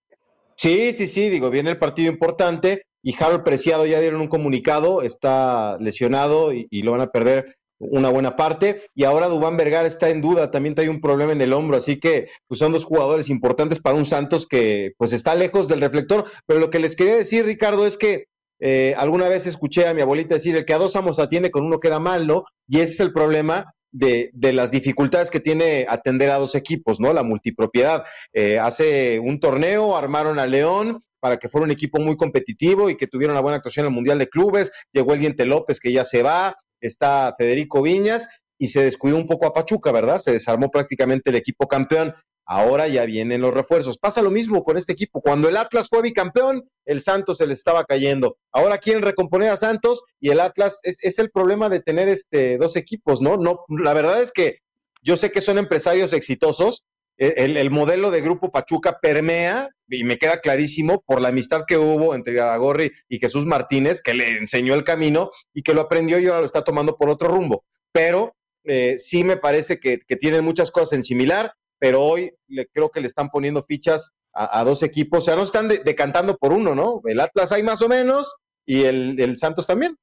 sí, 0.57 0.93
sí, 0.93 1.07
sí, 1.07 1.29
digo, 1.31 1.51
viene 1.51 1.71
el 1.71 1.79
partido 1.79 2.11
importante 2.13 2.83
y 3.03 3.15
Harold 3.23 3.45
Preciado 3.45 3.87
ya 3.87 4.01
dieron 4.01 4.21
un 4.21 4.29
comunicado, 4.29 5.03
está 5.03 5.79
lesionado 5.81 6.53
y, 6.53 6.67
y 6.71 6.83
lo 6.83 6.93
van 6.93 7.01
a 7.03 7.07
perder 7.11 7.57
una 7.79 8.11
buena 8.11 8.37
parte. 8.37 8.83
Y 8.95 9.05
ahora 9.05 9.29
Dubán 9.29 9.57
Vergara 9.57 9.87
está 9.87 10.09
en 10.09 10.21
duda, 10.21 10.51
también 10.51 10.75
trae 10.75 10.89
un 10.89 11.01
problema 11.01 11.33
en 11.33 11.41
el 11.41 11.53
hombro, 11.53 11.77
así 11.77 11.99
que 11.99 12.29
pues, 12.47 12.59
son 12.59 12.73
dos 12.73 12.85
jugadores 12.85 13.29
importantes 13.29 13.79
para 13.79 13.97
un 13.97 14.05
Santos 14.05 14.47
que 14.47 14.93
pues 14.99 15.13
está 15.13 15.35
lejos 15.35 15.69
del 15.69 15.81
reflector. 15.81 16.25
Pero 16.47 16.61
lo 16.61 16.71
que 16.71 16.79
les 16.79 16.97
quería 16.97 17.17
decir, 17.17 17.45
Ricardo, 17.45 17.87
es 17.87 17.97
que 17.97 18.27
eh, 18.61 18.95
alguna 18.97 19.29
vez 19.29 19.47
escuché 19.47 19.87
a 19.87 19.95
mi 19.95 20.01
abuelita 20.01 20.35
decir, 20.35 20.57
el 20.57 20.65
que 20.65 20.75
a 20.75 20.79
dos 20.79 20.97
amos 20.97 21.19
atiende 21.19 21.51
con 21.51 21.65
uno 21.65 21.81
queda 21.81 22.01
mal, 22.01 22.27
¿no? 22.27 22.45
Y 22.67 22.81
ese 22.81 22.95
es 22.95 23.01
el 23.01 23.13
problema 23.13 23.73
de, 23.93 24.31
de 24.35 24.53
las 24.53 24.71
dificultades 24.71 25.31
que 25.31 25.41
tiene 25.41 25.87
atender 25.89 26.31
a 26.31 26.39
dos 26.39 26.55
equipos, 26.55 27.01
¿no? 27.01 27.13
La 27.13 27.23
multipropiedad. 27.23 28.05
Eh, 28.33 28.59
hace 28.59 29.21
un 29.21 29.41
torneo 29.41 29.97
armaron 29.97 30.39
a 30.39 30.47
León 30.47 31.03
para 31.21 31.39
que 31.39 31.49
fuera 31.49 31.65
un 31.65 31.71
equipo 31.71 32.01
muy 32.01 32.17
competitivo 32.17 32.91
y 32.91 32.97
que 32.97 33.07
tuviera 33.07 33.33
una 33.33 33.41
buena 33.41 33.57
actuación 33.57 33.87
en 33.87 33.93
el 33.93 33.95
Mundial 33.95 34.19
de 34.19 34.29
Clubes. 34.29 34.71
Llegó 34.93 35.15
el 35.15 35.21
Diente 35.21 35.47
López, 35.47 35.81
que 35.81 35.93
ya 35.93 36.05
se 36.05 36.23
va, 36.23 36.57
está 36.81 37.35
Federico 37.39 37.83
Viñas 37.83 38.29
y 38.59 38.69
se 38.69 38.83
descuidó 38.83 39.17
un 39.17 39.27
poco 39.27 39.47
a 39.47 39.53
Pachuca, 39.53 39.93
¿verdad? 39.93 40.19
Se 40.19 40.33
desarmó 40.33 40.71
prácticamente 40.71 41.31
el 41.31 41.37
equipo 41.37 41.69
campeón. 41.69 42.15
Ahora 42.45 42.89
ya 42.89 43.05
vienen 43.05 43.43
los 43.43 43.53
refuerzos. 43.53 43.99
Pasa 43.99 44.23
lo 44.23 44.31
mismo 44.31 44.65
con 44.65 44.79
este 44.79 44.93
equipo. 44.93 45.21
Cuando 45.21 45.49
el 45.49 45.57
Atlas 45.57 45.89
fue 45.91 46.01
bicampeón, 46.01 46.69
el 46.87 47.03
Santos 47.03 47.37
se 47.37 47.47
le 47.47 47.53
estaba 47.53 47.85
cayendo. 47.85 48.39
Ahora 48.53 48.79
quieren 48.79 49.03
recomponer 49.03 49.51
a 49.51 49.57
Santos 49.59 50.03
y 50.19 50.31
el 50.31 50.41
Atlas 50.41 50.81
es, 50.83 50.97
es 51.03 51.19
el 51.19 51.31
problema 51.31 51.69
de 51.69 51.81
tener 51.81 52.09
este 52.09 52.57
dos 52.57 52.75
equipos, 52.77 53.21
¿no? 53.21 53.37
No, 53.37 53.65
la 53.69 53.93
verdad 53.93 54.23
es 54.23 54.33
que 54.33 54.61
yo 55.03 55.17
sé 55.17 55.31
que 55.31 55.43
son 55.43 55.59
empresarios 55.59 56.13
exitosos. 56.13 56.85
E, 57.19 57.35
El, 57.45 57.57
el 57.57 57.71
modelo 57.71 58.11
de 58.11 58.21
Grupo 58.21 58.51
Pachuca 58.51 58.99
permea, 59.01 59.69
y 59.89 60.05
me 60.05 60.19
queda 60.19 60.41
clarísimo, 60.41 61.03
por 61.07 61.21
la 61.21 61.29
amistad 61.29 61.65
que 61.67 61.77
hubo 61.77 62.15
entre 62.15 62.41
Aragorri 62.41 62.93
y 63.09 63.19
Jesús 63.19 63.45
Martínez, 63.45 64.01
que 64.01 64.15
le 64.15 64.39
enseñó 64.39 64.75
el 64.75 64.85
camino 64.85 65.31
y 65.53 65.63
que 65.63 65.75
lo 65.75 65.83
aprendió 65.83 66.19
y 66.19 66.27
ahora 66.27 66.41
lo 66.41 66.47
está 66.47 66.63
tomando 66.63 66.97
por 66.97 67.11
otro 67.11 67.29
rumbo. 67.29 67.65
Pero 67.93 68.35
eh, 68.65 68.97
sí 68.99 69.25
me 69.25 69.37
parece 69.37 69.79
que, 69.79 69.99
tienen 70.21 70.45
muchas 70.45 70.71
cosas 70.71 70.95
en 70.95 71.05
similar 71.05 71.53
pero 71.81 72.03
hoy 72.03 72.33
le, 72.49 72.67
creo 72.67 72.91
que 72.91 73.01
le 73.01 73.07
están 73.07 73.29
poniendo 73.29 73.63
fichas 73.63 74.11
a, 74.33 74.65
dos 74.65 74.83
equipos, 74.83 75.21
o 75.21 75.23
sea, 75.23 75.37
no 75.37 75.43
están 75.43 75.69
de- 75.69 75.79
decantando 75.79 76.37
por 76.37 76.53
uno, 76.53 76.75
¿no? 76.75 77.01
El 77.05 77.21
Atlas 77.21 77.53
hay 77.53 77.63
más 77.63 77.83
o 77.83 77.89
menos 77.89 78.35
y 78.67 78.83
el 78.83 79.37
Santos 79.37 79.65
también. 79.67 79.97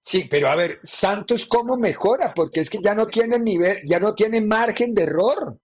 Sí, 0.00 0.26
pero 0.30 0.48
a 0.48 0.56
ver, 0.56 0.80
Santos 0.82 1.44
cómo 1.46 1.76
mejora, 1.76 2.32
porque 2.34 2.60
es 2.60 2.70
que 2.70 2.78
ya 2.82 2.94
no 2.94 3.06
tiene 3.06 3.38
nivel, 3.38 3.80
ya 3.86 4.00
no 4.00 4.14
tiene 4.14 4.40
margen 4.40 4.94
de 4.94 5.02
error. 5.02 5.58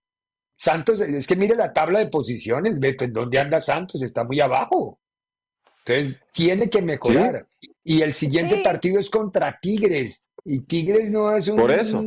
Santos, 0.55 1.01
es 1.01 1.27
que 1.27 1.37
mire 1.37 1.55
la 1.55 1.73
tabla 1.73 1.99
de 2.01 2.07
posiciones, 2.09 2.79
ve 2.79 2.97
en 3.01 3.13
dónde 3.13 3.39
anda 3.39 3.61
Santos, 3.61 4.03
está 4.03 4.25
muy 4.25 4.41
abajo. 4.41 4.99
Entonces, 5.85 6.21
tiene 6.33 6.69
que 6.69 6.83
mejorar. 6.83 7.47
Y 7.85 8.03
el 8.03 8.13
siguiente 8.13 8.57
Sí. 8.57 8.63
partido 8.63 8.99
es 8.99 9.09
contra 9.09 9.59
Tigres. 9.61 10.23
Y 10.45 10.61
Tigres 10.61 11.11
no 11.11 11.35
es 11.37 11.49
un. 11.49 11.57
Por 11.57 11.71
eso. 11.71 12.03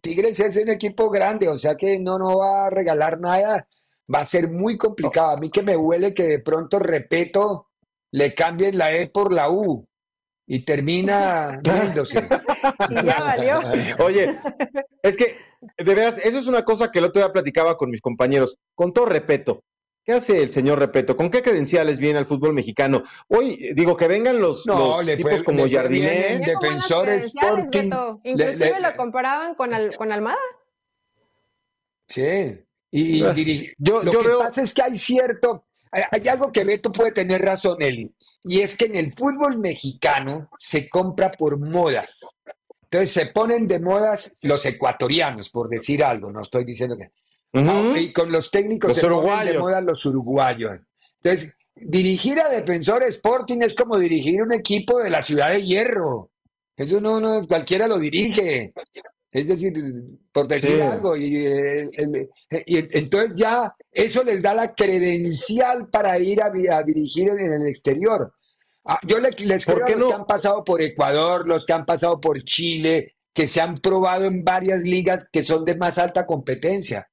Tigres 0.00 0.38
es 0.40 0.56
un 0.56 0.68
equipo 0.68 1.10
grande, 1.10 1.48
o 1.48 1.58
sea 1.58 1.74
que 1.74 1.98
no, 1.98 2.18
no 2.18 2.38
va 2.38 2.66
a 2.66 2.70
regalar 2.70 3.20
nada. 3.20 3.66
Va 4.12 4.20
a 4.20 4.24
ser 4.26 4.50
muy 4.50 4.76
complicado. 4.76 5.30
A 5.30 5.36
mí 5.38 5.50
que 5.50 5.62
me 5.62 5.76
huele 5.76 6.12
que 6.12 6.24
de 6.24 6.38
pronto, 6.40 6.78
repito, 6.78 7.68
le 8.10 8.34
cambien 8.34 8.76
la 8.76 8.92
E 8.92 9.08
por 9.08 9.32
la 9.32 9.50
U 9.50 9.86
y 10.46 10.60
termina. 10.64 11.60
Y 12.90 12.94
ya 12.94 13.20
valió. 13.20 13.60
Oye, 14.04 14.36
es 15.02 15.16
que, 15.16 15.36
de 15.78 15.84
veras, 15.94 16.18
eso 16.18 16.38
es 16.38 16.46
una 16.46 16.62
cosa 16.64 16.90
que 16.90 16.98
el 16.98 17.06
otro 17.06 17.20
día 17.22 17.32
platicaba 17.32 17.76
con 17.76 17.90
mis 17.90 18.00
compañeros. 18.00 18.56
Con 18.74 18.92
todo 18.92 19.06
respeto, 19.06 19.62
¿qué 20.04 20.12
hace 20.12 20.42
el 20.42 20.50
señor 20.50 20.78
Repeto? 20.78 21.16
¿Con 21.16 21.30
qué 21.30 21.42
credenciales 21.42 21.98
viene 21.98 22.18
al 22.18 22.26
fútbol 22.26 22.52
mexicano? 22.54 23.02
Hoy, 23.28 23.72
digo, 23.74 23.96
que 23.96 24.08
vengan 24.08 24.40
los, 24.40 24.66
No, 24.66 24.88
los 24.88 25.04
le 25.06 25.18
fue- 25.18 25.30
tipos 25.32 25.42
como 25.42 25.68
Jardiné. 25.68 26.40
Defensores 26.44 27.26
Sporting. 27.34 27.90
Le- 27.90 28.30
Inclusive 28.30 28.70
le- 28.70 28.80
lo 28.80 28.92
comparaban 28.96 29.54
con, 29.54 29.72
Al- 29.74 29.96
con 29.96 30.10
Almada. 30.12 30.38
Sí. 32.08 32.60
Y, 32.90 33.18
y 33.18 33.22
Ah, 33.24 33.34
diri- 33.34 33.72
yo- 33.78 34.02
lo 34.02 34.12
yo 34.12 34.20
que 34.20 34.28
veo- 34.28 34.38
pasa 34.38 34.62
es 34.62 34.72
que 34.74 34.82
hay 34.82 34.96
cierto, 34.96 35.64
hay, 36.10 36.28
algo 36.28 36.50
que 36.50 36.64
Beto 36.64 36.90
puede 36.90 37.12
tener 37.12 37.42
razón, 37.42 37.80
Eli, 37.80 38.12
y 38.42 38.60
es 38.60 38.76
que 38.76 38.86
en 38.86 38.96
el 38.96 39.14
fútbol 39.14 39.58
mexicano 39.58 40.48
se 40.58 40.88
compra 40.88 41.30
por 41.30 41.58
modas. 41.58 42.20
Entonces 42.82 43.12
se 43.12 43.26
ponen 43.26 43.66
de 43.66 43.80
modas 43.80 44.40
los 44.42 44.64
ecuatorianos, 44.66 45.50
por 45.50 45.68
decir 45.68 46.02
algo, 46.02 46.30
no 46.30 46.42
estoy 46.42 46.64
diciendo 46.64 46.96
que. 46.96 47.08
Ah, 47.54 47.94
Y 47.96 48.12
con 48.12 48.32
los 48.32 48.50
técnicos 48.50 48.88
Los 48.88 48.98
se 48.98 49.08
ponen 49.08 49.46
de 49.46 49.58
moda 49.58 49.80
los 49.80 50.04
uruguayos. 50.06 50.80
Entonces, 51.22 51.54
dirigir 51.76 52.40
a 52.40 52.48
Defensor 52.48 53.04
Sporting 53.04 53.58
es 53.62 53.74
como 53.74 53.96
dirigir 53.98 54.42
un 54.42 54.52
equipo 54.52 54.98
de 54.98 55.10
la 55.10 55.22
Ciudad 55.22 55.50
de 55.50 55.64
Hierro. 55.64 56.30
Eso 56.76 57.00
no, 57.00 57.20
no, 57.20 57.46
cualquiera 57.46 57.86
lo 57.86 57.98
dirige. 57.98 58.72
Es 59.34 59.48
decir, 59.48 59.74
por 60.30 60.46
decir 60.46 60.76
Sí. 60.76 60.80
algo. 60.80 61.16
Y, 61.16 61.44
eh, 61.44 61.84
y 62.66 62.96
entonces 62.96 63.34
ya 63.34 63.74
eso 63.90 64.22
les 64.22 64.40
da 64.40 64.54
la 64.54 64.72
credencial 64.76 65.88
para 65.88 66.16
ir 66.20 66.40
a, 66.40 66.50
dirigir 66.50 67.28
en 67.30 67.52
el 67.52 67.66
exterior. 67.66 68.32
Ah, 68.84 69.00
yo 69.04 69.18
le- 69.18 69.30
les 69.32 69.66
¿Por 69.66 69.82
creo 69.82 69.96
a 69.96 69.98
los 69.98 70.08
que 70.08 70.14
han 70.14 70.26
pasado 70.26 70.62
por 70.62 70.80
Ecuador, 70.80 71.48
los 71.48 71.66
que 71.66 71.72
han 71.72 71.84
pasado 71.84 72.20
por 72.20 72.44
Chile, 72.44 73.16
que 73.32 73.48
se 73.48 73.60
han 73.60 73.74
probado 73.78 74.26
en 74.26 74.44
varias 74.44 74.80
ligas 74.82 75.28
que 75.28 75.42
son 75.42 75.64
de 75.64 75.74
más 75.74 75.98
alta 75.98 76.26
competencia. 76.26 77.10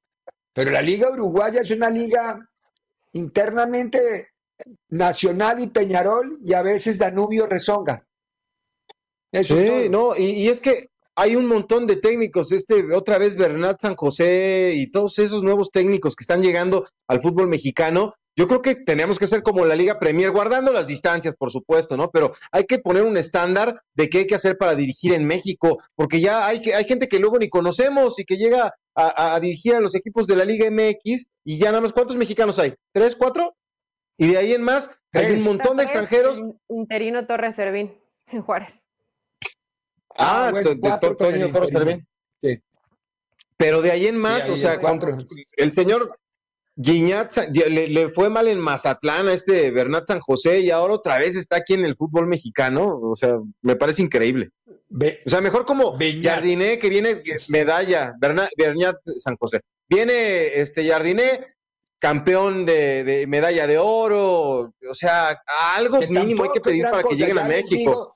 Pero 0.54 0.70
la 0.70 0.84
liga 0.84 1.10
uruguaya 1.10 1.62
es 1.62 1.72
una 1.72 1.90
liga 1.90 2.38
internamente 3.14 4.28
nacional 4.90 5.60
y 5.60 5.68
Peñarol 5.68 6.38
y 6.46 6.54
a 6.54 6.62
veces 6.62 7.00
Danubio 7.00 7.48
rezonga. 7.48 8.06
Eso 9.32 9.58
es 9.58 9.86
Sí, 9.86 9.90
no, 9.90 10.16
y, 10.16 10.26
y 10.26 10.50
es 10.50 10.62
que 10.62 10.91
hay 11.16 11.36
un 11.36 11.46
montón 11.48 11.88
de 11.88 11.98
técnicos, 11.98 12.52
este, 12.52 12.94
otra 12.94 13.18
vez 13.18 13.36
Bernat 13.36 13.82
San 13.82 13.96
José 13.96 14.74
y 14.76 14.90
todos 14.92 15.20
esos 15.20 15.44
nuevos 15.44 15.70
técnicos 15.72 16.16
que 16.16 16.24
están 16.24 16.42
llegando 16.42 16.88
al 17.08 17.22
fútbol 17.22 17.48
mexicano. 17.48 18.14
Yo 18.38 18.48
creo 18.48 18.62
que 18.62 18.76
tenemos 18.76 19.20
que 19.20 19.28
ser 19.28 19.44
como 19.44 19.66
la 19.66 19.76
Liga 19.76 20.00
Premier, 20.00 20.32
guardando 20.32 20.72
las 20.72 20.88
distancias, 20.88 21.36
por 21.36 21.52
supuesto, 21.52 21.98
¿no? 21.98 22.10
Pero 22.12 22.32
hay 22.54 22.64
que 22.64 22.80
poner 22.80 23.04
un 23.04 23.18
estándar 23.18 23.82
de 23.94 24.08
qué 24.08 24.20
hay 24.20 24.26
que 24.28 24.36
hacer 24.36 24.58
para 24.58 24.74
dirigir 24.74 25.12
en 25.12 25.26
México, 25.26 25.80
porque 25.96 26.22
ya 26.22 26.48
hay, 26.48 26.62
que, 26.62 26.74
hay 26.74 26.86
gente 26.86 27.10
que 27.10 27.20
luego 27.20 27.38
ni 27.40 27.50
conocemos 27.50 28.18
y 28.20 28.24
que 28.24 28.38
llega 28.38 28.74
a, 28.96 29.08
a- 29.08 29.36
a 29.36 29.40
dirigir 29.42 29.76
a 29.76 29.82
los 29.82 29.96
equipos 29.96 30.28
de 30.28 30.38
la 30.38 30.46
Liga 30.46 30.66
MX 30.72 31.28
y 31.46 31.58
ya 31.60 31.68
nada 31.72 31.82
más, 31.82 31.92
¿cuántos 31.92 32.16
mexicanos 32.16 32.58
hay? 32.58 32.74
¿Tres, 32.94 33.18
cuatro? 33.18 33.54
Y 34.18 34.28
de 34.28 34.38
ahí 34.38 34.54
en 34.54 34.64
más, 34.64 34.90
hay 35.12 35.32
un 35.34 35.44
montón 35.44 35.76
de 35.78 35.84
extranjeros. 35.84 36.42
Interino 36.70 37.26
Torres 37.28 37.56
Servín 37.56 37.94
en 38.28 38.42
Juárez. 38.44 38.81
Ah, 40.18 40.50
bueno, 40.52 40.70
de- 40.72 40.80
cuatro 40.80 41.16
Toño. 41.16 41.52
Sí. 42.42 42.60
Pero 43.58 43.82
de 43.82 43.92
ahí 43.92 44.08
en 44.08 44.18
más, 44.18 44.46
ahí 44.46 44.52
o 44.52 44.58
sea, 44.58 44.80
cuatro. 44.80 45.10
cuando 45.16 45.26
el 45.58 45.72
señor 45.72 46.12
Guiñat 46.76 47.36
le, 47.54 47.88
le 47.90 48.10
fue 48.10 48.30
mal 48.30 48.48
en 48.48 48.60
Mazatlán 48.60 49.28
a 49.28 49.34
este 49.34 49.72
Bernat 49.72 50.08
San 50.08 50.20
José 50.20 50.62
y 50.62 50.72
ahora 50.72 50.94
otra 50.96 51.20
vez 51.20 51.36
está 51.36 51.58
aquí 51.58 51.74
en 51.74 51.86
el 51.86 51.96
fútbol 51.96 52.28
mexicano, 52.28 53.00
o 53.04 53.14
sea, 53.16 53.38
me 53.62 53.76
parece 53.76 54.02
increíble. 54.02 54.50
Ve- 54.90 55.20
O 55.26 55.30
sea, 55.30 55.42
mejor 55.42 55.66
como. 55.66 55.98
Jardiné 56.24 56.80
que 56.80 56.90
viene 56.90 57.22
que- 57.22 57.38
medalla, 57.50 58.14
Berna- 58.20 58.50
Bernat 58.58 58.98
San 59.18 59.36
José. 59.38 59.62
Viene 59.88 60.60
este 60.60 60.88
Jardiné 60.88 61.56
campeón 62.00 62.66
de, 62.66 63.04
de 63.04 63.28
medalla 63.28 63.68
de 63.68 63.78
oro, 63.78 64.74
o 64.90 64.96
sea, 64.96 65.40
algo 65.76 66.00
que 66.00 66.08
mínimo 66.08 66.44
hay 66.44 66.50
que 66.54 66.62
pedir 66.62 66.86
para 66.86 67.04
que 67.04 67.16
lleguen 67.16 67.38
a 67.38 67.44
México. 67.44 67.76
digo, 67.78 68.16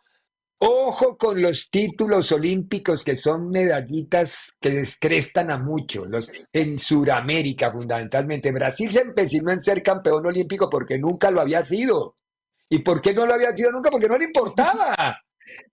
ojo 0.59 1.17
con 1.17 1.41
los 1.41 1.69
títulos 1.69 2.31
olímpicos 2.31 3.03
que 3.03 3.15
son 3.15 3.49
medallitas 3.49 4.53
que 4.59 4.69
descrestan 4.71 5.51
a 5.51 5.57
muchos, 5.57 6.11
los, 6.11 6.31
en 6.53 6.79
Sudamérica 6.79 7.71
fundamentalmente. 7.71 8.51
Brasil 8.51 8.91
se 8.91 9.01
empecinó 9.01 9.51
en 9.51 9.61
ser 9.61 9.83
campeón 9.83 10.25
olímpico 10.25 10.69
porque 10.69 10.97
nunca 10.99 11.31
lo 11.31 11.41
había 11.41 11.63
sido. 11.65 12.15
¿Y 12.69 12.79
por 12.79 13.01
qué 13.01 13.13
no 13.13 13.25
lo 13.25 13.33
había 13.35 13.55
sido 13.55 13.71
nunca? 13.71 13.91
Porque 13.91 14.07
no 14.09 14.17
le 14.17 14.25
importaba. 14.25 15.19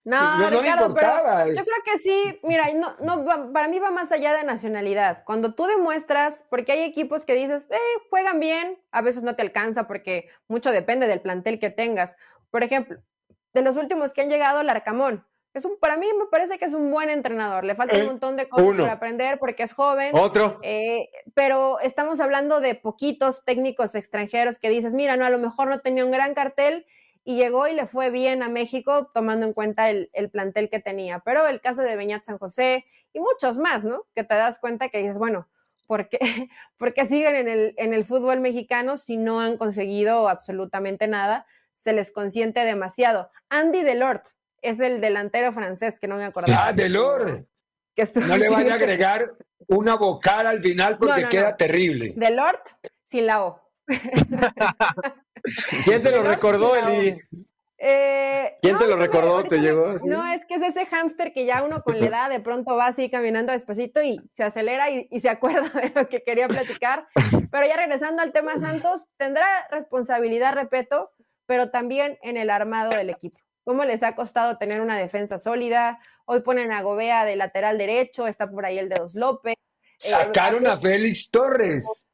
No, 0.05 0.37
No, 0.37 0.51
no 0.51 0.61
le 0.61 0.61
Ricardo, 0.61 0.87
importaba. 0.87 1.45
pero 1.45 1.57
yo 1.57 1.65
creo 1.65 1.77
que 1.85 1.99
sí, 1.99 2.41
mira, 2.43 2.65
no, 2.75 2.95
no, 3.01 3.53
para 3.53 3.69
mí 3.69 3.79
va 3.79 3.91
más 3.91 4.13
allá 4.13 4.37
de 4.37 4.45
nacionalidad. 4.45 5.25
Cuando 5.25 5.55
tú 5.55 5.65
demuestras, 5.67 6.45
porque 6.51 6.73
hay 6.73 6.83
equipos 6.83 7.25
que 7.25 7.35
dices, 7.35 7.65
eh, 7.71 7.79
juegan 8.11 8.39
bien, 8.39 8.79
a 8.91 9.01
veces 9.01 9.23
no 9.23 9.35
te 9.35 9.43
alcanza 9.43 9.87
porque 9.87 10.29
mucho 10.49 10.71
depende 10.73 11.07
del 11.07 11.23
plantel 11.23 11.59
que 11.59 11.71
tengas. 11.71 12.17
Por 12.51 12.63
ejemplo, 12.65 13.01
de 13.53 13.63
los 13.63 13.77
últimos 13.77 14.13
que 14.13 14.23
han 14.23 14.29
llegado, 14.29 14.61
el 14.61 14.69
Arcamón. 14.71 15.27
Es 15.55 15.67
un, 15.67 15.79
para 15.79 15.99
mí 15.99 16.07
me 16.19 16.27
parece 16.31 16.59
que 16.59 16.65
es 16.65 16.73
un 16.73 16.91
buen 16.91 17.11
entrenador. 17.11 17.65
Le 17.65 17.75
falta 17.75 17.97
Eh, 17.97 18.01
un 18.03 18.07
montón 18.07 18.37
de 18.37 18.49
cosas 18.49 18.67
uno. 18.69 18.85
por 18.85 18.91
aprender 18.91 19.39
porque 19.39 19.63
es 19.65 19.75
joven. 19.75 20.13
Otro. 20.17 20.59
Eh, 20.63 21.11
pero 21.35 21.79
estamos 21.81 22.21
hablando 22.21 22.61
de 22.61 22.75
poquitos 22.75 23.45
técnicos 23.45 23.95
extranjeros 23.95 24.59
que 24.59 24.71
dices, 24.71 24.95
mira, 24.95 25.17
no, 25.19 25.27
a 25.27 25.31
lo 25.31 25.39
mejor 25.39 25.69
no 25.69 25.81
tenía 25.81 26.07
un 26.07 26.11
gran 26.11 26.33
cartel 26.33 26.87
y 27.23 27.37
llegó 27.37 27.69
y 27.69 27.75
le 27.75 27.87
fue 27.87 28.09
bien 28.09 28.43
a 28.43 28.49
México 28.49 29.11
tomando 29.13 29.45
en 29.45 29.53
cuenta 29.53 29.91
el, 29.91 30.09
el 30.15 30.31
plantel 30.31 30.71
que 30.71 30.81
tenía. 30.81 31.19
Pero 31.21 31.47
el 31.47 31.61
caso 31.61 31.83
de 31.83 31.97
Beñat 31.97 32.25
San 32.25 32.39
José 32.39 32.87
y 33.13 33.21
muchos 33.21 33.59
más, 33.59 33.85
¿no? 33.85 34.07
Que 34.15 34.25
te 34.25 34.35
das 34.35 34.59
cuenta 34.59 34.89
que 34.89 34.99
dices, 34.99 35.19
bueno, 35.19 35.49
¿por 35.87 36.09
qué, 36.09 36.19
por 36.79 36.95
qué 36.95 37.05
siguen 37.05 37.37
en 37.37 37.49
el, 37.49 37.75
en 37.77 37.93
el 37.93 38.07
fútbol 38.07 38.41
mexicano 38.41 38.97
si 38.97 39.19
no 39.19 39.41
han 39.41 39.59
conseguido 39.59 40.31
absolutamente 40.31 41.09
nada? 41.09 41.45
Se 41.73 41.93
les 41.93 42.11
consiente 42.13 42.61
demasiado. 42.65 43.31
Andy 43.49 43.83
Delort 43.83 44.27
es 44.61 44.81
el 44.81 45.01
delantero 45.01 45.53
francés, 45.53 45.99
que 45.99 46.07
no 46.09 46.17
me 46.17 46.25
acordaba. 46.25 46.69
Ah, 46.69 46.73
Delor. 46.73 47.47
Que 47.95 48.03
estuvo- 48.03 48.25
No 48.27 48.37
le 48.37 48.49
van 48.49 48.71
a 48.71 48.75
agregar 48.75 49.33
una 49.69 49.97
vocal 49.97 50.47
al 50.47 50.61
final 50.63 50.99
porque 50.99 51.17
No, 51.17 51.23
no, 51.23 51.29
queda 51.29 51.51
no. 51.51 51.57
terrible. 51.57 52.13
Delort 52.17 52.69
sin 53.07 53.27
la 53.27 53.45
O. 53.45 53.61
¿Quién 55.85 56.03
te 56.03 56.11
lo 56.11 56.19
Delort 56.19 56.35
recordó. 56.35 56.77
Eli? 56.77 57.21
Eh, 57.85 58.59
¿Quién 58.63 58.79
te 58.79 58.87
lo 58.87 58.97
recordó? 58.97 59.43
¿Te 59.43 59.59
llegó 59.59 59.87
así? 59.87 60.07
No, 60.07 60.25
es 60.33 60.45
que 60.47 60.55
es 60.55 60.63
ese 60.63 60.87
hámster 60.87 61.33
que 61.33 61.45
ya 61.45 61.65
uno 61.65 61.83
con 61.83 61.99
la 61.99 62.07
edad 62.07 62.31
de 62.31 62.39
pronto 62.39 62.77
va 62.77 62.87
así 62.87 63.11
caminando 63.11 63.53
despacito 63.53 64.01
y 64.03 64.21
se 64.37 64.45
acelera 64.45 64.89
y, 64.91 65.09
y 65.11 65.19
se 65.19 65.29
acuerda 65.29 65.63
de 65.81 65.91
lo 65.95 66.09
que 66.09 66.23
quería 66.23 66.47
platicar. 66.47 67.09
Pero 67.51 67.67
ya 67.67 67.77
regresando 67.77 68.23
al 68.23 68.33
tema 68.33 68.57
Santos, 68.59 69.09
tendrá 69.17 69.45
responsabilidad, 69.73 70.55
repito, 70.55 71.11
pero 71.53 71.69
también 71.69 72.19
en 72.23 72.39
el 72.39 72.49
armado 72.49 72.93
del 72.93 73.11
equipo. 73.11 73.37
¿Cómo 73.63 73.85
les 73.85 74.03
ha 74.03 74.15
costado 74.15 74.57
tener 74.57 74.81
una 74.81 74.97
defensa 74.97 75.37
sólida? 75.37 76.01
Hoy 76.25 76.41
ponen 76.41 76.73
a 76.73 76.81
Gobea 76.81 77.27
de 77.27 77.37
lateral 77.37 77.77
derecho, 77.77 78.27
está 78.27 78.51
por 78.51 78.65
ahí 78.65 78.79
el 78.79 78.89
de 78.89 78.95
Dos 78.95 79.15
López. 79.15 79.57
Sacaron 79.99 80.67
a 80.67 80.79
Félix 80.79 81.31
Torres 81.31 82.07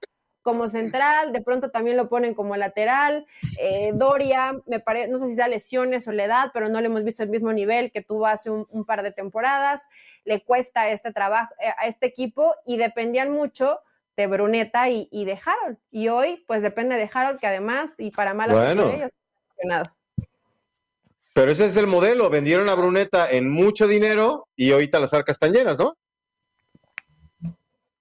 como 0.43 0.67
central, 0.67 1.33
de 1.33 1.41
pronto 1.41 1.71
también 1.71 1.97
lo 1.97 2.09
ponen 2.09 2.35
como 2.35 2.57
lateral. 2.57 3.27
Eh, 3.61 3.93
Doria, 3.95 4.59
me 4.67 4.81
parece, 4.81 5.07
no 5.07 5.19
sé 5.19 5.29
si 5.29 5.37
da 5.37 5.47
lesiones 5.47 6.09
o 6.09 6.13
la 6.13 6.25
edad, 6.25 6.51
pero 6.53 6.69
no 6.69 6.81
le 6.81 6.89
hemos 6.89 7.05
visto 7.05 7.23
el 7.23 7.29
mismo 7.29 7.53
nivel 7.53 7.93
que 7.93 8.03
tuvo 8.03 8.27
hace 8.27 8.51
un, 8.51 8.85
par 8.85 9.05
de 9.05 9.13
temporadas. 9.13 9.87
Le 10.25 10.43
cuesta 10.43 10.89
este 10.89 11.13
trabajo 11.13 11.55
eh, 11.61 11.69
a 11.79 11.87
este 11.87 12.07
equipo 12.07 12.57
y 12.67 12.77
dependían 12.77 13.31
mucho 13.31 13.79
de 14.19 14.27
Bruneta 14.27 14.91
y, 14.91 15.07
de 15.13 15.39
Harold. 15.47 15.79
Y 15.93 16.09
hoy, 16.09 16.45
pues 16.49 16.61
depende 16.61 16.97
de 16.97 17.09
Harold, 17.13 17.39
que 17.39 17.47
además, 17.47 17.95
y 17.99 18.11
para 18.11 18.35
malas 18.35 18.57
bueno. 18.57 18.91
ellos, 18.91 19.13
Pero 21.35 21.53
ese 21.53 21.67
es 21.67 21.77
el 21.77 21.87
modelo. 21.87 22.31
Vendieron 22.31 22.69
a 22.69 22.75
Bruneta 22.75 23.31
en 23.31 23.51
mucho 23.51 23.87
dinero 23.87 24.49
y 24.57 24.73
ahorita 24.73 24.99
las 24.99 25.15
arcas 25.15 25.35
están 25.35 25.53
llenas, 25.53 25.79
¿no? 25.79 25.97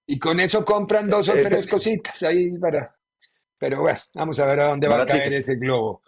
Y 0.07 0.17
con 0.19 0.39
eso 0.39 0.63
compran 0.63 1.07
dos 1.07 1.29
o 1.29 1.33
tres 1.33 1.67
cositas 1.67 2.23
ahí 2.23 2.57
para. 2.57 2.95
Pero 3.57 3.81
bueno, 3.81 3.99
vamos 4.13 4.39
a 4.39 4.45
ver 4.45 4.59
a 4.61 4.69
dónde 4.69 4.87
va 4.87 5.01
a 5.01 5.05
caer 5.05 5.33
ese 5.33 5.55
globo. 5.55 6.01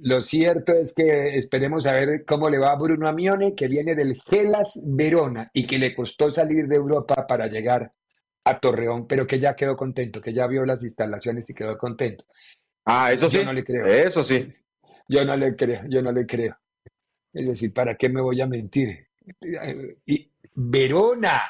Lo 0.00 0.20
cierto 0.20 0.72
es 0.72 0.92
que 0.94 1.36
esperemos 1.36 1.86
a 1.86 1.92
ver 1.92 2.24
cómo 2.24 2.48
le 2.48 2.58
va 2.58 2.72
a 2.72 2.76
Bruno 2.76 3.08
Amione, 3.08 3.54
que 3.54 3.66
viene 3.66 3.94
del 3.94 4.14
Gelas 4.22 4.80
Verona 4.84 5.50
y 5.52 5.66
que 5.66 5.78
le 5.78 5.94
costó 5.94 6.32
salir 6.32 6.68
de 6.68 6.76
Europa 6.76 7.26
para 7.26 7.48
llegar 7.48 7.92
a 8.44 8.60
Torreón, 8.60 9.06
pero 9.06 9.26
que 9.26 9.40
ya 9.40 9.56
quedó 9.56 9.74
contento, 9.74 10.20
que 10.20 10.32
ya 10.32 10.46
vio 10.46 10.64
las 10.64 10.84
instalaciones 10.84 11.48
y 11.50 11.54
quedó 11.54 11.76
contento. 11.76 12.24
Ah, 12.84 13.10
eso 13.12 13.28
sí. 13.28 13.38
Yo 13.38 13.44
no 13.44 13.52
le 13.52 13.64
creo. 13.64 13.86
Eso 13.86 14.22
sí. 14.22 14.46
Yo 15.08 15.24
no 15.24 15.36
le 15.36 15.54
creo, 15.56 15.82
yo 15.88 16.02
no 16.02 16.12
le 16.12 16.26
creo. 16.26 16.56
Es 17.32 17.46
decir, 17.46 17.72
¿para 17.72 17.94
qué 17.96 18.08
me 18.08 18.20
voy 18.20 18.40
a 18.40 18.46
mentir? 18.46 19.08
Y 20.06 20.30
Verona, 20.54 21.40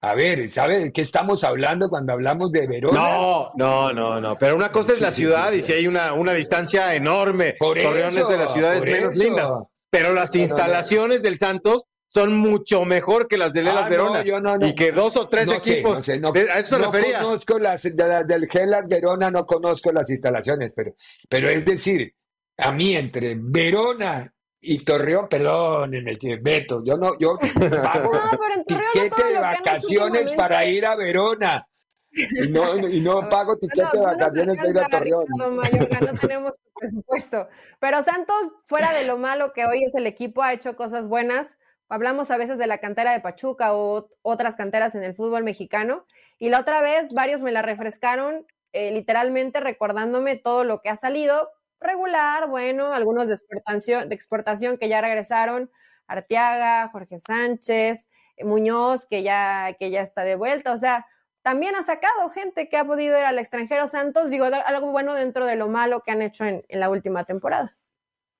a 0.00 0.14
ver, 0.14 0.48
¿sabe 0.50 0.78
de 0.84 0.92
qué 0.92 1.02
estamos 1.02 1.44
hablando 1.44 1.88
cuando 1.88 2.12
hablamos 2.12 2.50
de 2.52 2.66
Verona? 2.68 3.00
No, 3.00 3.52
no, 3.56 3.92
no, 3.92 4.20
no. 4.20 4.36
Pero 4.38 4.56
una 4.56 4.70
cosa 4.70 4.92
es 4.92 5.00
la 5.00 5.10
ciudad 5.10 5.52
y 5.52 5.62
si 5.62 5.72
hay 5.72 5.86
una, 5.86 6.12
una 6.12 6.32
distancia 6.32 6.94
enorme. 6.94 7.54
Por 7.58 7.78
Torreón 7.78 8.16
es 8.16 8.28
de 8.28 8.36
las 8.36 8.52
ciudades 8.52 8.84
menos 8.84 9.16
lindas. 9.16 9.52
Pero 9.90 10.12
las 10.12 10.34
instalaciones 10.34 11.22
del 11.22 11.38
Santos 11.38 11.86
son 12.08 12.36
mucho 12.36 12.84
mejor 12.84 13.26
que 13.26 13.36
las 13.38 13.52
de 13.52 13.62
Lelas 13.62 13.86
Ah, 13.86 13.88
Verona. 13.88 14.22
no, 14.24 14.40
no, 14.40 14.58
no. 14.58 14.66
Y 14.66 14.74
que 14.74 14.92
dos 14.92 15.16
o 15.16 15.28
tres 15.28 15.46
No 15.46 15.52
sé, 15.54 15.58
equipos. 15.58 15.98
no 15.98 16.04
sé, 16.04 16.18
no- 16.20 16.32
a 16.34 16.58
eso 16.58 16.76
se 16.76 16.82
no 16.82 16.92
refería. 16.92 17.20
conozco 17.20 17.58
las 17.58 17.82
de 17.82 17.94
la- 17.96 18.22
del 18.22 18.48
Gelas 18.48 18.88
Verona, 18.88 19.30
no 19.30 19.44
conozco 19.46 19.90
las 19.92 20.08
instalaciones, 20.10 20.72
pero, 20.74 20.94
pero 21.28 21.48
es 21.48 21.64
decir, 21.64 22.14
a 22.58 22.72
mí 22.72 22.96
entre 22.96 23.36
Verona 23.38 24.32
y 24.60 24.84
Torreón, 24.84 25.28
perdónenme, 25.28 26.16
tío, 26.16 26.36
Beto, 26.40 26.82
yo 26.84 26.96
no, 26.96 27.16
yo 27.18 27.38
pago 27.82 28.12
No, 28.12 28.20
en 28.52 28.58
no 28.58 28.64
tiquete 28.64 29.10
todo 29.10 29.26
de 29.28 29.38
vacaciones 29.38 30.32
para 30.32 30.64
ir 30.64 30.86
a 30.86 30.96
Verona. 30.96 31.68
Y 32.10 32.48
no, 32.48 32.88
y 32.88 33.00
no 33.00 33.28
pago 33.28 33.58
tiquete 33.58 33.96
de 33.96 34.02
No, 34.02 34.12
no 34.12 34.18
vacaciones 34.18 34.56
para 34.56 34.70
ir 34.70 34.78
a 34.78 34.88
Torreón. 34.88 35.26
Mayorga, 35.54 36.00
no 36.00 36.18
tenemos 36.18 36.58
presupuesto. 36.74 37.48
Pero 37.78 38.02
Santos, 38.02 38.52
fuera 38.66 38.92
de 38.92 39.06
lo 39.06 39.18
malo 39.18 39.52
que 39.52 39.66
hoy 39.66 39.84
es 39.84 39.94
el 39.94 40.06
equipo, 40.06 40.42
ha 40.42 40.52
hecho 40.52 40.76
cosas 40.76 41.08
buenas. 41.08 41.58
Hablamos 41.88 42.30
a 42.32 42.36
veces 42.36 42.58
de 42.58 42.66
la 42.66 42.78
cantera 42.78 43.12
de 43.12 43.20
Pachuca 43.20 43.74
o 43.74 44.08
otras 44.22 44.56
canteras 44.56 44.94
en 44.94 45.04
el 45.04 45.14
fútbol 45.14 45.44
mexicano. 45.44 46.06
Y 46.38 46.48
la 46.48 46.60
otra 46.60 46.80
vez, 46.80 47.12
varios 47.12 47.42
me 47.42 47.52
la 47.52 47.62
refrescaron, 47.62 48.46
eh, 48.72 48.90
literalmente 48.90 49.60
recordándome 49.60 50.36
todo 50.36 50.64
lo 50.64 50.80
que 50.80 50.88
ha 50.88 50.96
salido. 50.96 51.50
Regular, 51.80 52.48
bueno, 52.48 52.92
algunos 52.92 53.28
de 53.28 53.34
exportación, 53.34 54.08
de 54.08 54.14
exportación 54.14 54.78
que 54.78 54.88
ya 54.88 55.00
regresaron. 55.00 55.70
Arteaga, 56.06 56.88
Jorge 56.88 57.18
Sánchez, 57.18 58.06
eh, 58.36 58.44
Muñoz, 58.44 59.06
que 59.06 59.22
ya, 59.22 59.74
que 59.78 59.90
ya 59.90 60.02
está 60.02 60.22
de 60.22 60.36
vuelta. 60.36 60.72
O 60.72 60.76
sea, 60.76 61.06
también 61.42 61.74
ha 61.76 61.82
sacado 61.82 62.28
gente 62.30 62.68
que 62.68 62.76
ha 62.76 62.84
podido 62.84 63.18
ir 63.18 63.24
al 63.24 63.38
extranjero 63.38 63.86
Santos, 63.86 64.30
digo, 64.30 64.46
algo 64.46 64.90
bueno 64.92 65.14
dentro 65.14 65.46
de 65.46 65.56
lo 65.56 65.68
malo 65.68 66.02
que 66.02 66.12
han 66.12 66.22
hecho 66.22 66.44
en, 66.44 66.64
en 66.68 66.80
la 66.80 66.90
última 66.90 67.24
temporada. 67.24 67.76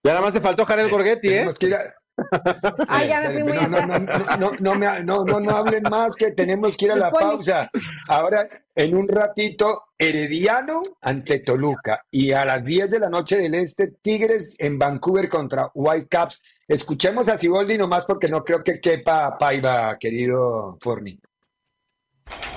Ya 0.03 0.13
nada 0.13 0.25
más 0.25 0.33
te 0.33 0.41
faltó 0.41 0.65
Jared 0.65 0.89
Gorgetti, 0.89 1.29
¿eh? 1.29 1.47
Ah, 2.89 3.05
ya 3.05 3.21
me 3.21 3.31
fui 3.31 3.45
muy 3.45 3.53
no, 3.59 3.69
no, 3.69 3.79
atrás. 3.79 4.39
no, 4.39 4.51
no, 4.51 4.51
no, 4.51 4.57
no, 4.61 4.75
me- 4.75 5.03
no, 5.05 5.25
no, 5.25 5.41
no 5.41 5.51
hablen 5.57 5.83
más 5.91 6.15
que 6.17 6.33
tenemos 6.33 6.77
que 6.77 6.87
ir 6.87 6.93
a 6.93 6.97
la 6.97 7.11
pausa. 7.11 7.71
Ahora, 8.09 8.49
en 8.75 8.97
un 8.97 9.09
ratito, 9.09 9.85
Herediano 9.99 10.83
ante 11.01 11.39
Toluca 11.41 12.05
y 12.11 12.33
a 12.33 12.45
las 12.45 12.65
10 12.65 12.91
de 12.91 12.99
la 13.01 13.09
noche 13.09 13.37
del 13.39 13.55
Este, 13.55 13.89
Tigres 14.03 14.55
en 14.59 14.79
Vancouver 14.79 15.29
contra 15.29 15.71
Whitecaps. 15.75 16.43
Escuchemos 16.69 17.29
a 17.29 17.37
Siboldi 17.37 17.79
nomás 17.79 18.05
porque 18.05 18.29
no 18.29 18.45
creo 18.45 18.63
que 18.63 18.81
quepa 18.81 19.37
Paiva, 19.39 19.97
querido 19.99 20.77
Forni. 20.81 21.19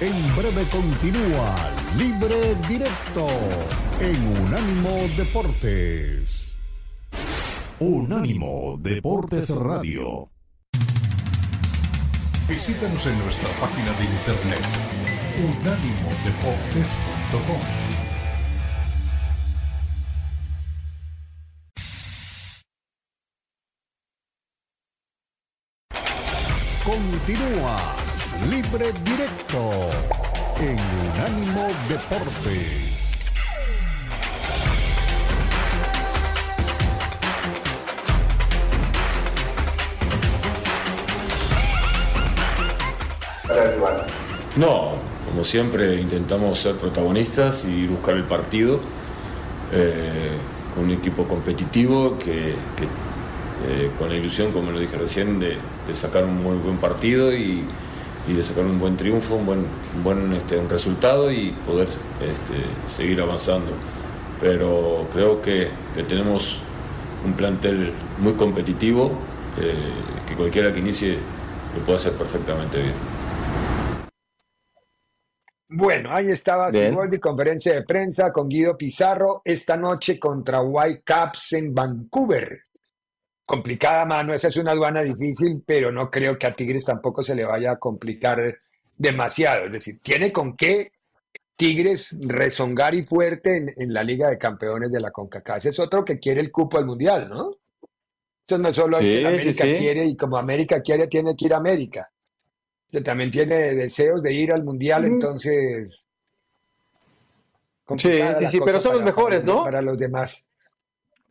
En 0.02 0.36
breve 0.36 0.64
continúa 0.72 1.56
Libre 1.96 2.56
Directo 2.68 3.28
en 4.00 4.44
Unánimo 4.46 4.98
Deportes. 5.16 6.49
Unánimo 7.82 8.76
Deportes 8.78 9.56
Radio. 9.56 10.30
Visítanos 12.50 13.06
en 13.06 13.18
nuestra 13.20 13.48
página 13.58 13.94
de 13.94 14.04
internet 14.04 14.60
unánimodeportes.com. 15.62 17.62
Continúa 26.84 27.96
Libre 28.50 28.92
Directo 29.06 29.90
en 30.60 30.78
Unánimo 31.14 31.70
Deportes. 31.88 32.89
No, 44.56 44.94
como 45.30 45.44
siempre 45.44 45.96
intentamos 46.00 46.60
ser 46.60 46.76
protagonistas 46.76 47.66
y 47.66 47.88
buscar 47.88 48.16
el 48.16 48.24
partido 48.24 48.80
eh, 49.72 50.32
con 50.74 50.86
un 50.86 50.92
equipo 50.92 51.26
competitivo 51.26 52.18
que, 52.18 52.50
eh, 52.50 53.92
con 53.98 54.10
la 54.10 54.16
ilusión, 54.16 54.52
como 54.52 54.72
lo 54.72 54.80
dije 54.80 54.98
recién, 54.98 55.40
de, 55.40 55.58
sacar 55.94 56.24
un 56.24 56.42
muy 56.42 56.58
buen 56.58 56.78
partido 56.78 57.34
y, 57.34 57.66
de 58.28 58.44
sacar 58.44 58.64
un 58.64 58.80
buen 58.80 58.96
triunfo, 58.96 59.36
un 59.36 59.46
buen, 59.48 59.60
un 59.96 60.04
buen 60.04 60.34
este, 60.34 60.58
un 60.58 60.70
resultado 60.70 61.32
y 61.32 61.52
poder 61.66 61.88
este, 61.88 62.94
seguir 62.96 63.20
avanzando. 63.22 63.72
Pero 64.40 65.08
creo 65.12 65.42
que, 65.42 65.70
que 65.96 66.04
tenemos 66.04 66.58
un 67.26 67.34
plantel 67.34 67.92
muy 68.20 68.34
competitivo 68.34 69.12
eh, 69.60 69.74
que 70.28 70.36
cualquiera 70.36 70.72
que 70.72 70.80
inicie 70.80 71.18
lo 71.76 71.84
puede 71.86 71.98
hacer 71.98 72.14
perfectamente 72.14 72.78
bien. 72.78 73.19
Bueno, 75.80 76.14
ahí 76.14 76.30
estaba. 76.30 76.72
Siboldi, 76.74 77.20
conferencia 77.20 77.74
de 77.74 77.84
prensa 77.84 78.32
con 78.34 78.50
Guido 78.50 78.78
Pizarro 78.78 79.42
esta 79.46 79.78
noche 79.78 80.20
contra 80.20 80.62
Whitecaps 80.62 81.54
en 81.54 81.74
Vancouver. 81.74 82.62
Complicada 83.46 84.06
mano, 84.06 84.34
esa 84.34 84.50
es 84.50 84.58
una 84.58 84.72
aduana 84.72 85.02
difícil, 85.02 85.64
pero 85.66 85.92
no 85.92 86.10
creo 86.12 86.38
que 86.38 86.46
a 86.48 86.54
Tigres 86.54 86.86
tampoco 86.86 87.24
se 87.24 87.34
le 87.34 87.46
vaya 87.46 87.72
a 87.72 87.80
complicar 87.80 88.60
demasiado. 88.96 89.66
Es 89.66 89.72
decir, 89.72 90.00
tiene 90.04 90.32
con 90.32 90.56
qué 90.56 90.92
Tigres 91.56 92.16
rezongar 92.22 92.94
y 92.94 93.04
fuerte 93.04 93.58
en, 93.58 93.74
en 93.76 93.94
la 93.94 94.04
Liga 94.04 94.30
de 94.30 94.38
Campeones 94.38 94.92
de 94.92 95.00
la 95.00 95.12
CONCACAF. 95.12 95.58
Ese 95.60 95.70
es 95.70 95.80
otro 95.80 96.06
que 96.06 96.20
quiere 96.20 96.42
el 96.42 96.52
cupo 96.52 96.78
al 96.78 96.86
Mundial, 96.86 97.28
¿no? 97.30 97.52
Eso 98.48 98.58
no 98.58 98.70
es 98.70 98.76
solo 98.76 98.98
Sí, 98.98 99.06
que 99.06 99.28
América 99.28 99.64
sí, 99.66 99.74
sí. 99.76 99.80
quiere 99.80 100.06
y 100.06 100.16
como 100.16 100.38
América 100.38 100.82
quiere, 100.82 101.08
tiene 101.08 101.36
que 101.36 101.46
ir 101.46 101.54
a 101.54 101.58
América. 101.58 102.10
Que 102.92 103.02
también 103.02 103.30
tiene 103.32 103.76
deseos 103.76 104.22
de 104.24 104.34
ir 104.34 104.52
al 104.52 104.64
Mundial, 104.64 105.06
entonces... 105.06 106.08
sí, 107.98 108.20
la 108.20 108.36
sí, 108.36 108.60
pero 108.66 108.80
son 108.80 108.94
los 108.94 109.02
para- 109.02 109.12
mejores, 109.12 109.44
para- 109.46 109.54
¿no? 109.54 109.64
Para 109.64 109.82
los 109.82 109.98
demás. 109.98 110.46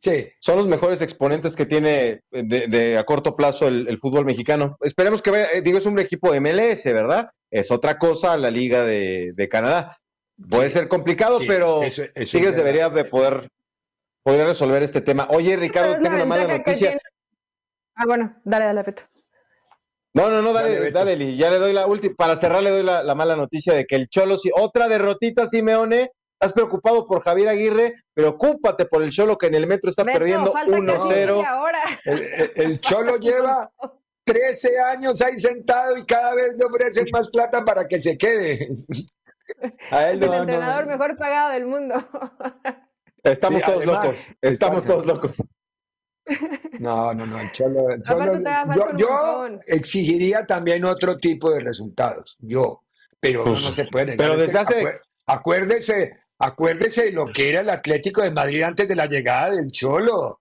Sí, 0.00 0.28
Son 0.38 0.56
los 0.56 0.68
mejores 0.68 1.02
exponentes 1.02 1.54
que 1.56 1.66
tiene 1.66 2.22
de, 2.30 2.68
de 2.68 2.96
a 2.98 3.02
corto 3.04 3.34
plazo 3.34 3.66
el, 3.66 3.88
el 3.88 3.98
fútbol 3.98 4.24
mexicano. 4.24 4.76
Esperemos 4.80 5.22
que 5.22 5.32
vaya, 5.32 5.46
eh, 5.52 5.60
digo, 5.60 5.76
es 5.78 5.86
un 5.86 5.98
equipo 5.98 6.30
de 6.32 6.40
MLS, 6.40 6.84
¿verdad? 6.84 7.32
Es 7.50 7.72
otra 7.72 7.98
cosa 7.98 8.36
la 8.36 8.48
Liga 8.52 8.84
de, 8.84 9.32
de 9.34 9.48
Canadá. 9.48 9.96
Puede 10.48 10.70
ser 10.70 10.86
complicado, 10.86 11.40
sí, 11.40 11.46
pero 11.48 11.82
eso- 11.82 12.04
Tigres 12.14 12.54
debería 12.54 12.88
de 12.90 13.04
poder, 13.06 13.50
poder 14.22 14.46
resolver 14.46 14.84
este 14.84 15.00
tema. 15.00 15.26
Oye, 15.30 15.56
Ricardo, 15.56 15.94
tengo 16.00 16.14
una 16.14 16.24
mala 16.26 16.46
noticia. 16.46 16.96
Ah, 17.96 18.04
bueno, 18.06 18.36
dale, 18.44 18.66
dale, 18.66 18.84
Peto. 18.84 19.02
No, 20.18 20.30
no, 20.30 20.42
no, 20.42 20.52
dale, 20.52 20.74
Dale, 20.74 20.90
dale. 20.90 21.12
Eli. 21.14 21.36
Ya 21.36 21.50
le 21.50 21.58
doy 21.58 21.72
la 21.72 21.86
última, 21.86 22.14
para 22.16 22.36
cerrar 22.36 22.62
le 22.62 22.70
doy 22.70 22.82
la, 22.82 23.02
la 23.02 23.14
mala 23.14 23.36
noticia 23.36 23.74
de 23.74 23.86
que 23.86 23.94
el 23.96 24.08
Cholo, 24.08 24.36
si 24.36 24.50
otra 24.54 24.88
derrotita, 24.88 25.46
Simeone, 25.46 26.10
estás 26.32 26.52
preocupado 26.52 27.06
por 27.06 27.22
Javier 27.22 27.48
Aguirre, 27.48 27.94
preocúpate 28.14 28.86
por 28.86 29.02
el 29.02 29.10
Cholo 29.10 29.36
que 29.38 29.46
en 29.46 29.54
el 29.54 29.66
metro 29.66 29.90
está 29.90 30.04
Beto, 30.04 30.18
perdiendo 30.18 30.52
falta 30.52 30.76
casi 30.86 31.08
1-0. 31.10 31.34
media 31.36 31.60
hora. 31.60 31.80
el, 32.04 32.22
el- 32.22 32.52
el 32.56 32.80
Cholo 32.80 33.16
lleva 33.20 33.70
13 34.24 34.78
años 34.80 35.22
ahí 35.22 35.38
sentado 35.40 35.96
y 35.96 36.04
cada 36.04 36.34
vez 36.34 36.56
le 36.58 36.64
ofrecen 36.66 37.06
más 37.12 37.30
plata 37.30 37.64
para 37.64 37.86
que 37.88 38.02
se 38.02 38.18
quede. 38.18 38.68
A 39.90 40.10
él 40.10 40.20
no, 40.20 40.26
el 40.34 40.40
entrenador 40.40 40.86
mejor 40.86 41.16
pagado 41.16 41.50
del 41.52 41.64
mundo. 41.64 41.94
Estamos 43.22 43.62
todos 43.62 43.84
locos. 43.86 44.34
Estamos 44.42 44.84
todos 44.84 45.06
locos. 45.06 45.36
No, 46.78 47.12
no, 47.12 47.26
no. 47.26 47.40
El 47.40 47.52
Cholo, 47.52 47.90
el 47.90 48.02
Cholo 48.02 48.40
yo, 48.68 48.96
yo 48.96 49.48
exigiría 49.66 50.46
también 50.46 50.84
otro 50.84 51.16
tipo 51.16 51.50
de 51.50 51.60
resultados. 51.60 52.36
Yo, 52.40 52.82
pero 53.20 53.44
pues, 53.44 53.62
no, 53.62 53.72
se 53.72 53.86
puede. 53.86 54.16
Pero 54.16 54.36
desde 54.36 54.58
hace. 54.58 54.84
Acuérdese, 55.26 56.16
acuérdese 56.38 57.04
de 57.04 57.12
lo 57.12 57.26
que 57.26 57.50
era 57.50 57.60
el 57.60 57.68
Atlético 57.68 58.22
de 58.22 58.30
Madrid 58.30 58.62
antes 58.62 58.88
de 58.88 58.96
la 58.96 59.06
llegada 59.06 59.50
del 59.50 59.70
Cholo. 59.70 60.40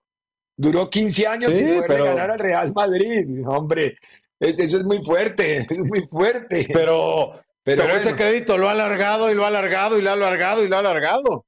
Duró 0.56 0.88
15 0.88 1.26
años 1.26 1.54
sin 1.54 1.80
poder 1.80 2.02
ganar 2.02 2.30
al 2.30 2.38
Real 2.38 2.72
Madrid. 2.72 3.46
Hombre, 3.46 3.96
eso 4.40 4.78
es 4.78 4.84
muy 4.84 5.04
fuerte, 5.04 5.58
es 5.70 5.78
muy 5.78 6.06
fuerte. 6.08 6.68
Pero, 6.72 7.38
pero, 7.62 7.84
ese 7.94 8.14
crédito 8.14 8.56
lo 8.56 8.68
ha 8.68 8.72
alargado 8.72 9.30
y 9.30 9.34
lo 9.34 9.44
ha 9.44 9.48
alargado 9.48 9.98
y 9.98 10.02
lo 10.02 10.10
ha 10.10 10.14
alargado 10.14 10.64
y 10.64 10.68
lo 10.68 10.76
ha 10.76 10.80
alargado. 10.80 11.44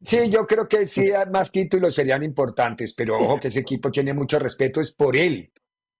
Sí, 0.00 0.30
yo 0.30 0.46
creo 0.46 0.68
que 0.68 0.86
sí, 0.86 1.10
más 1.30 1.50
títulos 1.50 1.94
serían 1.94 2.22
importantes, 2.22 2.94
pero 2.94 3.16
ojo 3.16 3.40
que 3.40 3.48
ese 3.48 3.60
equipo 3.60 3.90
tiene 3.90 4.14
mucho 4.14 4.38
respeto, 4.38 4.80
es 4.80 4.92
por 4.92 5.16
él. 5.16 5.50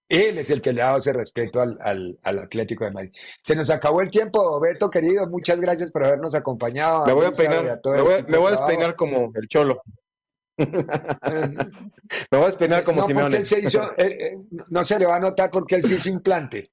Él 0.08 0.38
es 0.38 0.50
el 0.50 0.62
que 0.62 0.72
le 0.72 0.80
ha 0.80 0.86
dado 0.86 0.98
ese 0.98 1.12
respeto 1.12 1.60
al, 1.60 1.78
al, 2.22 2.38
Atlético 2.38 2.84
de 2.84 2.92
Madrid. 2.92 3.12
Se 3.42 3.54
nos 3.54 3.68
acabó 3.68 4.00
el 4.00 4.10
tiempo, 4.10 4.58
Beto, 4.58 4.88
querido. 4.88 5.28
Muchas 5.28 5.60
gracias 5.60 5.90
por 5.90 6.04
habernos 6.04 6.34
acompañado. 6.34 7.04
Me 7.04 7.12
voy 7.12 7.26
a 7.26 7.32
peinar, 7.32 7.80
me 7.84 8.38
voy, 8.38 8.46
a 8.46 8.50
despeinar 8.52 8.96
como 8.96 9.30
el 9.34 9.48
cholo. 9.48 9.82
me 10.56 10.66
voy 12.30 12.42
a 12.42 12.46
despeinar 12.46 12.84
como 12.84 13.02
Simeone. 13.02 13.44
Se 13.44 13.60
hizo, 13.60 13.92
eh, 13.98 14.18
eh, 14.20 14.38
no 14.70 14.82
se 14.84 14.98
le 14.98 15.06
va 15.06 15.16
a 15.16 15.20
notar 15.20 15.50
porque 15.50 15.74
él 15.74 15.84
se 15.84 15.96
hizo 15.96 16.08
implante. 16.08 16.70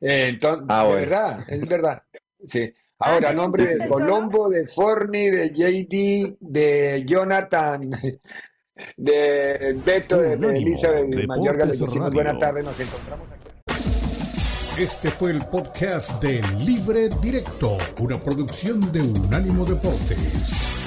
Eh, 0.00 0.28
entonces, 0.28 0.66
ah, 0.68 0.86
de 0.86 0.94
verdad, 0.94 1.40
es 1.48 1.66
verdad. 1.66 2.02
Sí. 2.46 2.74
Ahora, 2.98 3.32
nombre 3.32 3.66
de 3.66 3.88
Colombo, 3.88 4.48
de 4.48 4.66
Forni, 4.66 5.28
de 5.28 5.50
JD, 5.50 6.36
de 6.40 7.04
Jonathan, 7.06 7.90
de 8.96 9.80
Beto, 9.84 10.18
de, 10.18 10.36
de 10.36 10.58
Elizabeth, 10.58 11.06
de 11.08 11.26
Mayorga. 11.26 11.66
Les 11.66 11.78
decimos 11.78 12.10
buena 12.10 12.38
tarde, 12.38 12.62
nos 12.62 12.78
encontramos 12.80 13.28
aquí. 13.30 14.82
Este 14.82 15.10
fue 15.10 15.30
el 15.30 15.38
podcast 15.46 16.22
de 16.22 16.40
Libre 16.64 17.08
Directo, 17.22 17.76
una 18.00 18.18
producción 18.18 18.80
de 18.92 19.00
Unánimo 19.00 19.64
Deportes. 19.64 20.85